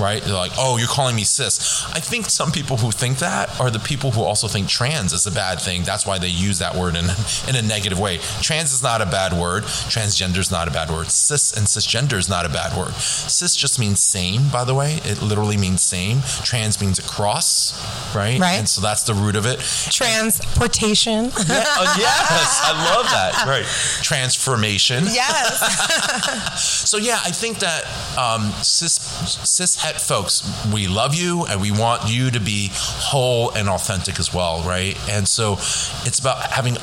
right? 0.00 0.22
They're 0.22 0.34
like, 0.34 0.52
oh, 0.58 0.76
you're 0.76 0.88
calling 0.88 1.16
me 1.16 1.24
cis. 1.24 1.84
I 1.92 2.00
think 2.00 2.30
some 2.30 2.52
people 2.52 2.76
who 2.76 2.90
think 2.90 3.18
that 3.18 3.60
are 3.60 3.70
the 3.70 3.78
people 3.78 4.10
who 4.12 4.22
also 4.22 4.48
think 4.48 4.68
trans 4.68 5.12
is 5.12 5.26
a 5.26 5.32
bad 5.32 5.60
thing. 5.60 5.82
That's 5.82 6.06
why 6.06 6.18
they 6.18 6.28
use 6.28 6.58
that 6.60 6.74
word 6.74 6.96
in, 6.96 7.04
in 7.48 7.56
a 7.56 7.62
negative 7.62 7.98
way. 7.98 8.18
Trans 8.40 8.72
is 8.72 8.82
not 8.82 9.02
a 9.02 9.06
bad 9.06 9.32
word. 9.32 9.64
Transgender 9.64 10.38
is 10.38 10.50
not 10.50 10.68
a 10.68 10.70
bad 10.70 10.90
word. 10.90 11.10
Cis 11.10 11.52
and 11.56 11.66
cisgender 11.66 12.18
is 12.18 12.28
not 12.28 12.46
a 12.46 12.48
bad 12.48 12.76
word. 12.76 12.94
Cis 12.94 13.56
just 13.56 13.78
means 13.78 14.00
same, 14.00 14.48
by 14.48 14.64
the 14.64 14.74
way. 14.74 15.00
It 15.04 15.20
literally 15.20 15.56
means 15.56 15.82
same. 15.82 16.20
Trans 16.44 16.80
means 16.80 16.98
across, 16.98 17.72
right? 18.14 18.38
Right. 18.38 18.58
And 18.58 18.68
so 18.68 18.80
that's 18.80 19.02
the 19.02 19.14
root 19.14 19.36
of 19.36 19.46
it. 19.46 19.60
Transportation. 19.90 21.24
Yeah, 21.26 21.64
oh, 21.78 21.94
yes, 21.98 22.60
I 22.64 22.72
love 22.94 23.06
that. 23.06 23.15
Right. 23.46 23.66
Transformation. 24.02 25.04
yes. 25.04 25.60
So 26.86 26.98
yeah, 26.98 27.18
I 27.24 27.30
think 27.32 27.58
that 27.58 27.82
um, 28.16 28.42
cis 28.62 28.94
cis 29.44 29.74
het 29.76 30.00
folks, 30.00 30.42
we 30.72 30.86
love 30.86 31.14
you 31.16 31.44
and 31.46 31.60
we 31.60 31.70
want 31.72 32.08
you 32.08 32.30
to 32.30 32.38
be 32.40 32.70
whole 32.72 33.50
and 33.50 33.68
authentic 33.68 34.18
as 34.20 34.32
well, 34.32 34.62
right? 34.62 34.96
And 35.10 35.26
so 35.26 35.54
it's 36.06 36.18
about 36.20 36.38
having 36.52 36.76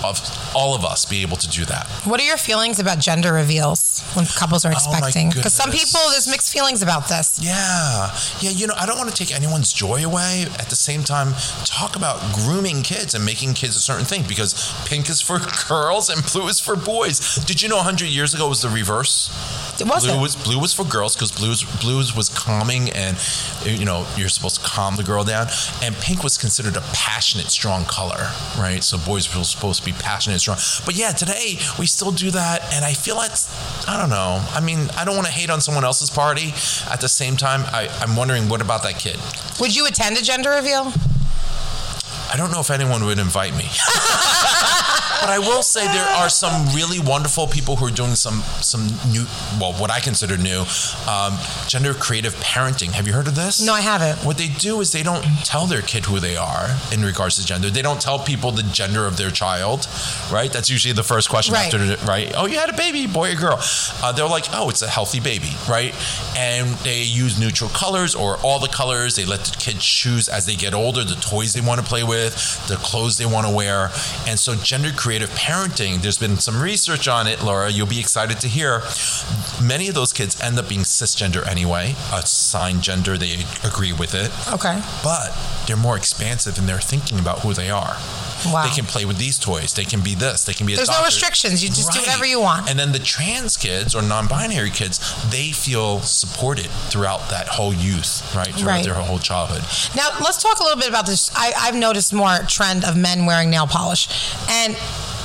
all 0.53 0.75
of 0.75 0.83
us 0.83 1.05
be 1.05 1.21
able 1.21 1.37
to 1.37 1.47
do 1.49 1.63
that. 1.65 1.87
What 2.05 2.19
are 2.19 2.25
your 2.25 2.37
feelings 2.37 2.79
about 2.79 2.99
gender 2.99 3.31
reveals 3.33 4.01
when 4.13 4.25
couples 4.25 4.65
are 4.65 4.73
Oh, 4.73 4.91
expecting? 4.91 5.29
Because 5.29 5.53
some 5.53 5.71
people, 5.71 6.01
there's 6.11 6.27
mixed 6.27 6.51
feelings 6.51 6.81
about 6.81 7.07
this. 7.07 7.39
Yeah, 7.41 8.11
yeah. 8.41 8.49
You 8.51 8.67
know, 8.67 8.73
I 8.77 8.85
don't 8.85 8.97
want 8.97 9.09
to 9.09 9.15
take 9.15 9.33
anyone's 9.33 9.71
joy 9.71 10.03
away. 10.03 10.45
At 10.59 10.69
the 10.69 10.75
same 10.75 11.03
time, 11.03 11.33
talk 11.65 11.95
about 11.95 12.19
grooming 12.35 12.81
kids 12.83 13.13
and 13.15 13.23
making 13.25 13.53
kids 13.53 13.75
a 13.77 13.79
certain 13.79 14.05
thing 14.05 14.23
because 14.27 14.53
pink 14.85 15.09
is 15.09 15.21
for 15.21 15.39
girls 15.67 16.09
and 16.09 16.22
blue 16.33 16.47
is 16.47 16.59
for 16.59 16.75
boys. 16.75 17.35
Did 17.45 17.61
you 17.61 17.69
know 17.69 17.77
100 17.77 18.05
years 18.05 18.33
ago 18.33 18.45
it 18.45 18.49
was 18.49 18.61
the 18.61 18.69
reverse? 18.69 19.29
It 19.81 19.87
was 19.87 20.05
blue 20.05 20.21
was 20.21 20.35
blue 20.35 20.59
was 20.59 20.73
for 20.73 20.83
girls 20.83 21.15
because 21.15 21.31
blues 21.31 21.63
blues 21.81 22.15
was 22.15 22.29
calming 22.29 22.91
and 22.91 23.17
you 23.65 23.85
know 23.85 24.05
you're 24.15 24.29
supposed 24.29 24.61
to 24.61 24.61
calm 24.61 24.95
the 24.95 25.03
girl 25.03 25.23
down 25.23 25.47
and 25.81 25.95
pink 25.95 26.23
was 26.23 26.37
considered 26.37 26.77
a 26.77 26.81
passionate 26.93 27.47
strong 27.47 27.83
color 27.85 28.29
right 28.57 28.83
so 28.83 28.99
boys 28.99 29.35
were 29.35 29.43
supposed 29.43 29.79
to 29.79 29.85
be 29.85 29.91
passionate 29.93 30.33
and 30.35 30.41
strong 30.41 30.57
but 30.85 30.95
yeah 30.95 31.11
today 31.11 31.57
we 31.79 31.87
still 31.87 32.11
do 32.11 32.29
that 32.29 32.61
and 32.71 32.85
I 32.85 32.93
feel 32.93 33.15
like 33.15 33.31
I 33.87 33.99
don't 33.99 34.11
know 34.11 34.45
I 34.51 34.59
mean 34.61 34.89
I 34.95 35.05
don't 35.05 35.15
want 35.15 35.25
to 35.27 35.33
hate 35.33 35.49
on 35.49 35.59
someone 35.59 35.83
else's 35.83 36.11
party 36.11 36.53
at 36.91 37.01
the 37.01 37.09
same 37.09 37.35
time 37.35 37.61
I, 37.73 37.89
I'm 37.99 38.15
wondering 38.15 38.49
what 38.49 38.61
about 38.61 38.83
that 38.83 38.99
kid 38.99 39.17
Would 39.59 39.75
you 39.75 39.87
attend 39.87 40.17
a 40.17 40.21
gender 40.21 40.51
reveal? 40.51 40.93
I 42.31 42.35
don't 42.35 42.51
know 42.51 42.61
if 42.61 42.71
anyone 42.71 43.03
would 43.05 43.19
invite 43.19 43.55
me. 43.55 43.65
but 45.23 45.29
I 45.31 45.39
will 45.39 45.63
say 45.63 45.85
there 45.87 46.05
are 46.17 46.27
some 46.27 46.67
really 46.75 46.99
wonderful 46.99 47.47
people 47.47 47.77
who 47.77 47.85
are 47.85 47.91
doing 47.91 48.15
some 48.15 48.41
some 48.61 48.87
new, 49.09 49.25
well, 49.59 49.71
what 49.79 49.89
I 49.89 49.99
consider 50.01 50.35
new, 50.37 50.65
um, 51.07 51.37
gender 51.67 51.93
creative 51.93 52.33
parenting. 52.35 52.91
Have 52.91 53.07
you 53.07 53.13
heard 53.13 53.27
of 53.27 53.35
this? 53.35 53.65
No, 53.65 53.73
I 53.73 53.79
haven't. 53.79 54.25
What 54.25 54.37
they 54.37 54.49
do 54.49 54.81
is 54.81 54.91
they 54.91 55.01
don't 55.03 55.23
tell 55.45 55.65
their 55.65 55.81
kid 55.81 56.03
who 56.05 56.19
they 56.19 56.35
are 56.35 56.67
in 56.91 57.03
regards 57.05 57.37
to 57.37 57.45
gender. 57.45 57.69
They 57.69 57.81
don't 57.81 58.01
tell 58.01 58.19
people 58.19 58.51
the 58.51 58.63
gender 58.63 59.05
of 59.05 59.15
their 59.15 59.31
child, 59.31 59.87
right? 60.29 60.51
That's 60.51 60.69
usually 60.69 60.93
the 60.93 61.03
first 61.03 61.29
question 61.29 61.53
Right. 61.53 61.73
after, 61.73 62.05
right? 62.05 62.33
Oh, 62.35 62.45
you 62.45 62.57
had 62.59 62.69
a 62.69 62.73
baby, 62.75 63.07
boy 63.07 63.31
or 63.31 63.35
girl. 63.35 63.59
Uh, 64.01 64.11
they're 64.11 64.27
like, 64.27 64.45
oh, 64.53 64.69
it's 64.69 64.81
a 64.81 64.89
healthy 64.89 65.21
baby, 65.21 65.51
right? 65.69 65.93
And 66.37 66.67
they 66.83 67.03
use 67.03 67.39
neutral 67.39 67.69
colors 67.69 68.13
or 68.13 68.37
all 68.37 68.59
the 68.59 68.67
colors. 68.67 69.15
They 69.15 69.23
let 69.25 69.41
the 69.45 69.55
kids 69.57 69.85
choose 69.85 70.27
as 70.27 70.45
they 70.45 70.55
get 70.55 70.73
older 70.73 71.03
the 71.05 71.15
toys 71.15 71.53
they 71.53 71.61
want 71.61 71.79
to 71.79 71.85
play 71.87 72.03
with, 72.03 72.33
the 72.67 72.75
clothes 72.77 73.17
they 73.17 73.25
want 73.25 73.47
to 73.47 73.53
wear. 73.53 73.89
And 74.27 74.37
so, 74.37 74.55
gender 74.55 74.89
creative 74.91 75.12
parenting, 75.21 76.01
there's 76.01 76.17
been 76.17 76.37
some 76.37 76.61
research 76.61 77.07
on 77.07 77.27
it, 77.27 77.43
Laura. 77.43 77.69
You'll 77.69 77.87
be 77.87 77.99
excited 77.99 78.39
to 78.41 78.47
hear. 78.47 78.81
Many 79.61 79.87
of 79.87 79.95
those 79.95 80.11
kids 80.13 80.39
end 80.41 80.57
up 80.59 80.67
being 80.67 80.81
cisgender 80.81 81.45
anyway, 81.47 81.95
assigned 82.13 82.81
gender, 82.81 83.17
they 83.17 83.45
agree 83.63 83.93
with 83.93 84.13
it 84.13 84.31
Okay. 84.51 84.81
but 85.03 85.31
they're 85.67 85.77
more 85.77 85.95
expansive 85.97 86.57
in 86.57 86.65
their 86.65 86.79
thinking 86.79 87.19
about 87.19 87.39
who 87.39 87.53
they 87.53 87.69
are. 87.69 87.95
Wow. 88.45 88.63
They 88.67 88.75
can 88.75 88.83
play 88.85 89.05
with 89.05 89.17
these 89.17 89.39
toys. 89.39 89.73
They 89.73 89.85
can 89.85 90.01
be 90.01 90.15
this. 90.15 90.43
They 90.43 90.53
can 90.53 90.65
be 90.67 90.73
a 90.73 90.75
There's 90.75 90.89
no 90.89 91.01
restrictions. 91.05 91.63
You 91.63 91.69
just 91.69 91.93
do 91.93 91.99
whatever 91.99 92.25
you 92.25 92.41
want. 92.41 92.69
And 92.69 92.77
then 92.77 92.91
the 92.91 92.99
trans 92.99 93.55
kids 93.55 93.95
or 93.95 94.01
non-binary 94.01 94.71
kids, 94.71 94.99
they 95.31 95.51
feel 95.51 96.01
supported 96.01 96.65
throughout 96.89 97.29
that 97.29 97.47
whole 97.47 97.73
youth, 97.73 98.35
right? 98.35 98.47
Throughout 98.53 98.65
Right. 98.73 98.83
their 98.83 98.95
whole 98.95 99.19
childhood. 99.19 99.63
Now 99.95 100.09
let's 100.21 100.41
talk 100.43 100.59
a 100.59 100.63
little 100.63 100.77
bit 100.77 100.89
about 100.89 101.05
this. 101.05 101.31
I, 101.35 101.53
I've 101.57 101.75
noticed 101.75 102.11
more 102.11 102.39
trend 102.49 102.83
of 102.83 102.97
men 102.97 103.25
wearing 103.25 103.49
nail 103.49 103.65
polish, 103.67 104.09
and 104.49 104.75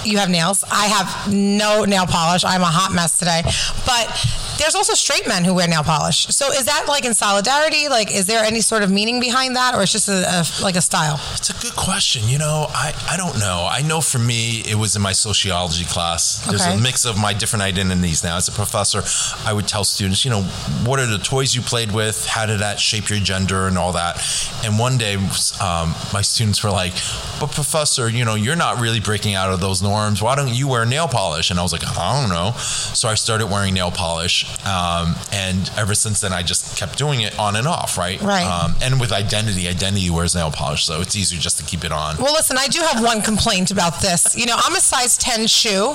you 0.04 0.18
have 0.18 0.30
nails. 0.30 0.64
I 0.70 0.86
have 0.86 1.32
no 1.32 1.84
nail 1.84 2.06
polish. 2.06 2.44
I'm 2.44 2.62
a 2.62 2.66
hot 2.66 2.92
mess 2.92 3.18
today, 3.18 3.42
but. 3.86 4.34
There's 4.58 4.74
also 4.74 4.94
straight 4.94 5.28
men 5.28 5.44
who 5.44 5.54
wear 5.54 5.68
nail 5.68 5.84
polish. 5.84 6.26
So 6.34 6.50
is 6.50 6.64
that 6.64 6.86
like 6.88 7.04
in 7.04 7.14
solidarity? 7.14 7.88
Like, 7.88 8.12
is 8.12 8.26
there 8.26 8.42
any 8.42 8.60
sort 8.60 8.82
of 8.82 8.90
meaning 8.90 9.20
behind 9.20 9.54
that, 9.54 9.76
or 9.76 9.82
it's 9.84 9.92
just 9.92 10.08
a, 10.08 10.14
a 10.26 10.42
like 10.60 10.74
a 10.74 10.80
style? 10.80 11.20
It's 11.34 11.48
a 11.50 11.52
good 11.62 11.76
question. 11.76 12.22
You 12.26 12.38
know, 12.38 12.66
I, 12.70 12.92
I 13.08 13.16
don't 13.16 13.38
know. 13.38 13.68
I 13.70 13.82
know 13.82 14.00
for 14.00 14.18
me, 14.18 14.62
it 14.66 14.74
was 14.74 14.96
in 14.96 15.02
my 15.02 15.12
sociology 15.12 15.84
class. 15.84 16.44
There's 16.44 16.62
Okay. 16.66 16.74
a 16.74 16.80
mix 16.80 17.04
of 17.04 17.16
my 17.16 17.32
different 17.34 17.62
identities 17.62 18.24
now. 18.24 18.36
As 18.36 18.48
a 18.48 18.52
professor, 18.52 19.02
I 19.48 19.52
would 19.52 19.68
tell 19.68 19.84
students, 19.84 20.24
you 20.24 20.32
know, 20.32 20.42
what 20.84 20.98
are 20.98 21.06
the 21.06 21.18
toys 21.18 21.54
you 21.54 21.62
played 21.62 21.92
with? 21.92 22.26
How 22.26 22.44
did 22.44 22.58
that 22.58 22.80
shape 22.80 23.10
your 23.10 23.20
gender 23.20 23.68
and 23.68 23.78
all 23.78 23.92
that? 23.92 24.20
And 24.64 24.76
one 24.76 24.98
day, 24.98 25.14
um, 25.60 25.94
my 26.12 26.20
students 26.22 26.64
were 26.64 26.70
like, 26.72 26.94
but 27.38 27.52
professor, 27.52 28.08
you 28.08 28.24
know, 28.24 28.34
you're 28.34 28.56
not 28.56 28.80
really 28.80 28.98
breaking 28.98 29.34
out 29.36 29.52
of 29.52 29.60
those 29.60 29.82
norms. 29.88 30.22
Why 30.22 30.34
don't 30.34 30.54
you 30.54 30.68
wear 30.68 30.84
nail 30.84 31.08
polish? 31.08 31.50
And 31.50 31.58
I 31.58 31.62
was 31.62 31.72
like, 31.72 31.86
I 31.86 32.20
don't 32.20 32.30
know. 32.30 32.52
So 32.58 33.08
I 33.08 33.14
started 33.14 33.46
wearing 33.46 33.74
nail 33.74 33.90
polish. 33.90 34.44
Um, 34.66 35.14
and 35.32 35.70
ever 35.76 35.94
since 35.94 36.20
then, 36.20 36.32
I 36.32 36.42
just 36.42 36.76
kept 36.76 36.98
doing 36.98 37.20
it 37.22 37.38
on 37.38 37.56
and 37.56 37.66
off, 37.66 37.96
right? 37.98 38.20
Right. 38.20 38.44
Um, 38.46 38.74
and 38.82 39.00
with 39.00 39.12
I.Den.t.T, 39.12 39.68
I.Den.t.T 39.68 40.10
wears 40.10 40.34
nail 40.34 40.50
polish, 40.50 40.84
so 40.84 41.00
it's 41.00 41.16
easier 41.16 41.38
just 41.40 41.58
to 41.58 41.64
keep 41.64 41.84
it 41.84 41.92
on. 41.92 42.16
Well, 42.18 42.32
listen, 42.32 42.56
I 42.58 42.66
do 42.68 42.80
have 42.80 43.02
one 43.02 43.22
complaint 43.22 43.70
about 43.70 44.00
this. 44.00 44.36
You 44.36 44.46
know, 44.46 44.56
I'm 44.58 44.74
a 44.76 44.80
size 44.80 45.16
10 45.18 45.46
shoe, 45.46 45.94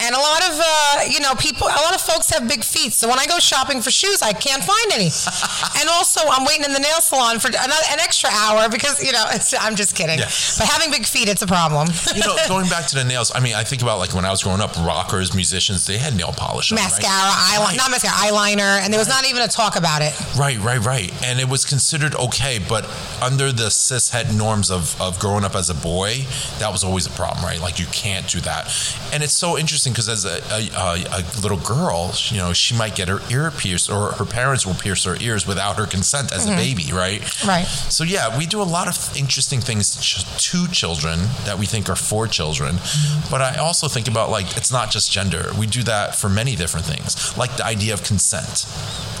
and 0.00 0.14
a 0.14 0.18
lot 0.18 0.42
of, 0.48 0.54
uh, 0.58 1.00
you 1.08 1.20
know, 1.20 1.34
people, 1.34 1.66
a 1.66 1.82
lot 1.84 1.94
of 1.94 2.00
folks 2.00 2.30
have 2.30 2.48
big 2.48 2.64
feet. 2.64 2.92
So 2.92 3.08
when 3.08 3.18
I 3.18 3.26
go 3.26 3.38
shopping 3.38 3.80
for 3.82 3.90
shoes, 3.90 4.22
I 4.22 4.32
can't 4.32 4.62
find 4.64 4.92
any. 4.92 5.10
and 5.80 5.88
also, 5.90 6.20
I'm 6.28 6.44
waiting 6.46 6.64
in 6.64 6.72
the 6.72 6.80
nail 6.80 7.00
salon 7.00 7.38
for 7.38 7.48
another, 7.48 7.86
an 7.90 8.00
extra 8.00 8.30
hour 8.32 8.68
because, 8.68 9.02
you 9.04 9.12
know, 9.12 9.24
it's, 9.32 9.54
I'm 9.64 9.76
just 9.76 9.94
kidding. 9.94 10.18
But 10.18 10.66
having 10.66 10.90
big 10.90 11.06
feet, 11.06 11.28
it's 11.28 11.42
a 11.42 11.46
problem. 11.46 11.88
you 12.14 12.22
know, 12.22 12.36
going 12.48 12.68
back 12.68 12.86
to 12.88 12.94
the 12.96 13.04
nails, 13.04 13.25
I 13.34 13.40
mean, 13.40 13.54
I 13.54 13.64
think 13.64 13.82
about 13.82 13.98
like 13.98 14.14
when 14.14 14.24
I 14.24 14.30
was 14.30 14.42
growing 14.42 14.60
up, 14.60 14.76
rockers, 14.76 15.34
musicians, 15.34 15.86
they 15.86 15.98
had 15.98 16.16
nail 16.16 16.32
polish. 16.36 16.72
on, 16.72 16.76
right? 16.76 16.84
mascara, 16.90 17.30
eyeliner, 17.30 17.66
Right. 17.66 17.76
not 17.76 17.90
mascara, 17.90 18.14
eyeliner, 18.14 18.80
and 18.80 18.92
there 18.92 19.00
was 19.00 19.08
not 19.08 19.26
even 19.26 19.42
a 19.42 19.48
talk 19.48 19.76
about 19.76 20.02
it. 20.02 20.14
Right, 20.36 20.58
right, 20.58 20.82
right. 20.84 21.12
And 21.24 21.40
it 21.40 21.48
was 21.48 21.64
considered 21.64 22.14
okay, 22.14 22.58
but 22.58 22.88
under 23.22 23.52
the 23.52 23.70
cis 23.70 24.10
het 24.10 24.32
norms 24.32 24.70
of, 24.70 25.00
of 25.00 25.18
growing 25.18 25.44
up 25.44 25.54
as 25.54 25.70
a 25.70 25.74
boy, 25.74 26.24
that 26.58 26.70
was 26.70 26.84
always 26.84 27.06
a 27.06 27.10
problem, 27.10 27.44
right? 27.44 27.60
Like 27.60 27.78
you 27.78 27.86
can't 27.86 28.28
do 28.28 28.40
that. 28.40 28.72
And 29.12 29.22
it's 29.22 29.32
so 29.32 29.58
interesting 29.58 29.92
because 29.92 30.08
as 30.08 30.24
a, 30.24 30.40
a, 30.52 30.70
a, 30.76 31.20
a 31.20 31.40
little 31.40 31.58
girl, 31.58 32.12
you 32.28 32.38
know, 32.38 32.52
she 32.52 32.76
might 32.76 32.94
get 32.94 33.08
her 33.08 33.20
ear 33.30 33.50
pierced 33.50 33.90
or 33.90 34.12
her 34.12 34.24
parents 34.24 34.66
will 34.66 34.74
pierce 34.74 35.04
her 35.04 35.16
ears 35.20 35.46
without 35.46 35.76
her 35.76 35.86
consent 35.86 36.32
as 36.32 36.46
a 36.46 36.50
mm-hmm. 36.50 36.58
baby, 36.58 36.92
right? 36.92 37.20
Right. 37.44 37.64
So 37.64 38.04
yeah, 38.04 38.36
we 38.36 38.46
do 38.46 38.60
a 38.60 38.64
lot 38.64 38.88
of 38.88 39.16
interesting 39.16 39.60
things 39.60 39.96
to 39.96 40.68
children 40.68 41.20
that 41.44 41.58
we 41.58 41.66
think 41.66 41.88
are 41.88 41.96
for 41.96 42.26
children. 42.26 42.76
Mm-hmm. 42.76 43.15
But 43.30 43.42
I 43.42 43.56
also 43.56 43.88
think 43.88 44.08
about 44.08 44.30
like 44.30 44.56
it's 44.56 44.72
not 44.72 44.90
just 44.90 45.10
gender. 45.10 45.50
We 45.58 45.66
do 45.66 45.82
that 45.84 46.14
for 46.14 46.28
many 46.28 46.56
different 46.56 46.86
things, 46.86 47.36
like 47.36 47.56
the 47.56 47.64
idea 47.64 47.94
of 47.94 48.02
consent, 48.02 48.66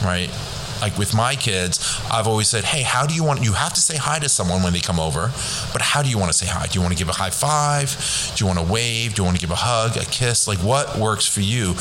right? 0.04 0.30
Like 0.80 0.96
with 0.98 1.14
my 1.14 1.34
kids, 1.34 2.00
I've 2.10 2.26
always 2.26 2.48
said, 2.48 2.64
hey, 2.64 2.82
how 2.82 3.06
do 3.06 3.14
you 3.14 3.24
want, 3.24 3.42
you 3.44 3.52
have 3.52 3.72
to 3.74 3.80
say 3.80 3.96
hi 3.96 4.18
to 4.18 4.28
someone 4.28 4.62
when 4.62 4.72
they 4.72 4.80
come 4.80 5.00
over, 5.00 5.32
but 5.72 5.82
how 5.82 6.02
do 6.02 6.08
you 6.08 6.18
want 6.18 6.30
to 6.30 6.36
say 6.36 6.46
hi? 6.46 6.66
Do 6.66 6.78
you 6.78 6.82
want 6.82 6.92
to 6.92 6.98
give 6.98 7.08
a 7.08 7.12
high 7.12 7.30
five? 7.30 7.96
Do 8.34 8.44
you 8.44 8.46
want 8.46 8.58
to 8.58 8.72
wave? 8.72 9.14
Do 9.14 9.22
you 9.22 9.24
want 9.24 9.36
to 9.36 9.40
give 9.40 9.50
a 9.50 9.56
hug, 9.56 9.96
a 9.96 10.04
kiss? 10.04 10.48
Like 10.48 10.58
what 10.58 10.98
works 10.98 11.26
for 11.26 11.40
you? 11.40 11.74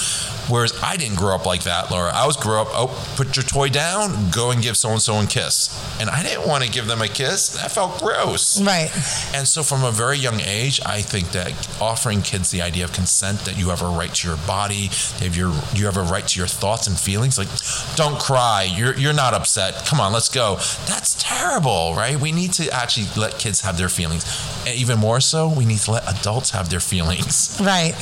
Whereas 0.48 0.74
I 0.84 0.98
didn't 0.98 1.18
grow 1.18 1.36
up 1.36 1.46
like 1.46 1.64
that, 1.64 1.92
Laura. 1.92 2.12
I 2.14 2.26
was 2.26 2.38
grew 2.38 2.60
up, 2.60 2.68
oh, 2.72 2.88
put 3.16 3.36
your 3.36 3.44
toy 3.44 3.70
down, 3.70 4.30
go 4.30 4.52
and 4.52 4.62
give 4.62 4.78
so 4.78 4.90
and 4.90 5.02
so 5.02 5.20
a 5.20 5.26
kiss. 5.26 5.70
And 6.00 6.10
I 6.10 6.24
didn't 6.24 6.48
want 6.48 6.64
to 6.64 6.70
give 6.70 6.88
them 6.88 7.02
a 7.02 7.08
kiss. 7.08 7.50
That 7.50 7.72
felt 7.72 8.00
gross. 8.00 8.62
Right. 8.62 8.92
And 9.34 9.48
so 9.48 9.64
from 9.64 9.84
a 9.84 9.92
very 9.92 10.18
young 10.18 10.40
age, 10.42 10.80
I 10.86 11.02
think 11.02 11.32
that 11.32 11.52
offering 11.82 12.22
kids 12.22 12.52
the 12.52 12.62
idea 12.62 12.84
of 12.84 12.94
consent, 12.94 13.40
that 13.46 13.58
you 13.58 13.70
have 13.70 13.82
a 13.82 13.88
right 13.88 14.14
to 14.14 14.28
your 14.28 14.38
body, 14.46 14.88
have 15.20 15.36
your 15.36 15.54
you 15.74 15.86
have 15.86 15.98
a 15.98 16.04
right 16.04 16.28
to 16.28 16.40
your 16.40 16.48
thoughts 16.48 16.88
and 16.88 17.00
feelings. 17.00 17.38
Like, 17.38 17.48
don't 17.96 18.20
cry. 18.20 18.64
You're 18.64 18.85
you're 18.94 19.14
not 19.14 19.34
upset. 19.34 19.86
Come 19.86 20.00
on, 20.00 20.14
let's 20.14 20.30
go. 20.30 20.56
That's 20.86 21.16
terrible, 21.18 21.94
right? 21.96 22.20
We 22.20 22.32
need 22.32 22.54
to 22.54 22.70
actually 22.72 23.08
let 23.20 23.40
kids 23.40 23.62
have 23.62 23.78
their 23.78 23.90
feelings. 23.90 24.26
And 24.68 24.76
even 24.76 25.00
more 25.00 25.20
so, 25.20 25.48
we 25.48 25.66
need 25.66 25.80
to 25.80 25.92
let 25.92 26.08
adults 26.20 26.52
have 26.52 26.70
their 26.70 26.80
feelings. 26.80 27.58
Right. 27.62 27.96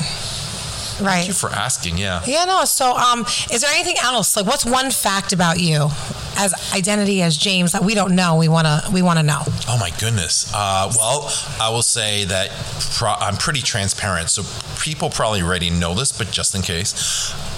Right. 1.00 1.14
Thank 1.16 1.28
you 1.28 1.34
for 1.34 1.50
asking. 1.50 1.98
Yeah. 1.98 2.22
Yeah, 2.24 2.44
no. 2.44 2.64
So, 2.64 2.96
um, 2.96 3.22
is 3.50 3.62
there 3.62 3.70
anything 3.74 3.96
else? 4.00 4.36
Like, 4.36 4.46
what's 4.46 4.64
one 4.64 4.90
fact 4.92 5.32
about 5.32 5.58
you 5.58 5.88
as 6.36 6.54
I.Den.t.T 6.72 7.20
as 7.20 7.36
James 7.36 7.72
that 7.72 7.82
we 7.82 7.94
don't 7.94 8.14
know? 8.14 8.36
We 8.36 8.46
wanna 8.48 8.82
we 8.92 9.02
wanna 9.02 9.24
know. 9.24 9.42
Oh 9.68 9.76
my 9.80 9.90
goodness. 9.98 10.52
Uh, 10.54 10.92
well, 10.96 11.32
I 11.60 11.68
will 11.70 11.82
say 11.82 12.24
that 12.26 12.50
pro- 12.96 13.14
I'm 13.14 13.36
pretty 13.36 13.60
transparent, 13.60 14.30
so 14.30 14.42
people 14.80 15.10
probably 15.10 15.42
already 15.42 15.70
know 15.70 15.94
this, 15.94 16.12
but 16.12 16.30
just 16.30 16.54
in 16.54 16.62
case, 16.62 16.92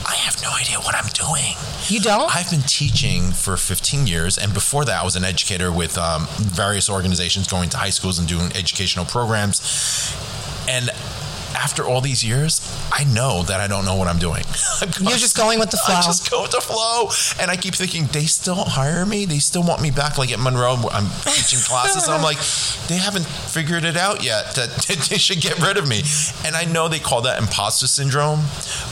I 0.09 0.15
have 0.17 0.41
no 0.41 0.51
idea 0.53 0.79
what 0.79 0.95
I'm 0.95 1.09
doing. 1.09 1.55
You 1.89 2.01
don't? 2.01 2.35
I've 2.35 2.49
been 2.51 2.63
teaching 2.63 3.33
for 3.33 3.57
15 3.57 4.07
years, 4.07 4.39
and 4.39 4.55
before 4.55 4.85
that, 4.85 5.03
I 5.03 5.05
was 5.05 5.17
an 5.17 5.25
educator 5.25 5.73
with 5.73 5.99
um, 5.99 6.27
various 6.39 6.89
organizations, 6.89 7.49
going 7.49 7.69
to 7.71 7.77
high 7.77 7.91
schools 7.91 8.19
and 8.19 8.29
doing 8.29 8.53
educational 8.55 9.05
programs, 9.05 9.61
after 11.57 11.85
all 11.85 12.01
these 12.01 12.23
years, 12.25 12.61
I 12.93 13.05
know 13.05 13.43
that 13.45 13.61
I 13.61 13.67
don't 13.67 13.85
know 13.85 13.97
what 13.97 14.09
I'm 14.09 14.19
doing. 14.19 14.45
You're 15.01 15.19
just 15.19 15.37
going 15.37 15.59
with 15.59 15.71
the 15.71 15.79
flow. 15.79 15.95
I 15.95 16.03
just 16.03 16.31
go 16.31 16.43
with 16.43 16.53
the 16.53 16.61
flow. 16.61 17.09
And 17.41 17.51
I 17.51 17.57
keep 17.57 17.75
thinking, 17.75 18.07
they 18.07 18.25
still 18.27 18.65
hire 18.65 19.07
me? 19.07 19.25
They 19.25 19.39
still 19.39 19.63
want 19.63 19.81
me 19.83 19.91
back. 19.91 20.19
Like 20.19 20.31
at 20.31 20.39
Monroe, 20.39 20.77
I'm 20.93 21.09
teaching 21.25 21.61
classes. 21.61 22.09
I'm 22.09 22.23
like, 22.23 22.39
they 22.89 22.97
haven't 22.97 23.27
figured 23.27 23.85
it 23.85 23.97
out 23.97 24.23
yet 24.23 24.55
that 24.57 24.87
they 25.09 25.19
should 25.19 25.41
get 25.41 25.59
rid 25.61 25.77
of 25.77 25.89
me. 25.89 26.03
And 26.45 26.55
I 26.55 26.65
know 26.65 26.89
they 26.89 26.99
call 26.99 27.23
that 27.23 27.41
imposter 27.41 27.87
syndrome, 27.87 28.41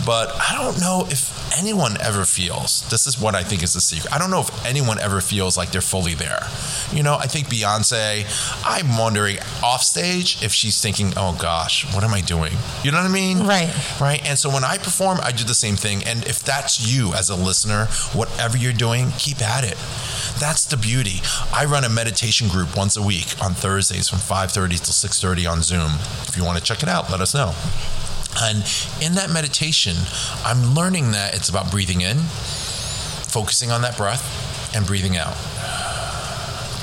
but 0.07 0.35
I 0.41 0.57
don't 0.61 0.81
know 0.81 1.07
if 1.11 1.34
anyone 1.59 2.01
ever 2.01 2.25
feels 2.25 2.89
this 2.91 3.07
is 3.07 3.21
what 3.21 3.35
I 3.35 3.43
think 3.43 3.63
is 3.63 3.75
the 3.75 3.81
secret. 3.81 4.13
I 4.13 4.19
don't 4.19 4.31
know 4.31 4.41
if 4.41 4.67
anyone 4.67 4.99
ever 5.01 5.21
feels 5.21 5.57
like 5.57 5.73
they're 5.73 5.81
fully 5.81 6.15
there. 6.15 6.47
You 6.93 7.03
know, 7.03 7.15
I 7.15 7.27
think 7.27 7.49
Beyonce, 7.49 8.25
I'm 8.65 8.97
wondering 8.99 9.39
off 9.63 9.83
stage 9.83 10.43
if 10.43 10.53
she's 10.53 10.81
thinking, 10.81 11.13
oh 11.17 11.37
gosh, 11.41 11.93
what 11.95 12.05
am 12.05 12.15
I 12.15 12.21
doing? 12.21 12.53
You 12.83 12.93
know 12.93 12.99
what 12.99 13.11
I 13.11 13.13
mean? 13.13 13.47
Right. 13.47 13.73
Right. 14.01 14.25
And 14.29 14.39
so 14.39 14.51
when 14.51 14.65
I 14.65 14.79
perform, 14.79 15.19
I 15.23 15.33
do 15.33 15.45
the 15.45 15.55
same 15.55 15.77
thing. 15.77 16.05
And 16.05 16.25
if 16.27 16.43
that's 16.43 16.95
you 16.95 17.13
as 17.15 17.31
a 17.31 17.37
listener, 17.37 17.87
whatever 18.13 18.57
you're 18.57 18.73
doing, 18.73 19.11
keep 19.19 19.41
at 19.43 19.65
it. 19.65 19.77
That's 20.39 20.65
the 20.65 20.77
beauty. 20.77 21.21
I 21.53 21.65
run 21.65 21.85
a 21.85 21.89
meditation 21.89 22.49
group 22.49 22.77
once 22.77 22.97
a 22.97 23.03
week 23.03 23.35
on 23.43 23.55
Thursdays 23.55 24.09
from 24.09 24.19
5:30 24.19 24.79
till 24.79 24.93
6:30 24.93 25.47
on 25.47 25.63
Zoom. 25.63 25.93
If 26.29 26.37
you 26.37 26.45
want 26.45 26.59
to 26.59 26.65
check 26.65 26.83
it 26.83 26.89
out, 26.89 27.11
let 27.11 27.21
us 27.21 27.35
know. 27.35 27.55
And 28.43 28.65
in 29.01 29.15
that 29.15 29.31
meditation, 29.31 29.97
I'm 30.45 30.75
learning 30.75 31.13
that 31.13 31.35
it's 31.35 31.49
about 31.49 31.71
breathing 31.71 32.01
in, 32.01 32.19
focusing 32.19 33.71
on 33.71 33.83
that 33.83 33.97
breath, 33.97 34.75
and 34.75 34.87
breathing 34.87 35.17
out 35.17 35.37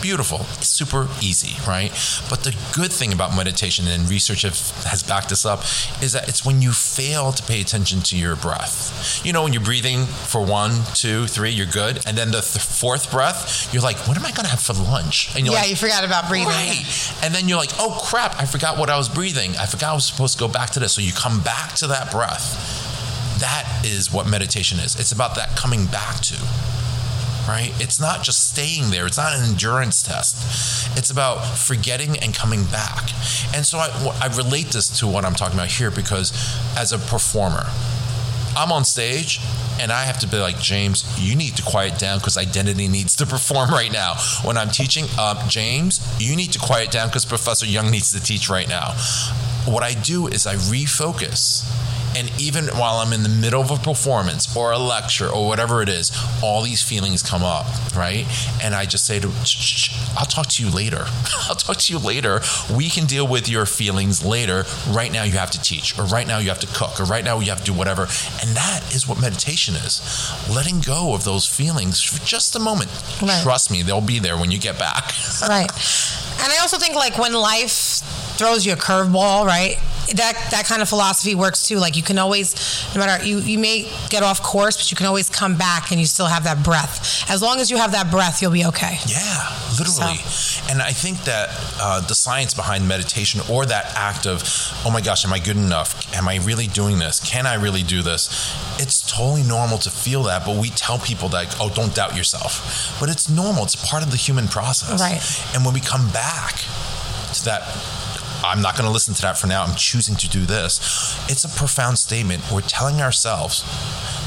beautiful, 0.02 0.39
super 0.62 1.08
easy, 1.22 1.56
right? 1.68 1.91
But 2.30 2.43
the 2.43 2.56
good 2.74 2.91
thing 2.91 3.14
about 3.14 3.36
meditation, 3.36 3.88
and 3.88 4.10
research 4.10 4.41
have, 4.41 4.58
has 4.86 5.04
backed 5.04 5.30
this 5.30 5.45
up, 5.45 5.62
is 6.02 6.14
that 6.14 6.28
it's 6.28 6.45
when 6.45 6.62
you 6.62 6.72
fail 6.72 7.32
to 7.32 7.43
pay 7.43 7.62
attention 7.62 8.02
to 8.02 8.18
your 8.18 8.36
breath. 8.36 9.22
You 9.26 9.34
know, 9.34 9.43
when 9.43 9.54
you're 9.54 9.62
breathing 9.62 10.06
for 10.06 10.43
one, 10.43 10.72
two, 10.93 11.28
three, 11.28 11.52
you're 11.52 11.66
good. 11.66 12.02
And 12.06 12.18
then 12.18 12.32
the 12.32 12.41
th- 12.41 12.64
fourth 12.64 13.12
breath, 13.12 13.74
you're 13.74 13.84
like, 13.84 13.97
what 14.08 14.18
am 14.18 14.26
I 14.26 14.32
going 14.32 14.45
to 14.45 14.52
have 14.52 14.62
for 14.62 14.74
lunch? 14.74 15.36
And 15.36 15.45
yeah, 15.45 15.54
like, 15.54 15.70
you 15.70 15.76
forgot 15.76 16.04
about 16.04 16.28
breathing. 16.28 16.47
Right. 16.47 17.14
And 17.24 17.34
then 17.34 17.47
you're 17.47 17.58
like, 17.58 17.72
oh 17.80 18.02
crap, 18.06 18.39
I 18.39 18.45
forgot 18.45 18.78
what 18.78 18.89
I 18.89 18.97
was 18.97 19.10
breathing. 19.10 19.56
I 19.58 19.66
forgot 19.66 19.91
I 19.91 19.93
was 19.93 20.06
supposed 20.06 20.38
to 20.38 20.39
go 20.39 20.47
back 20.47 20.72
to 20.72 20.80
this. 20.80 20.93
So 20.93 21.02
you 21.02 21.14
come 21.14 21.41
back 21.41 21.74
to 21.76 21.88
that 21.88 22.12
breath. 22.12 22.89
That 23.39 23.84
is 23.86 24.14
what 24.14 24.28
meditation 24.30 24.80
is. 24.80 24.99
It's 24.99 25.12
about 25.12 25.36
that 25.36 25.56
coming 25.56 25.86
back 25.88 26.20
to 26.22 26.36
right? 27.47 27.71
It's 27.81 27.99
not 27.99 28.23
just 28.23 28.49
staying 28.49 28.91
there. 28.91 29.05
It's 29.05 29.17
not 29.17 29.33
an 29.33 29.43
endurance 29.43 30.03
test. 30.03 30.97
It's 30.97 31.09
about 31.09 31.43
forgetting 31.57 32.17
and 32.19 32.33
coming 32.33 32.65
back. 32.65 33.09
And 33.53 33.65
so 33.65 33.77
I, 33.77 33.89
I 34.21 34.35
relate 34.35 34.67
this 34.67 34.99
to 34.99 35.07
what 35.07 35.25
I'm 35.25 35.35
talking 35.35 35.57
about 35.57 35.71
here 35.71 35.91
because 35.91 36.31
as 36.77 36.91
a 36.91 36.99
performer, 36.99 37.65
I'm 38.55 38.71
on 38.71 38.83
stage 38.83 39.39
and 39.79 39.91
I 39.91 40.03
have 40.03 40.19
to 40.19 40.27
be 40.27 40.37
like, 40.37 40.59
James, 40.59 41.03
you 41.19 41.35
need 41.35 41.55
to 41.55 41.63
quiet 41.63 41.97
down 41.97 42.19
because 42.19 42.37
I.Den.t.T 42.37 42.87
needs 42.87 43.15
to 43.17 43.25
perform 43.35 43.71
right 43.71 43.91
now. 43.91 44.15
When 44.43 44.57
I'm 44.57 44.69
teaching, 44.69 45.05
uh, 45.17 45.47
James, 45.47 45.99
you 46.19 46.35
need 46.35 46.51
to 46.53 46.59
quiet 46.59 46.91
down 46.91 47.07
because 47.07 47.25
Professor 47.25 47.65
Young 47.65 47.89
needs 47.89 48.11
to 48.11 48.21
teach 48.21 48.49
right 48.49 48.67
now. 48.67 48.93
What 49.65 49.83
I 49.83 49.93
do 49.93 50.27
is 50.27 50.45
I 50.45 50.55
refocus 50.55 51.65
and 52.16 52.32
even 52.39 52.68
while 52.68 52.97
I'm 52.97 53.14
in 53.14 53.24
the 53.24 53.30
middle 53.30 53.62
of 53.62 53.72
a 53.72 53.78
performance 53.78 54.55
or 54.55 54.72
a 54.72 54.78
lecture 54.78 55.30
or 55.30 55.47
whatever 55.47 55.82
it 55.82 55.89
is, 55.89 56.12
all 56.43 56.62
these 56.62 56.82
feelings 56.82 57.24
come 57.24 57.43
up, 57.43 57.66
right? 57.95 58.26
And 58.64 58.76
I 58.76 58.86
just 58.86 59.05
say 59.05 59.20
to, 59.20 59.28
I'll 60.18 60.26
talk 60.26 60.47
to 60.47 60.64
you 60.64 60.70
later. 60.70 61.05
I'll 61.49 61.55
talk 61.55 61.78
to 61.78 61.93
you 61.93 61.99
later. 61.99 62.41
We 62.76 62.89
can 62.89 63.05
deal 63.05 63.28
with 63.28 63.49
your 63.49 63.66
feelings 63.66 64.24
later. 64.26 64.66
Right 64.89 65.12
now, 65.12 65.24
you 65.24 65.34
have 65.34 65.51
to 65.51 65.62
teach, 65.62 65.97
or 65.97 66.05
right 66.05 66.28
now, 66.28 66.39
you 66.39 66.49
have 66.49 66.59
to 66.59 66.68
cook, 66.68 66.99
or 66.99 67.05
right 67.05 67.24
now, 67.24 67.39
you 67.39 67.49
have 67.49 67.59
to 67.59 67.66
do 67.66 67.74
whatever. 67.74 68.03
And 68.03 68.55
that 68.55 68.84
is 68.93 69.07
what 69.07 69.22
meditation 69.22 69.76
is 69.76 70.01
letting 70.53 70.82
go 70.82 71.14
of 71.14 71.24
those 71.24 71.47
feelings 71.47 72.01
for 72.01 72.24
just 72.26 72.55
a 72.55 72.59
moment. 72.59 72.91
Right. 73.22 73.41
Trust 73.43 73.72
me, 73.72 73.84
they'll 73.84 74.01
be 74.01 74.20
there 74.20 74.38
when 74.38 74.51
you 74.51 74.59
get 74.59 74.78
back. 74.78 75.12
right. 75.47 75.70
And 76.43 76.51
I 76.51 76.57
also 76.62 76.78
think, 76.78 76.95
like, 76.95 77.18
when 77.18 77.34
life 77.34 78.01
throws 78.38 78.66
you 78.66 78.74
a 78.74 78.76
curveball, 78.76 79.45
right? 79.45 79.78
That 80.16 80.36
that 80.51 80.66
kind 80.66 80.82
of 80.82 80.89
philosophy 80.89 81.36
works 81.36 81.68
too. 81.68 81.78
Like 81.78 81.95
you 81.95 82.03
can 82.03 82.18
always, 82.18 82.55
no 82.93 82.99
matter 82.99 83.24
you 83.24 83.39
you 83.39 83.57
may 83.57 83.91
get 84.09 84.24
off 84.24 84.41
course, 84.43 84.78
but 84.78 84.91
you 84.91 84.97
can 84.97 85.05
always 85.05 85.30
come 85.30 85.57
back 85.57 85.91
and 85.91 85.99
you 85.99 86.05
still 86.05 86.28
have 86.28 86.43
that 86.43 86.64
breath. 86.64 87.30
As 87.30 87.41
long 87.41 87.59
as 87.59 87.72
you 87.72 87.78
have 87.78 87.91
that 87.93 88.12
breath, 88.12 88.41
you'll 88.41 88.51
be 88.51 88.66
okay. 88.66 88.97
Yeah, 89.05 89.57
literally. 89.78 90.18
So. 90.18 90.72
And 90.72 90.82
I 90.82 90.91
think 90.91 91.24
that 91.26 91.49
uh, 91.80 91.99
the 92.01 92.16
science 92.16 92.53
behind 92.53 92.88
meditation 92.88 93.41
or 93.49 93.66
that 93.66 93.93
act 93.95 94.26
of, 94.26 94.43
oh 94.86 94.91
my 94.91 95.01
gosh, 95.01 95.26
am 95.26 95.34
I 95.34 95.39
good 95.39 95.57
enough? 95.57 96.14
Am 96.16 96.28
I 96.28 96.38
really 96.38 96.68
doing 96.68 96.99
this? 96.99 97.20
Can 97.20 97.45
I 97.45 97.55
really 97.55 97.84
do 97.84 98.01
this? 98.01 98.30
It's 98.80 99.01
totally 99.01 99.43
normal 99.43 99.78
to 99.80 99.89
feel 99.89 100.24
that, 100.24 100.45
but 100.45 100.57
we 100.57 100.70
tell 100.70 100.99
people 100.99 101.30
that, 101.30 101.55
oh, 101.59 101.70
don't 101.70 101.93
doubt 101.93 102.16
yourself. 102.16 102.95
But 102.99 103.09
it's 103.09 103.30
normal. 103.30 103.64
It's 103.64 103.76
part 103.89 104.03
of 104.03 104.12
the 104.12 104.18
human 104.18 104.47
process. 104.47 105.01
Right. 105.01 105.22
And 105.55 105.66
when 105.66 105.74
we 105.74 105.82
come 105.82 106.09
back 106.12 106.55
to 107.34 107.45
that 107.45 107.62
I'm 108.43 108.61
not 108.61 108.75
going 108.75 108.85
to 108.85 108.91
listen 108.91 109.13
to 109.13 109.21
that 109.23 109.37
for 109.37 109.47
now. 109.47 109.63
I'm 109.63 109.75
choosing 109.75 110.15
to 110.15 110.29
do 110.29 110.45
this. 110.45 110.79
It's 111.29 111.43
a 111.43 111.49
profound 111.49 111.97
statement. 111.97 112.43
We're 112.51 112.61
telling 112.61 113.01
ourselves 113.01 113.63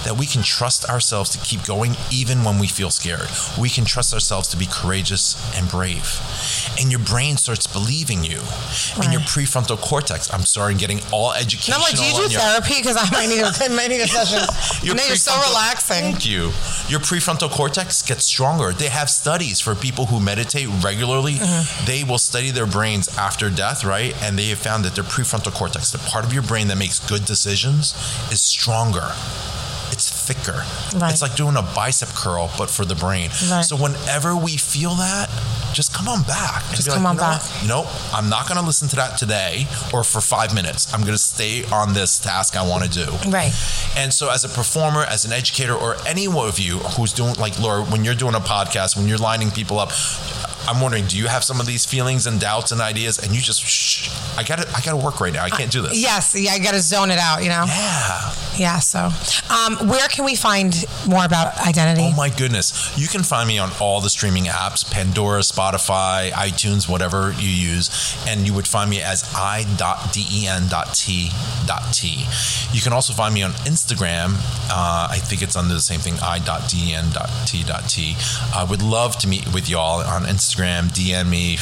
that 0.05 0.19
we 0.19 0.27
can 0.27 0.43
trust 0.43 0.89
ourselves 0.89 1.31
to 1.31 1.39
keep 1.39 1.65
going 1.65 1.97
even 2.11 2.45
when 2.45 2.59
we 2.59 2.67
feel 2.67 2.91
scared. 2.91 3.29
We 3.59 3.69
can 3.69 3.85
trust 3.85 4.13
ourselves 4.15 4.49
to 4.49 4.57
be 4.57 4.67
courageous 4.71 5.35
and 5.57 5.69
brave. 5.69 6.21
And 6.79 6.91
your 6.91 7.01
brain 7.01 7.37
starts 7.37 7.67
believing 7.67 8.25
you. 8.25 8.39
Right. 8.39 9.05
And 9.05 9.13
your 9.13 9.23
prefrontal 9.23 9.79
cortex, 9.79 10.33
I'm 10.33 10.45
sorry, 10.45 10.73
I'm 10.73 10.79
getting 10.79 11.01
all 11.13 11.33
educational. 11.33 11.79
No, 11.79 11.85
like, 11.85 11.97
do 11.97 12.05
you 12.05 12.29
do 12.29 12.29
therapy? 12.29 12.75
Because 12.77 12.97
I 12.97 13.09
might 13.11 13.29
need 13.29 13.41
a, 13.41 13.51
I 13.61 13.69
might 13.69 13.89
need 13.89 14.01
a 14.01 14.09
session. 14.09 14.41
your 14.87 14.97
you're 14.97 15.17
so 15.17 15.37
relaxing. 15.49 16.03
Thank 16.03 16.27
you. 16.27 16.53
Your 16.89 17.01
prefrontal 17.01 17.51
cortex 17.51 18.03
gets 18.03 18.25
stronger. 18.25 18.73
They 18.73 18.89
have 18.89 19.11
studies 19.11 19.61
for 19.61 19.75
people 19.75 20.07
who 20.07 20.21
meditate 20.21 20.69
regularly. 20.83 21.35
Mm-hmm. 21.35 21.87
They 21.87 22.05
will 22.05 22.19
study 22.19 22.51
their 22.51 22.67
brains 22.67 23.17
after 23.19 23.51
death, 23.51 23.85
right? 23.85 24.15
And 24.23 24.39
they 24.39 24.49
have 24.49 24.59
found 24.59 24.85
that 24.85 24.95
their 24.95 25.05
prefrontal 25.05 25.53
cortex, 25.53 25.91
the 25.91 25.99
part 25.99 26.25
of 26.25 26.33
your 26.33 26.43
brain 26.43 26.69
that 26.69 26.79
makes 26.79 27.01
good 27.01 27.25
decisions, 27.25 27.95
is 28.31 28.41
stronger 28.41 29.13
thicker. 30.25 30.65
Right. 30.97 31.13
It's 31.13 31.23
like 31.23 31.37
doing 31.37 31.57
a 31.57 31.63
bicep 31.63 32.09
curl, 32.11 32.51
but 32.57 32.71
for 32.71 32.85
the 32.85 32.95
brain. 32.95 33.31
Right. 33.51 33.63
So 33.65 33.77
whenever 33.77 34.35
we 34.37 34.57
feel 34.57 34.95
that, 34.97 35.29
just 35.73 35.93
come 35.93 36.09
on 36.09 36.23
back. 36.23 36.63
Just 36.75 36.89
come 36.89 37.03
like, 37.05 37.13
on 37.13 37.17
back. 37.17 37.43
Nope, 37.67 37.87
I'm 38.13 38.29
not 38.29 38.49
going 38.49 38.59
to 38.59 38.65
listen 38.65 38.89
to 38.89 38.97
that 38.97 39.19
today 39.19 39.67
or 39.93 40.05
for 40.05 40.21
five 40.21 40.55
minutes. 40.55 40.93
I'm 40.95 41.01
going 41.01 41.13
to 41.13 41.19
stay 41.19 41.65
on 41.73 41.93
this 41.93 42.19
task 42.19 42.57
I 42.57 42.67
want 42.67 42.85
to 42.85 42.91
do. 42.91 43.11
Right. 43.29 43.53
And 43.97 44.13
so, 44.13 44.31
as 44.31 44.45
a 44.45 44.49
performer, 44.49 45.03
as 45.03 45.25
an 45.25 45.33
educator, 45.33 45.75
or 45.75 45.97
any 46.07 46.29
one 46.29 46.49
of 46.49 46.59
you 46.59 46.79
who's 46.79 47.13
doing, 47.13 47.35
like 47.35 47.59
Laura, 47.59 47.85
when 47.85 48.05
you're 48.05 48.15
doing 48.15 48.35
a 48.35 48.41
podcast, 48.41 48.97
when 48.97 49.09
you're 49.09 49.19
lining 49.19 49.51
people 49.51 49.79
up, 49.79 49.91
I'm 50.67 50.81
wondering, 50.81 51.05
do 51.07 51.19
you 51.19 51.27
have 51.27 51.45
some 51.45 51.61
of 51.61 51.67
these 51.67 51.85
feelings 51.85 52.27
and 52.27 52.41
doubts 52.41 52.73
and 52.73 52.81
ideas, 52.81 53.19
and 53.19 53.35
you 53.35 53.41
just, 53.41 53.63
shh, 53.63 54.09
I 54.39 54.43
got 54.43 54.61
to, 54.61 54.69
I 54.69 54.81
got 54.81 54.93
to 54.93 54.97
work 54.97 55.21
right 55.21 55.33
now. 55.33 55.45
I 55.45 55.51
can't 55.51 55.71
do 55.71 55.83
this. 55.83 56.01
Yes, 56.01 56.35
yeah, 56.35 56.53
I 56.53 56.59
got 56.59 56.73
to 56.73 56.81
zone 56.81 57.11
it 57.11 57.19
out. 57.19 57.43
You 57.43 57.51
know. 57.51 57.65
Yeah. 57.67 58.35
Yeah. 58.57 58.79
So, 58.79 59.11
um, 59.53 59.89
where 59.89 60.09
can 60.15 60.25
we 60.25 60.37
find 60.37 60.85
more 61.09 61.25
about 61.25 61.59
I.Den.t.T? 61.59 62.09
Oh 62.13 62.17
my 62.17 62.31
goodness. 62.31 62.97
You 62.97 63.09
can 63.09 63.25
find 63.25 63.49
me 63.49 63.59
on 63.59 63.71
all 63.81 64.01
the 64.01 64.09
streaming 64.09 64.45
apps 64.45 64.89
Pandora, 64.89 65.41
Spotify, 65.41 66.31
iTunes, 66.31 66.89
whatever 66.89 67.33
you 67.33 67.49
use. 67.49 67.91
And 68.29 68.47
you 68.47 68.55
would 68.55 68.69
find 68.69 68.89
me 68.89 69.03
as 69.03 69.29
i.den.t.t. 69.35 69.75
You 72.73 72.81
can 72.81 72.93
also 72.93 73.13
find 73.13 73.35
me 73.35 73.43
on 73.43 73.51
Instagram. 73.67 74.37
Uh, 74.71 75.09
I 75.11 75.19
think 75.19 75.43
it's 75.43 75.57
under 75.57 75.75
the 75.75 75.81
same 75.81 75.99
thing, 75.99 76.15
i.den.t.t. 76.23 78.17
I 78.55 78.65
would 78.65 78.83
love 78.83 79.19
to 79.19 79.27
meet 79.27 79.53
with 79.53 79.69
y'all 79.69 80.01
on 80.01 80.23
Instagram, 80.23 80.91
DM 80.91 81.29
me, 81.29 81.57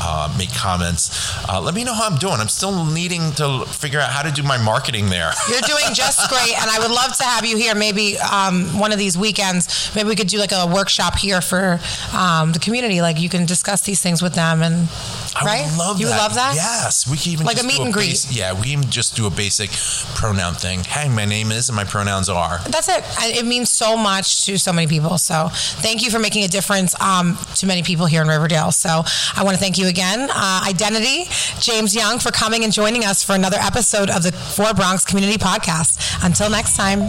uh, 0.00 0.32
make 0.38 0.52
comments. 0.54 1.10
Uh, 1.48 1.60
let 1.60 1.74
me 1.74 1.84
know 1.84 1.94
how 1.94 2.06
I'm 2.08 2.16
doing. 2.18 2.34
I'm 2.40 2.48
still 2.48 2.84
needing 2.84 3.32
to 3.32 3.64
figure 3.66 4.00
out 4.00 4.10
how 4.10 4.22
to 4.22 4.30
do 4.30 4.42
my 4.42 4.56
marketing 4.62 5.08
there. 5.10 5.30
You're 5.50 5.60
doing 5.60 5.92
just 5.94 6.28
great, 6.28 6.54
and 6.60 6.70
I 6.70 6.78
would 6.78 6.90
love 6.90 7.16
to 7.16 7.24
have 7.24 7.44
you 7.44 7.56
here. 7.56 7.74
Maybe 7.74 8.16
um, 8.18 8.78
one 8.78 8.92
of 8.92 8.98
these 8.98 9.16
weekends, 9.18 9.90
maybe 9.94 10.08
we 10.08 10.16
could 10.16 10.28
do 10.28 10.38
like 10.38 10.52
a 10.52 10.66
workshop 10.66 11.16
here 11.18 11.40
for 11.40 11.80
um, 12.16 12.52
the 12.52 12.58
community. 12.58 13.00
Like 13.02 13.20
you 13.20 13.28
can 13.28 13.46
discuss 13.46 13.82
these 13.82 14.00
things 14.00 14.22
with 14.22 14.34
them, 14.34 14.62
and 14.62 14.88
I 15.36 15.44
right? 15.44 15.64
would 15.66 15.78
love 15.78 16.00
you 16.00 16.06
that. 16.06 16.18
love 16.18 16.34
that. 16.34 16.54
Yes, 16.54 17.06
we 17.08 17.16
can 17.16 17.32
even 17.32 17.46
Like 17.46 17.60
a 17.62 17.66
meet 17.66 17.80
and 17.80 17.92
greet. 17.92 18.10
base- 18.10 18.32
yeah, 18.36 18.52
we 18.58 18.68
even 18.68 18.88
just 18.90 19.16
do 19.16 19.26
a 19.26 19.30
basic 19.30 19.70
pronoun 20.14 20.54
thing. 20.54 20.84
Hey, 20.84 21.08
my 21.08 21.24
name 21.24 21.52
is 21.52 21.68
and 21.68 21.76
my 21.76 21.84
pronouns 21.84 22.28
are. 22.28 22.58
That's 22.68 22.88
it. 22.88 23.04
It 23.38 23.46
means 23.46 23.70
so 23.70 23.96
much 23.96 24.44
to 24.46 24.58
so 24.58 24.72
many 24.72 24.86
people. 24.86 25.18
So 25.18 25.48
thank 25.52 26.02
you 26.04 26.10
for 26.10 26.18
making 26.18 26.44
a 26.44 26.48
difference 26.48 26.98
um, 27.00 27.38
to 27.56 27.66
many 27.66 27.82
people 27.82 28.06
here 28.06 28.22
in 28.22 28.28
Riverdale. 28.28 28.72
So 28.72 29.02
I 29.36 29.42
want 29.44 29.56
to 29.56 29.60
thank 29.60 29.78
you 29.78 29.87
again. 29.88 30.30
Uh, 30.30 30.60
I.Den.t.T, 30.64 31.26
James 31.60 31.94
Young, 31.94 32.18
for 32.18 32.30
coming 32.30 32.64
and 32.64 32.72
joining 32.72 33.04
us 33.04 33.24
for 33.24 33.34
another 33.34 33.58
episode 33.58 34.10
of 34.10 34.22
the 34.22 34.32
Four 34.32 34.74
Bronx 34.74 35.04
Community 35.04 35.38
Podcast. 35.38 36.24
Until 36.24 36.50
next 36.50 36.76
time. 36.76 37.00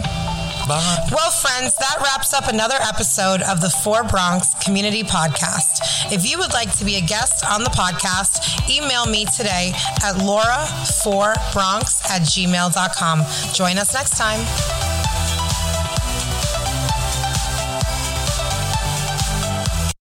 Bye. 0.68 1.08
Well, 1.10 1.30
friends, 1.30 1.74
that 1.76 1.96
wraps 2.02 2.34
up 2.34 2.48
another 2.48 2.76
episode 2.80 3.42
of 3.42 3.60
the 3.60 3.70
Four 3.70 4.04
Bronx 4.04 4.48
Community 4.62 5.02
Podcast. 5.02 6.12
If 6.12 6.28
you 6.30 6.38
would 6.38 6.52
like 6.52 6.76
to 6.78 6.84
be 6.84 6.96
a 6.96 7.00
guest 7.00 7.44
on 7.44 7.62
the 7.64 7.70
podcast, 7.70 8.68
email 8.70 9.06
me 9.06 9.26
today 9.36 9.72
at 10.04 10.16
laura4bronx 10.16 12.04
at 12.10 12.22
gmail.com. 12.22 13.52
Join 13.54 13.78
us 13.78 13.94
next 13.94 14.16
time. 14.18 14.89